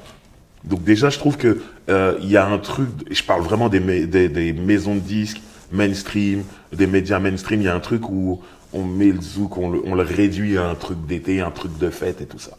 Donc 0.65 0.85
déjà, 0.85 1.11
je 1.11 1.19
trouve 1.19 1.37
que 1.37 1.61
euh, 1.89 2.17
il 2.23 2.31
y 2.31 2.37
a 2.37 2.47
un 2.47 2.59
truc. 2.59 2.89
Je 3.11 3.23
parle 3.25 3.43
vraiment 3.43 3.69
des, 3.69 3.81
ma- 3.81 4.07
des, 4.07 4.29
des 4.29 4.53
maisons 4.53 4.95
de 4.95 5.01
disques 5.01 5.41
mainstream, 5.73 6.45
des 6.73 6.87
médias 6.87 7.19
mainstream. 7.19 7.61
Il 7.63 7.65
y 7.65 7.69
a 7.69 7.75
un 7.75 7.81
truc 7.81 8.09
où 8.09 8.41
on 8.73 8.85
met 8.85 9.07
le 9.11 9.21
zouk, 9.21 9.57
on 9.59 9.71
le, 9.71 9.83
on 9.85 9.95
le 9.95 10.03
réduit 10.03 10.57
à 10.59 10.69
un 10.69 10.75
truc 10.75 11.05
d'été, 11.07 11.41
un 11.41 11.51
truc 11.51 11.77
de 11.79 11.91
fête 11.91 12.21
et 12.21 12.27
tout 12.27 12.39
ça. 12.39 12.53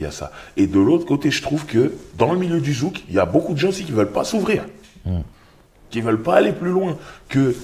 Non, 0.00 0.04
il 0.04 0.04
y 0.04 0.06
a 0.06 0.10
ça. 0.10 0.32
Et 0.56 0.66
de 0.66 0.78
l'autre 0.78 1.06
côté, 1.06 1.30
je 1.30 1.42
trouve 1.42 1.66
que 1.66 1.92
dans 2.16 2.32
le 2.32 2.38
milieu 2.38 2.60
du 2.60 2.72
zouk, 2.72 3.04
il 3.08 3.14
y 3.14 3.18
a 3.18 3.26
beaucoup 3.26 3.52
de 3.52 3.58
gens 3.58 3.68
aussi 3.68 3.84
qui 3.84 3.92
veulent 3.92 4.12
pas 4.12 4.24
s'ouvrir, 4.24 4.64
qui 5.90 6.00
veulent 6.00 6.22
pas 6.22 6.36
aller 6.36 6.52
plus 6.52 6.70
loin 6.70 6.96
que 7.28 7.54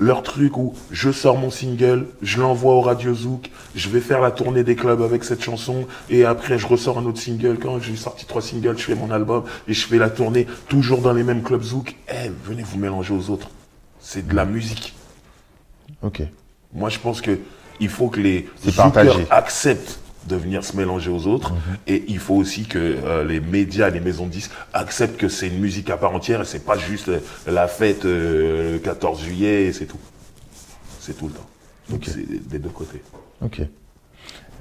leur 0.00 0.24
truc 0.24 0.56
où 0.56 0.74
je 0.90 1.12
sors 1.12 1.36
mon 1.38 1.50
single, 1.50 2.06
je 2.20 2.40
l'envoie 2.40 2.74
au 2.74 2.80
Radio 2.80 3.14
Zouk, 3.14 3.50
je 3.76 3.88
vais 3.88 4.00
faire 4.00 4.20
la 4.20 4.32
tournée 4.32 4.64
des 4.64 4.74
clubs 4.74 5.00
avec 5.02 5.22
cette 5.22 5.42
chanson, 5.42 5.86
et 6.10 6.24
après 6.24 6.58
je 6.58 6.66
ressors 6.66 6.98
un 6.98 7.06
autre 7.06 7.20
single. 7.20 7.58
Quand 7.60 7.78
j'ai 7.80 7.94
sorti 7.94 8.26
trois 8.26 8.42
singles, 8.42 8.76
je 8.76 8.82
fais 8.82 8.96
mon 8.96 9.12
album 9.12 9.44
et 9.68 9.72
je 9.72 9.86
fais 9.86 9.98
la 9.98 10.10
tournée 10.10 10.48
toujours 10.68 11.00
dans 11.00 11.12
les 11.12 11.22
mêmes 11.22 11.42
clubs 11.44 11.62
Zouk. 11.62 11.94
Eh, 12.08 12.30
venez 12.44 12.64
vous 12.64 12.78
mélanger 12.78 13.14
aux 13.14 13.30
autres. 13.30 13.50
C'est 14.00 14.26
de 14.26 14.34
la 14.34 14.44
musique. 14.44 14.94
Ok. 16.02 16.22
Moi, 16.72 16.88
je 16.88 16.98
pense 16.98 17.20
que 17.20 17.38
il 17.80 17.88
faut 17.88 18.08
que 18.08 18.20
les 18.20 18.48
zoukers 18.64 18.76
partagé. 18.76 19.26
acceptent 19.30 20.00
de 20.28 20.36
venir 20.36 20.64
se 20.64 20.76
mélanger 20.76 21.10
aux 21.10 21.26
autres, 21.26 21.52
et 21.86 22.04
il 22.08 22.18
faut 22.18 22.34
aussi 22.34 22.64
que 22.64 22.78
euh, 22.78 23.24
les 23.24 23.40
médias, 23.40 23.90
les 23.90 24.00
maisons 24.00 24.26
de 24.26 24.30
disques 24.30 24.52
acceptent 24.72 25.18
que 25.18 25.28
c'est 25.28 25.48
une 25.48 25.58
musique 25.58 25.90
à 25.90 25.96
part 25.96 26.14
entière 26.14 26.40
et 26.40 26.44
c'est 26.44 26.64
pas 26.64 26.78
juste 26.78 27.08
euh, 27.08 27.20
la 27.46 27.68
fête 27.68 28.04
euh, 28.04 28.74
le 28.74 28.78
14 28.78 29.22
juillet 29.22 29.64
et 29.64 29.72
c'est 29.72 29.86
tout. 29.86 29.98
C'est 31.00 31.16
tout 31.16 31.26
le 31.28 31.34
temps. 31.34 31.46
Donc 31.90 32.04
c'est 32.06 32.48
des 32.48 32.58
deux 32.58 32.70
côtés. 32.70 33.02
Ok. 33.42 33.60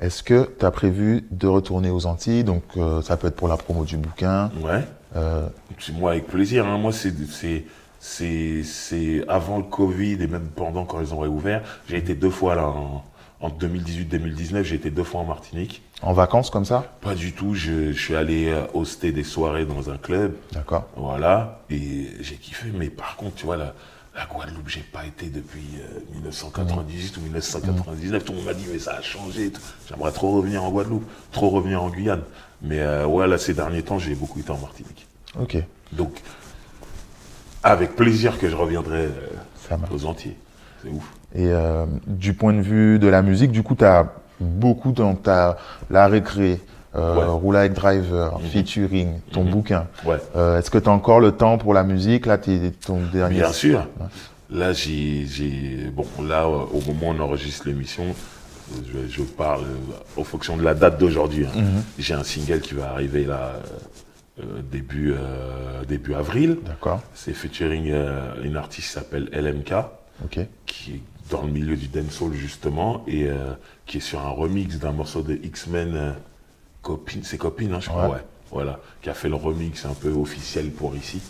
Est-ce 0.02 0.24
que 0.24 0.50
tu 0.60 0.66
as 0.66 0.72
prévu 0.72 1.26
de 1.32 1.48
retourner 1.48 1.90
aux 1.90 2.06
Antilles? 2.06 2.44
Donc, 2.44 2.64
euh, 2.78 3.02
ça 3.02 3.16
peut 3.16 3.28
être 3.28 3.36
pour 3.36 3.48
la 3.48 3.58
promo 3.58 3.86
du 3.86 3.98
bouquin. 3.98 4.52
Ouais. 4.62 4.84
Euh, 5.16 5.48
C'est 5.80 5.94
moi 5.94 6.12
avec 6.12 6.28
plaisir. 6.28 6.66
Hein. 6.66 6.78
Moi, 6.78 6.92
c'est 6.92 7.14
c'est 7.30 7.66
c'est 8.00 8.64
c'est 8.64 9.24
avant 9.30 9.58
le 9.58 9.64
Covid 9.64 10.18
et 10.22 10.28
même 10.28 10.50
pendant 10.54 10.84
quand 10.86 11.00
ils 11.00 11.14
ont 11.14 11.20
réouvert. 11.20 11.62
J'ai 11.88 11.98
été 11.98 12.16
deux 12.16 12.32
fois 12.32 12.56
là 12.56 12.68
en, 12.68 13.04
en 13.44 13.50
2018-2019. 13.50 14.64
J'ai 14.64 14.76
été 14.76 14.90
deux 14.90 15.04
fois 15.04 15.22
en 15.22 15.26
Martinique. 15.26 15.84
en 16.02 16.14
vacances 16.14 16.50
comme 16.50 16.66
ça? 16.66 16.96
Pas 17.02 17.14
du 17.14 17.34
tout. 17.34 17.54
Je, 17.54 17.92
je 17.92 18.00
suis 18.02 18.16
allé 18.16 18.48
euh, 18.48 18.66
hoster 18.74 19.12
des 19.12 19.24
soirées 19.24 19.66
dans 19.66 19.90
un 19.92 19.98
club. 19.98 20.34
D'accord. 20.54 20.86
Voilà. 20.96 21.62
Et 21.70 22.08
j'ai 22.22 22.36
kiffé. 22.36 22.70
Mais 22.74 22.90
par 22.90 23.16
contre, 23.18 23.36
tu 23.36 23.46
vois, 23.46 23.58
la, 23.58 23.76
la 24.16 24.26
Guadeloupe, 24.26 24.70
j'ai 24.70 24.82
pas 24.82 25.06
été 25.06 25.28
depuis 25.28 25.66
euh, 25.80 26.00
1998 26.16 27.18
ou 27.18 27.22
1999. 27.22 28.24
Tout 28.24 28.32
le 28.32 28.38
monde 28.38 28.48
m'a 28.48 28.54
dit, 28.54 28.66
mais 28.72 28.80
ça 28.80 28.96
a 28.96 29.02
changé. 29.02 29.52
J'aimerais 29.90 30.12
trop 30.12 30.32
revenir 30.32 30.64
en 30.64 30.72
Guadeloupe, 30.72 31.06
trop 31.32 31.50
revenir 31.50 31.84
en 31.84 31.90
Guyane. 31.90 32.24
Mais 32.62 32.80
euh, 32.80 33.06
ouais, 33.06 33.28
là, 33.28 33.38
ces 33.38 33.54
derniers 33.54 33.84
temps, 33.84 34.00
j'ai 34.00 34.16
beaucoup 34.16 34.40
été 34.40 34.52
en 34.52 34.58
Martinique. 34.58 35.06
Ok. 35.38 35.58
Donc, 35.92 36.14
avec 37.62 37.96
plaisir 37.96 38.40
que 38.40 38.50
je 38.50 38.56
reviendrai 38.56 39.06
euh, 39.72 39.78
aux 39.92 40.06
Antilles. 40.06 40.36
C'est 40.82 40.90
ouf. 40.90 41.04
Et 41.36 41.48
euh, 41.52 41.86
du 42.08 42.34
point 42.34 42.54
de 42.54 42.62
vue 42.62 43.00
de 43.00 43.08
la 43.08 43.22
musique, 43.22 43.52
du 43.52 43.64
coup, 43.64 43.76
tu 43.76 43.84
as 43.86 44.12
beaucoup 44.40 44.92
dans 44.92 45.16
ta 45.16 45.58
la 45.90 46.08
récré, 46.08 46.60
euh, 46.96 47.16
Ouais. 47.18 47.24
Roule 47.26 47.56
avec 47.56 47.74
Driver, 47.74 48.40
featuring, 48.52 49.20
ton 49.32 49.44
Mhm. 49.44 49.50
bouquin. 49.52 49.88
Ouais. 50.06 50.18
Euh, 50.36 50.60
Est-ce 50.60 50.70
que 50.70 50.78
tu 50.78 50.90
as 50.90 50.92
encore 50.92 51.20
le 51.20 51.32
temps 51.32 51.58
pour 51.58 51.74
la 51.74 51.84
musique? 51.84 52.26
Là, 52.28 52.38
t'es 52.38 52.72
ton 52.86 53.00
dernier. 53.12 53.38
Bien 53.38 53.52
sûr. 53.52 53.88
Là, 54.52 54.74
j'ai, 54.74 55.26
j'ai, 55.26 55.90
bon, 55.92 56.06
là, 56.24 56.48
au 56.48 56.80
moment 56.86 57.08
où 57.10 57.16
on 57.18 57.20
enregistre 57.20 57.68
l'émission, 57.68 58.04
je, 58.72 59.08
je 59.12 59.22
parle 59.24 59.64
euh, 59.64 60.22
en 60.22 60.24
fonction 60.24 60.56
de 60.56 60.62
la 60.64 60.76
date 60.76 61.00
d'aujourd'hui. 61.00 61.48
hein. 61.48 61.62
J'ai 61.98 62.14
un 62.14 62.24
single 62.24 62.60
qui 62.60 62.76
va 62.76 62.92
arriver 62.92 63.24
là, 63.26 63.54
euh, 64.40 64.42
euh, 64.44 64.62
début, 64.72 65.14
euh, 65.14 65.84
début 65.88 66.14
avril. 66.14 66.58
D'accord. 66.66 67.02
C'est 67.16 67.34
featuring 67.34 67.90
euh, 67.92 68.34
une 68.44 68.56
artiste 68.56 68.88
qui 68.90 68.94
s'appelle 68.94 69.30
LMK, 69.34 69.74
Qui 70.66 70.92
est 70.96 71.02
dans 71.30 71.44
le 71.44 71.52
milieu 71.52 71.76
du 71.76 71.88
dancehall 71.88 72.34
justement, 72.34 73.04
et 73.08 73.28
euh, 73.28 73.54
qui 73.86 73.98
est 73.98 74.02
sur 74.02 74.20
un 74.20 74.30
remix 74.30 74.78
d'un 74.78 74.92
morceau 74.92 75.22
de 75.22 75.34
X-Men, 75.44 75.96
euh, 75.96 76.12
Copine, 76.82 77.22
c'est 77.24 77.38
Copine, 77.38 77.74
hein, 77.74 77.80
je 77.80 77.90
crois, 77.90 78.06
Ouais. 78.06 78.16
ouais. 78.16 78.24
Voilà, 78.52 78.80
qui 79.02 79.10
a 79.10 79.14
fait 79.16 79.30
le 79.30 79.36
remix 79.36 79.84
un 79.86 79.94
peu 79.94 80.10
officiel 80.12 80.70
pour 80.72 80.96
ici, 80.96 81.22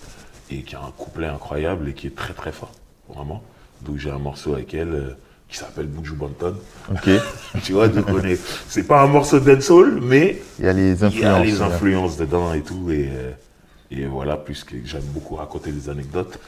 et 0.52 0.62
qui 0.63 0.76
a 0.76 0.82
un 0.82 0.91
couplet 0.98 1.28
incroyable 1.28 1.88
et 1.89 1.93
qui 1.93 2.08
est 2.08 2.15
très 2.15 2.34
très 2.34 2.52
fort, 2.52 2.72
vraiment. 3.08 3.41
Donc 3.82 3.98
j'ai 3.98 4.10
un 4.12 4.17
morceau 4.19 4.54
avec 4.56 4.74
elle 4.74 4.89
euh, 4.93 5.17
qui 5.48 5.58
s'appelle 5.58 5.88
Buju 5.88 6.13
Banton. 6.15 6.56
Ok. 6.91 7.10
tu 7.63 7.74
vois, 7.74 7.88
donc 7.88 8.06
on 8.10 8.19
est- 8.24 8.39
c'est 8.67 8.84
pas 8.88 9.02
un 9.04 9.08
morceau 9.08 9.39
de 9.39 9.54
dancehall, 9.54 10.00
mais 10.02 10.41
Il 10.60 10.65
y 10.65 10.67
a 10.67 10.74
les 10.74 10.91
il 11.04 11.19
y 11.19 11.24
a 11.24 11.36
influences. 11.38 11.46
les 11.46 11.58
ouais. 11.62 11.65
influences 11.65 12.17
dedans 12.17 12.54
et 12.54 12.62
tout. 12.62 12.91
Et, 12.91 13.10
et 13.91 14.06
voilà, 14.06 14.36
puisque 14.38 14.76
j'aime 14.86 15.04
beaucoup 15.13 15.36
raconter 15.36 15.72
des 15.72 15.89
anecdotes. 15.89 16.39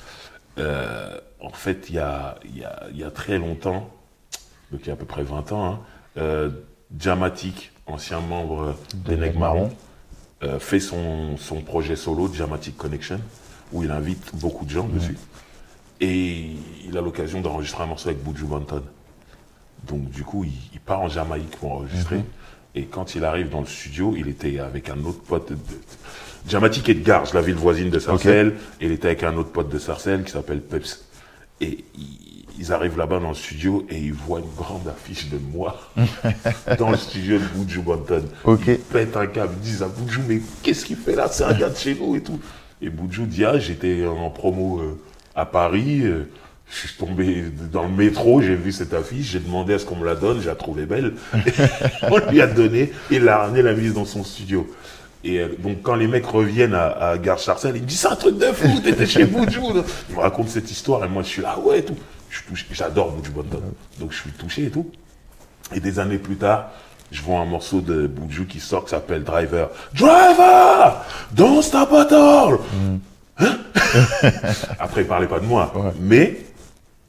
Euh, 0.58 1.20
en 1.42 1.50
fait, 1.50 1.88
il 1.90 1.96
y 1.96 2.00
a, 2.00 2.38
il 2.46 2.58
y, 2.58 2.64
a, 2.64 2.88
il 2.92 2.98
y 2.98 3.04
a 3.04 3.12
très 3.12 3.38
longtemps, 3.38 3.90
donc 4.72 4.82
il 4.84 4.88
y 4.88 4.90
a 4.90 4.94
à 4.94 4.96
peu 4.96 5.06
près 5.06 5.24
20 5.24 5.52
ans, 5.52 5.66
hein, 5.66 5.80
euh, 6.18 6.50
Jamatic, 6.98 7.72
ancien 7.88 8.20
membre 8.20 8.76
des 8.94 9.18
euh, 10.44 10.60
fait 10.60 10.80
son, 10.80 11.38
son 11.38 11.62
projet 11.62 11.96
solo, 11.96 12.32
Jamatic 12.32 12.78
Connection, 12.78 13.20
où 13.72 13.84
il 13.84 13.92
invite 13.92 14.36
beaucoup 14.36 14.66
de 14.66 14.70
gens 14.70 14.88
dessus. 14.88 15.18
Et 16.02 16.52
il 16.86 16.98
a 16.98 17.02
l'occasion 17.02 17.42
d'enregistrer 17.42 17.84
un 17.84 17.88
morceau 17.88 18.10
avec 18.10 18.24
Buju 18.24 18.46
Banton. 18.46 18.84
Donc 19.88 20.10
du 20.10 20.24
coup, 20.24 20.44
il, 20.44 20.52
il 20.74 20.80
part 20.80 21.02
en 21.02 21.08
Jamaïque 21.08 21.58
pour 21.58 21.72
enregistrer. 21.72 22.24
Et 22.76 22.86
quand 22.86 23.16
il 23.16 23.24
arrive 23.24 23.50
dans 23.50 23.62
le 23.62 23.66
studio, 23.66 24.14
il 24.18 24.28
était 24.28 24.60
avec 24.60 24.90
un 24.90 25.02
autre 25.06 25.22
pote 25.22 25.54
de... 25.54 25.58
Jamatic 26.48 26.90
est 26.90 26.94
de 26.96 27.04
Garges, 27.04 27.34
la 27.34 27.42
ville 27.42 27.56
voisine 27.56 27.90
de 27.90 28.00
Sarcelles. 28.00 28.54
Et 28.80 28.86
il 28.86 28.92
était 28.92 29.08
avec 29.08 29.24
un 29.24 29.36
autre 29.36 29.50
pote 29.50 29.70
de 29.70 29.80
Sarcelles 29.80 30.24
qui 30.24 30.32
s'appelle 30.32 30.62
Peps. 30.62 31.06
Et 31.62 31.84
ils, 32.60 32.72
arrivent 32.72 32.98
là-bas 32.98 33.20
dans 33.20 33.30
le 33.30 33.36
studio 33.36 33.86
et 33.90 33.98
ils 33.98 34.14
voient 34.14 34.40
une 34.40 34.54
grande 34.56 34.88
affiche 34.88 35.30
de 35.30 35.38
moi 35.38 35.80
dans 36.80 36.90
le 36.90 36.98
studio 36.98 37.38
de 37.38 37.44
Buju 37.44 37.82
Banton. 37.82 38.24
Ils 38.68 38.78
pètent 38.78 39.18
un 39.18 39.28
câble, 39.28 39.54
ils 39.58 39.64
disent 39.64 39.84
à 39.84 39.88
Buju, 39.88 40.22
mais 40.28 40.42
qu'est-ce 40.64 40.86
qu'il 40.86 40.98
fait 40.98 41.16
là? 41.16 41.28
C'est 41.30 41.44
un 41.44 41.54
gars 41.54 41.70
de 41.70 41.78
chez 41.78 41.96
nous 41.96 42.16
et 42.16 42.22
tout. 42.22 42.40
Et 42.82 42.90
Buju 42.90 43.26
dit, 43.26 43.46
ah, 43.46 43.58
j'étais 43.58 44.06
en 44.06 44.30
promo 44.30 44.80
euh, 44.80 45.00
à 45.36 45.46
Paris, 45.46 46.02
euh, 46.04 46.30
je 46.70 46.88
suis 46.88 46.98
tombé 46.98 47.44
dans 47.72 47.84
le 47.84 47.90
métro, 47.90 48.42
j'ai 48.42 48.56
vu 48.56 48.72
cette 48.72 48.94
affiche, 48.94 49.32
j'ai 49.32 49.40
demandé 49.40 49.74
à 49.74 49.80
ce 49.80 49.86
qu'on 49.86 49.96
me 49.96 50.06
la 50.06 50.16
donne, 50.16 50.40
j'ai 50.42 50.48
la 50.48 50.56
trouvé 50.56 50.86
belle. 50.86 51.14
On 52.04 52.18
lui 52.30 52.42
a 52.42 52.48
donné, 52.48 52.92
il 53.12 53.24
l'a 53.24 53.38
ramené, 53.40 53.62
l'a 53.62 53.74
mise 53.74 53.94
dans 53.94 54.06
son 54.06 54.24
studio. 54.24 54.68
Et 55.26 55.40
euh, 55.40 55.50
donc 55.58 55.82
quand 55.82 55.96
les 55.96 56.08
mecs 56.08 56.26
reviennent 56.28 56.76
à, 56.76 56.86
à 56.86 57.18
Gare 57.18 57.40
Charcel, 57.40 57.76
ils 57.76 57.82
me 57.82 57.88
disent 57.88 58.02
c'est 58.02 58.08
un 58.08 58.16
truc 58.16 58.38
de 58.38 58.46
fou, 58.46 58.80
t'étais 58.80 59.08
chez 59.08 59.26
Buju. 59.26 59.60
Ils 60.10 60.16
me 60.16 60.22
racontent 60.22 60.50
cette 60.50 60.70
histoire 60.70 61.04
et 61.04 61.10
moi 61.10 61.24
je 61.24 61.28
suis 61.28 61.42
là, 61.42 61.58
ouais, 61.60 61.80
et 61.80 61.84
tout. 61.84 61.98
Je 62.30 62.38
suis 62.38 62.46
touché, 62.46 62.66
j'adore 62.72 63.12
Buju 63.12 63.32
Banton. 63.32 63.62
Donc 64.00 64.12
je 64.12 64.18
suis 64.18 64.32
touché 64.32 64.66
et 64.66 64.70
tout. 64.70 64.90
Et 65.74 65.80
des 65.80 65.98
années 66.00 66.20
plus 66.20 66.36
tard, 66.36 66.70
je 67.12 67.24
vois 67.24 67.40
un 67.40 67.46
morceau 67.46 67.82
de 67.82 68.06
Buju 68.06 68.46
qui 68.46 68.60
sort 68.60 68.84
qui 68.86 68.92
s'appelle 68.92 69.24
Driver. 69.24 69.70
Driver! 69.96 71.04
Don't 71.32 71.64
stop 71.64 71.92
at 71.94 72.14
all! 72.14 72.60
Hein? 73.40 73.58
Après, 74.80 75.02
il 75.02 75.08
parlait 75.08 75.28
pas 75.28 75.40
de 75.40 75.46
moi. 75.46 75.74
Ouais. 75.76 75.92
Mais, 76.00 76.38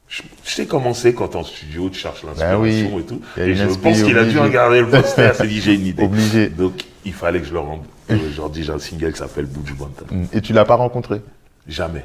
je, 0.09 0.23
je 0.43 0.51
sais 0.51 0.67
comment 0.67 0.95
c'est 0.95 1.13
quand 1.13 1.37
en 1.37 1.45
studio, 1.45 1.91
tu 1.91 1.99
cherches 1.99 2.25
l'inspiration 2.25 2.61
oui. 2.95 3.01
et 3.01 3.05
tout. 3.05 3.21
Et 3.37 3.55
je 3.55 3.67
pense 3.67 4.03
qu'il 4.03 4.17
a 4.17 4.25
dû 4.25 4.39
regarder 4.39 4.81
le 4.81 4.89
poster, 4.89 5.35
s'est 5.35 5.47
dit 5.47 5.61
j'ai 5.61 5.75
une 5.75 5.87
idée. 5.87 6.03
Obligé. 6.03 6.49
Donc, 6.49 6.85
il 7.05 7.13
fallait 7.13 7.41
que 7.41 7.47
je 7.47 7.53
le 7.53 7.61
rende. 7.61 7.83
Euh, 8.11 8.19
Aujourd'hui, 8.31 8.63
j'ai 8.63 8.73
un 8.73 8.79
single 8.79 9.13
qui 9.13 9.19
s'appelle 9.19 9.47
Buju 9.47 9.75
Banton. 9.75 10.05
Mm. 10.11 10.25
Et 10.33 10.41
tu 10.41 10.53
l'as 10.53 10.65
pas 10.65 10.77
rencontré? 10.77 11.21
Jamais. 11.67 12.05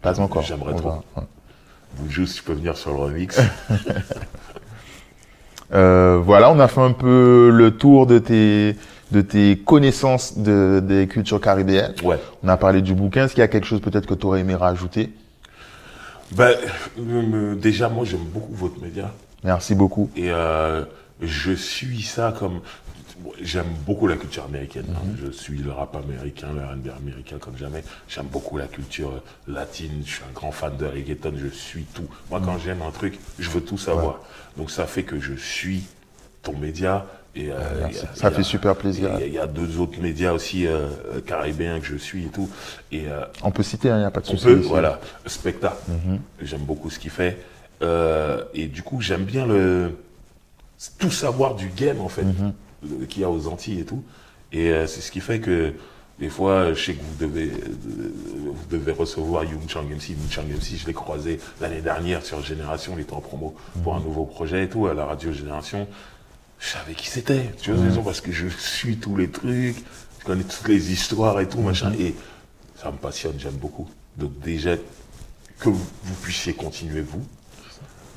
Pas 0.00 0.20
encore. 0.20 0.42
J'aimerais 0.42 0.74
trop. 0.76 1.02
ouais. 1.16 2.26
Si 2.26 2.34
tu 2.34 2.42
peux 2.42 2.52
venir 2.52 2.76
sur 2.76 2.92
le 2.92 2.98
remix. 2.98 3.40
Euh, 5.70 6.18
voilà, 6.24 6.50
on 6.50 6.58
a 6.60 6.66
fait 6.66 6.80
un 6.80 6.92
peu 6.92 7.50
le 7.52 7.76
tour 7.76 8.06
de 8.06 8.18
tes 8.18 8.74
de 9.10 9.20
tes 9.20 9.58
connaissances 9.58 10.38
de, 10.38 10.80
des 10.82 11.06
cultures 11.06 11.40
caribéennes. 11.40 11.94
ouais. 12.02 12.18
On 12.42 12.48
a 12.48 12.56
parlé 12.56 12.82
du 12.82 12.94
bouquin. 12.94 13.24
Est-ce 13.24 13.34
qu'il 13.34 13.40
y 13.40 13.44
a 13.44 13.48
quelque 13.48 13.66
chose 13.66 13.80
peut-être 13.80 14.06
que 14.06 14.14
tu 14.14 14.26
aurais 14.26 14.40
aimé 14.40 14.54
rajouter? 14.54 15.12
Ben, 16.32 16.54
euh, 16.98 17.54
déjà, 17.54 17.88
moi, 17.88 18.04
j'aime 18.04 18.24
beaucoup 18.24 18.54
votre 18.54 18.80
média. 18.80 19.12
Merci 19.44 19.74
beaucoup. 19.74 20.10
Et 20.16 20.30
euh, 20.30 20.84
je 21.22 21.52
suis 21.52 22.02
ça 22.02 22.34
comme. 22.38 22.60
J'aime 23.42 23.66
beaucoup 23.86 24.06
la 24.06 24.16
culture 24.16 24.44
américaine. 24.44 24.86
hein. 24.94 25.00
Je 25.24 25.30
suis 25.30 25.58
le 25.58 25.70
rap 25.72 25.94
américain, 25.96 26.48
le 26.54 26.60
R&B 26.62 26.88
américain 26.96 27.36
comme 27.38 27.56
jamais. 27.56 27.82
J'aime 28.08 28.26
beaucoup 28.26 28.56
la 28.58 28.66
culture 28.66 29.10
euh, 29.10 29.52
latine. 29.52 30.02
Je 30.04 30.10
suis 30.14 30.22
un 30.28 30.32
grand 30.34 30.52
fan 30.52 30.76
de 30.76 30.86
reggaeton. 30.86 31.32
Je 31.36 31.48
suis 31.48 31.84
tout. 31.84 32.06
Moi, 32.30 32.40
quand 32.44 32.58
j'aime 32.58 32.82
un 32.82 32.90
truc, 32.90 33.18
je 33.38 33.48
veux 33.50 33.60
tout 33.60 33.78
savoir. 33.78 34.20
Donc, 34.56 34.70
ça 34.70 34.86
fait 34.86 35.02
que 35.04 35.20
je 35.20 35.34
suis 35.34 35.84
ton 36.42 36.56
média. 36.56 37.06
Et, 37.36 37.50
euh, 37.52 37.56
merci. 37.80 38.00
il 38.02 38.06
y 38.06 38.08
a- 38.08 38.14
Ça 38.16 38.30
fait 38.30 38.42
super 38.42 38.74
plaisir. 38.74 39.10
Il 39.14 39.20
y, 39.20 39.22
a- 39.22 39.26
il 39.26 39.32
y 39.34 39.38
a 39.38 39.46
deux 39.46 39.78
autres 39.78 40.00
médias 40.00 40.32
aussi 40.32 40.66
euh, 40.66 40.88
euh, 41.14 41.20
caribéens 41.20 41.78
que 41.78 41.86
je 41.86 41.96
suis 41.96 42.24
et 42.24 42.28
tout. 42.28 42.48
Et 42.90 43.06
euh, 43.06 43.24
On 43.42 43.50
peut 43.50 43.62
citer, 43.62 43.88
il 43.88 43.96
n'y 43.96 44.04
a 44.04 44.10
pas 44.10 44.20
de 44.20 44.26
on 44.26 44.30
souci. 44.32 44.44
peut, 44.44 44.58
ici. 44.60 44.68
voilà. 44.68 45.00
Specta. 45.26 45.76
J'aime 46.42 46.62
beaucoup 46.62 46.90
ce 46.90 46.98
qu'il 46.98 47.10
fait. 47.10 47.38
Euh, 47.82 48.42
et 48.54 48.66
du 48.66 48.82
coup, 48.82 49.00
j'aime 49.00 49.24
bien 49.24 49.46
le 49.46 49.92
tout 50.98 51.10
savoir 51.10 51.54
du 51.54 51.68
game, 51.68 52.00
en 52.00 52.08
fait, 52.08 52.22
euh, 52.22 52.50
qu'il 53.08 53.22
y 53.22 53.24
a 53.24 53.30
aux 53.30 53.48
Antilles 53.48 53.80
et 53.80 53.84
tout. 53.84 54.02
Et 54.52 54.70
euh, 54.70 54.86
c'est 54.86 55.00
ce 55.00 55.10
qui 55.10 55.20
fait 55.20 55.40
que 55.40 55.74
des 56.18 56.30
fois, 56.30 56.74
je 56.74 56.84
sais 56.84 56.94
que 56.94 57.02
vous 57.02 57.26
devez, 57.26 57.46
euh, 57.46 58.12
vous 58.52 58.66
devez 58.70 58.92
recevoir 58.92 59.44
Young 59.44 59.68
Chang 59.68 59.84
MC. 59.84 60.10
Young 60.10 60.30
Chang 60.30 60.42
MC, 60.42 60.76
je 60.76 60.86
l'ai 60.86 60.92
croisé 60.92 61.38
l'année 61.60 61.80
dernière 61.80 62.24
sur 62.24 62.42
Génération, 62.42 62.94
il 62.96 63.02
était 63.02 63.12
en 63.12 63.20
promo 63.20 63.54
pour 63.84 63.94
un 63.94 64.00
nouveau 64.00 64.24
projet 64.24 64.64
et 64.64 64.68
tout, 64.68 64.86
à 64.86 64.94
la 64.94 65.04
radio 65.04 65.32
Génération. 65.32 65.86
Je 66.58 66.68
savais 66.68 66.94
qui 66.94 67.08
c'était, 67.08 67.52
tu 67.60 67.72
vois, 67.72 68.02
parce 68.02 68.20
que 68.20 68.32
je 68.32 68.48
suis 68.48 68.96
tous 68.96 69.16
les 69.16 69.30
trucs, 69.30 69.76
je 70.18 70.24
connais 70.24 70.42
toutes 70.42 70.66
les 70.66 70.92
histoires 70.92 71.40
et 71.40 71.48
tout, 71.48 71.60
machin. 71.60 71.92
Et 72.00 72.16
ça 72.74 72.90
me 72.90 72.96
passionne, 72.96 73.34
j'aime 73.38 73.54
beaucoup. 73.54 73.88
Donc 74.16 74.36
déjà, 74.40 74.76
que 75.60 75.68
vous, 75.68 75.86
vous 76.02 76.14
puissiez 76.22 76.52
continuer 76.54 77.02
vous, 77.02 77.24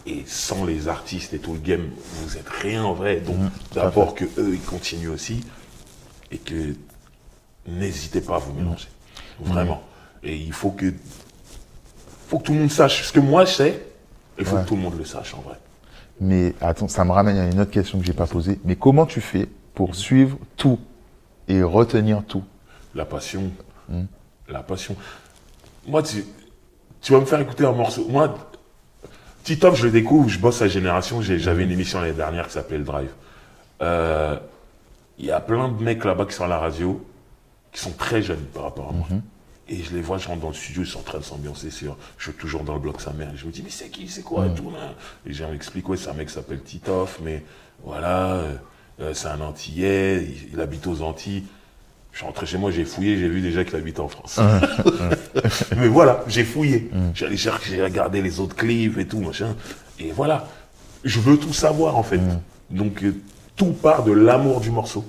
et 0.05 0.23
sans 0.25 0.65
les 0.65 0.87
artistes 0.87 1.33
et 1.33 1.39
tout 1.39 1.53
le 1.53 1.59
game, 1.59 1.89
vous 2.23 2.37
êtes 2.37 2.49
rien 2.49 2.83
en 2.83 2.93
vrai. 2.93 3.19
Donc 3.19 3.37
d'abord 3.73 4.15
que 4.15 4.25
eux, 4.37 4.53
ils 4.53 4.61
continuent 4.61 5.09
aussi, 5.11 5.41
et 6.31 6.37
que 6.37 6.75
n'hésitez 7.67 8.21
pas 8.21 8.35
à 8.35 8.39
vous 8.39 8.53
mélanger. 8.53 8.87
Vraiment. 9.39 9.81
Et 10.23 10.35
il 10.35 10.53
faut 10.53 10.71
que, 10.71 10.93
faut 12.27 12.39
que 12.39 12.43
tout 12.43 12.53
le 12.53 12.59
monde 12.59 12.71
sache. 12.71 13.03
Ce 13.03 13.11
que 13.11 13.19
moi 13.19 13.45
je 13.45 13.53
sais, 13.53 13.85
il 14.39 14.45
faut 14.45 14.55
Ouais. 14.55 14.63
que 14.63 14.67
tout 14.67 14.75
le 14.75 14.81
monde 14.81 14.97
le 14.97 15.05
sache 15.05 15.33
en 15.33 15.41
vrai. 15.41 15.55
Mais 16.19 16.53
attends, 16.61 16.87
ça 16.87 17.03
me 17.03 17.11
ramène 17.11 17.37
à 17.37 17.45
une 17.49 17.59
autre 17.59 17.71
question 17.71 17.99
que 17.99 18.05
j'ai 18.05 18.13
pas 18.13 18.27
posée. 18.27 18.59
Mais 18.63 18.75
comment 18.75 19.05
tu 19.07 19.21
fais 19.21 19.47
pour 19.73 19.95
suivre 19.95 20.37
tout 20.57 20.79
et 21.47 21.63
retenir 21.63 22.23
tout? 22.27 22.43
La 22.93 23.05
passion. 23.05 23.51
La 24.47 24.61
passion. 24.61 24.95
Moi, 25.87 26.03
tu, 26.03 26.23
tu 27.01 27.11
vas 27.13 27.19
me 27.19 27.25
faire 27.25 27.39
écouter 27.39 27.65
un 27.65 27.71
morceau. 27.71 28.05
Moi, 28.07 28.35
Titov, 29.43 29.75
je 29.75 29.85
le 29.85 29.91
découvre, 29.91 30.29
je 30.29 30.39
bosse 30.39 30.61
à 30.61 30.67
Génération. 30.67 31.21
J'avais 31.21 31.63
une 31.63 31.71
émission 31.71 31.99
l'année 31.99 32.13
dernière 32.13 32.47
qui 32.47 32.53
s'appelait 32.53 32.77
Le 32.77 32.83
Drive. 32.83 33.09
Euh, 33.81 34.37
Il 35.17 35.25
y 35.25 35.31
a 35.31 35.39
plein 35.39 35.69
de 35.69 35.81
mecs 35.83 36.03
là-bas 36.05 36.25
qui 36.25 36.33
sont 36.33 36.43
à 36.43 36.47
la 36.47 36.59
radio, 36.59 37.03
qui 37.71 37.79
sont 37.79 37.91
très 37.91 38.21
jeunes 38.21 38.45
par 38.53 38.63
rapport 38.63 38.89
à 38.89 38.91
moi. 38.91 39.07
Et 39.67 39.81
je 39.83 39.95
les 39.95 40.01
vois, 40.01 40.17
je 40.17 40.27
rentre 40.27 40.41
dans 40.41 40.49
le 40.49 40.53
studio, 40.53 40.83
ils 40.83 40.87
sont 40.87 40.99
en 40.99 41.03
train 41.03 41.19
de 41.19 41.23
s'ambiancer 41.23 41.71
sur. 41.71 41.95
Je 42.17 42.29
suis 42.29 42.37
toujours 42.37 42.63
dans 42.63 42.73
le 42.73 42.79
bloc 42.79 42.99
sa 43.01 43.13
mère. 43.13 43.29
Et 43.33 43.37
je 43.37 43.45
me 43.45 43.51
dis, 43.51 43.61
mais 43.63 43.69
c'est 43.69 43.89
qui, 43.89 44.07
c'est 44.07 44.21
quoi 44.23 44.47
et 44.47 44.53
tout, 44.53 44.69
là? 44.69 44.93
Et 45.25 45.33
j'ai 45.33 45.45
m'explique, 45.45 45.87
ouais, 45.89 45.97
c'est 45.97 46.09
un 46.09 46.13
mec 46.13 46.27
qui 46.27 46.33
s'appelle 46.33 46.61
Titoff, 46.61 47.19
mais 47.23 47.43
voilà, 47.83 48.33
euh, 48.33 48.53
euh, 48.99 49.13
c'est 49.13 49.27
un 49.27 49.39
Antillais, 49.41 50.23
il, 50.23 50.53
il 50.53 50.59
habite 50.61 50.85
aux 50.87 51.01
Antilles. 51.01 51.43
Je 52.11 52.17
suis 52.17 52.25
rentré 52.25 52.45
chez 52.45 52.57
moi, 52.57 52.71
j'ai 52.71 52.83
fouillé, 52.83 53.17
j'ai 53.17 53.29
vu 53.29 53.39
déjà 53.41 53.63
qu'il 53.63 53.75
habite 53.77 53.99
en 54.01 54.09
France. 54.09 54.39
mais 55.77 55.87
voilà, 55.87 56.23
j'ai 56.27 56.43
fouillé. 56.43 56.89
J'allais 57.13 57.37
chercher, 57.37 57.75
j'ai 57.75 57.83
regardé 57.83 58.21
les 58.21 58.39
autres 58.39 58.55
clips 58.55 58.97
et 58.97 59.05
tout, 59.05 59.19
machin. 59.19 59.55
Et 59.99 60.11
voilà, 60.11 60.47
je 61.03 61.19
veux 61.19 61.37
tout 61.37 61.53
savoir 61.53 61.97
en 61.97 62.03
fait. 62.03 62.19
Donc 62.69 63.03
euh, 63.03 63.15
tout 63.55 63.73
part 63.73 64.03
de 64.03 64.11
l'amour 64.11 64.61
du 64.61 64.71
morceau. 64.71 65.05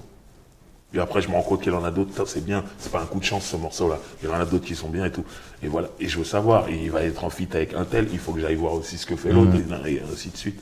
Et 0.95 0.99
après, 0.99 1.23
je 1.23 1.29
me 1.29 1.35
rends 1.35 1.43
compte 1.43 1.63
qu'il 1.63 1.73
y 1.73 1.75
en 1.75 1.85
a 1.85 1.91
d'autres. 1.91 2.27
C'est 2.27 2.45
bien, 2.45 2.65
c'est 2.79 2.93
pas 2.93 3.01
un 3.01 3.07
coup 3.07 3.19
de 3.19 3.25
chance 3.25 3.47
ce 3.47 3.57
morceau-là. 3.57 3.99
Il 4.23 4.29
y 4.29 4.33
en 4.33 4.35
a 4.35 4.45
d'autres 4.45 4.67
qui 4.67 4.75
sont 4.75 4.91
bien 4.91 5.07
et 5.07 5.11
tout. 5.11 5.25
Et 5.63 5.69
voilà. 5.69 5.89
Et 5.99 6.07
je 6.07 6.19
veux 6.19 6.25
savoir, 6.25 6.69
et 6.69 6.75
il 6.75 6.91
va 6.91 7.03
être 7.03 7.25
en 7.25 7.31
fit 7.31 7.49
avec 7.53 7.73
un 7.73 7.85
tel, 7.85 8.09
il 8.13 8.19
faut 8.19 8.33
que 8.33 8.41
j'aille 8.41 8.57
voir 8.57 8.75
aussi 8.75 8.99
ce 8.99 9.07
que 9.07 9.17
fait 9.17 9.33
l'autre, 9.33 9.53
et, 9.87 9.93
et 9.95 10.03
ainsi 10.13 10.29
de 10.29 10.37
suite. 10.37 10.61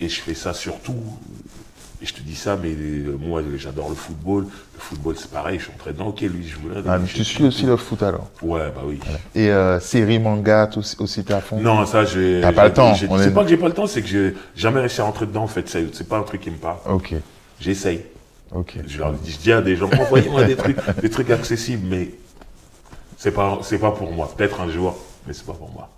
Et 0.00 0.08
je 0.08 0.20
fais 0.20 0.34
ça 0.34 0.54
surtout. 0.54 0.94
Et 2.00 2.06
je 2.06 2.14
te 2.14 2.20
dis 2.20 2.36
ça, 2.36 2.56
mais 2.62 2.70
euh, 2.78 3.16
moi, 3.20 3.42
j'adore 3.56 3.88
le 3.88 3.96
football. 3.96 4.44
Le 4.44 4.80
football, 4.80 5.16
c'est 5.18 5.30
pareil, 5.32 5.58
je 5.58 5.64
suis 5.64 5.72
entré 5.74 5.92
dedans. 5.92 6.06
Ok, 6.08 6.20
lui, 6.20 6.46
je 6.46 6.56
voulais. 6.56 6.76
Ah, 6.86 6.98
mais 6.98 7.06
Tu 7.08 7.24
suis 7.24 7.44
aussi 7.44 7.66
le 7.66 7.76
foot 7.76 8.02
alors 8.04 8.28
Ouais, 8.40 8.70
bah 8.72 8.82
oui. 8.84 9.00
Et 9.34 9.50
euh, 9.50 9.80
série, 9.80 10.20
manga, 10.20 10.68
tout, 10.68 10.82
aussi 11.00 11.24
t'es 11.24 11.34
à 11.34 11.40
fond? 11.40 11.58
Non, 11.60 11.84
ça, 11.86 12.04
j'ai. 12.04 12.38
T'as 12.40 12.52
pas 12.52 12.68
le 12.68 12.72
temps, 12.72 12.94
C'est 12.94 13.06
est- 13.06 13.30
pas 13.34 13.42
que 13.42 13.48
j'ai 13.48 13.56
pas 13.56 13.66
le 13.66 13.74
temps, 13.74 13.88
c'est 13.88 14.02
que 14.02 14.06
j'ai 14.08 14.34
jamais 14.54 14.78
réussi 14.80 15.00
à 15.00 15.04
rentrer 15.04 15.26
dedans, 15.26 15.42
en 15.42 15.48
fait. 15.48 15.68
C'est 15.68 15.92
c'est 15.92 16.06
pas 16.08 16.18
un 16.18 16.22
truc 16.22 16.40
qui 16.42 16.50
me 16.50 16.56
parle. 16.56 16.76
Ok. 16.88 17.14
J'essaye. 17.60 18.02
Ok. 18.52 18.78
Je 18.86 18.98
leur 18.98 19.12
dis, 19.14 19.32
je 19.32 19.38
dis 19.38 19.52
à 19.52 19.60
des 19.60 19.74
gens, 19.74 19.90
envoyez-moi 19.92 20.44
des 20.44 20.54
trucs, 20.56 20.76
des 21.02 21.10
trucs 21.10 21.30
accessibles, 21.30 21.84
mais 21.90 22.10
c'est 23.16 23.32
pas, 23.32 23.58
c'est 23.62 23.78
pas 23.78 23.90
pour 23.90 24.12
moi. 24.12 24.32
Peut-être 24.36 24.60
un 24.60 24.70
jour, 24.70 24.96
mais 25.26 25.32
c'est 25.32 25.44
pas 25.44 25.52
pour 25.54 25.72
moi. 25.72 25.90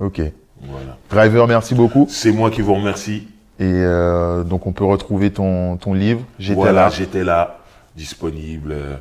Ok. 0.00 0.20
Voilà. 0.60 0.98
Driver, 1.10 1.46
merci 1.48 1.74
beaucoup. 1.74 2.06
C'est 2.10 2.32
moi 2.32 2.50
qui 2.50 2.60
vous 2.60 2.74
remercie. 2.74 3.26
Et 3.58 3.64
euh, 3.64 4.42
donc 4.44 4.66
on 4.66 4.72
peut 4.72 4.84
retrouver 4.84 5.30
ton, 5.32 5.76
ton 5.76 5.94
livre. 5.94 6.20
J'étais 6.38 6.54
voilà, 6.54 6.72
là. 6.84 6.90
j'étais 6.90 7.24
là, 7.24 7.58
disponible 7.96 8.72
euh, 8.72 8.96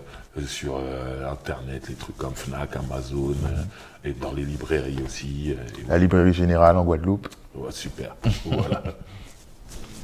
sur 0.48 0.78
euh, 0.78 1.30
Internet, 1.32 1.84
les 1.90 1.96
trucs 1.96 2.18
comme 2.18 2.34
Fnac, 2.36 2.70
Amazon, 2.76 3.34
euh, 3.46 4.10
et 4.10 4.14
dans 4.14 4.32
les 4.32 4.44
librairies 4.44 5.00
aussi. 5.06 5.54
euh, 5.58 5.62
et 5.86 5.90
La 5.90 5.98
librairie 5.98 6.34
générale 6.34 6.78
en 6.78 6.84
Guadeloupe. 6.86 7.28
ouais, 7.56 7.72
super. 7.72 8.16
voilà. 8.46 8.82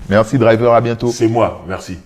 Merci 0.10 0.38
Driver, 0.38 0.74
à 0.74 0.82
bientôt. 0.82 1.12
C'est 1.12 1.28
moi, 1.28 1.64
merci. 1.68 1.98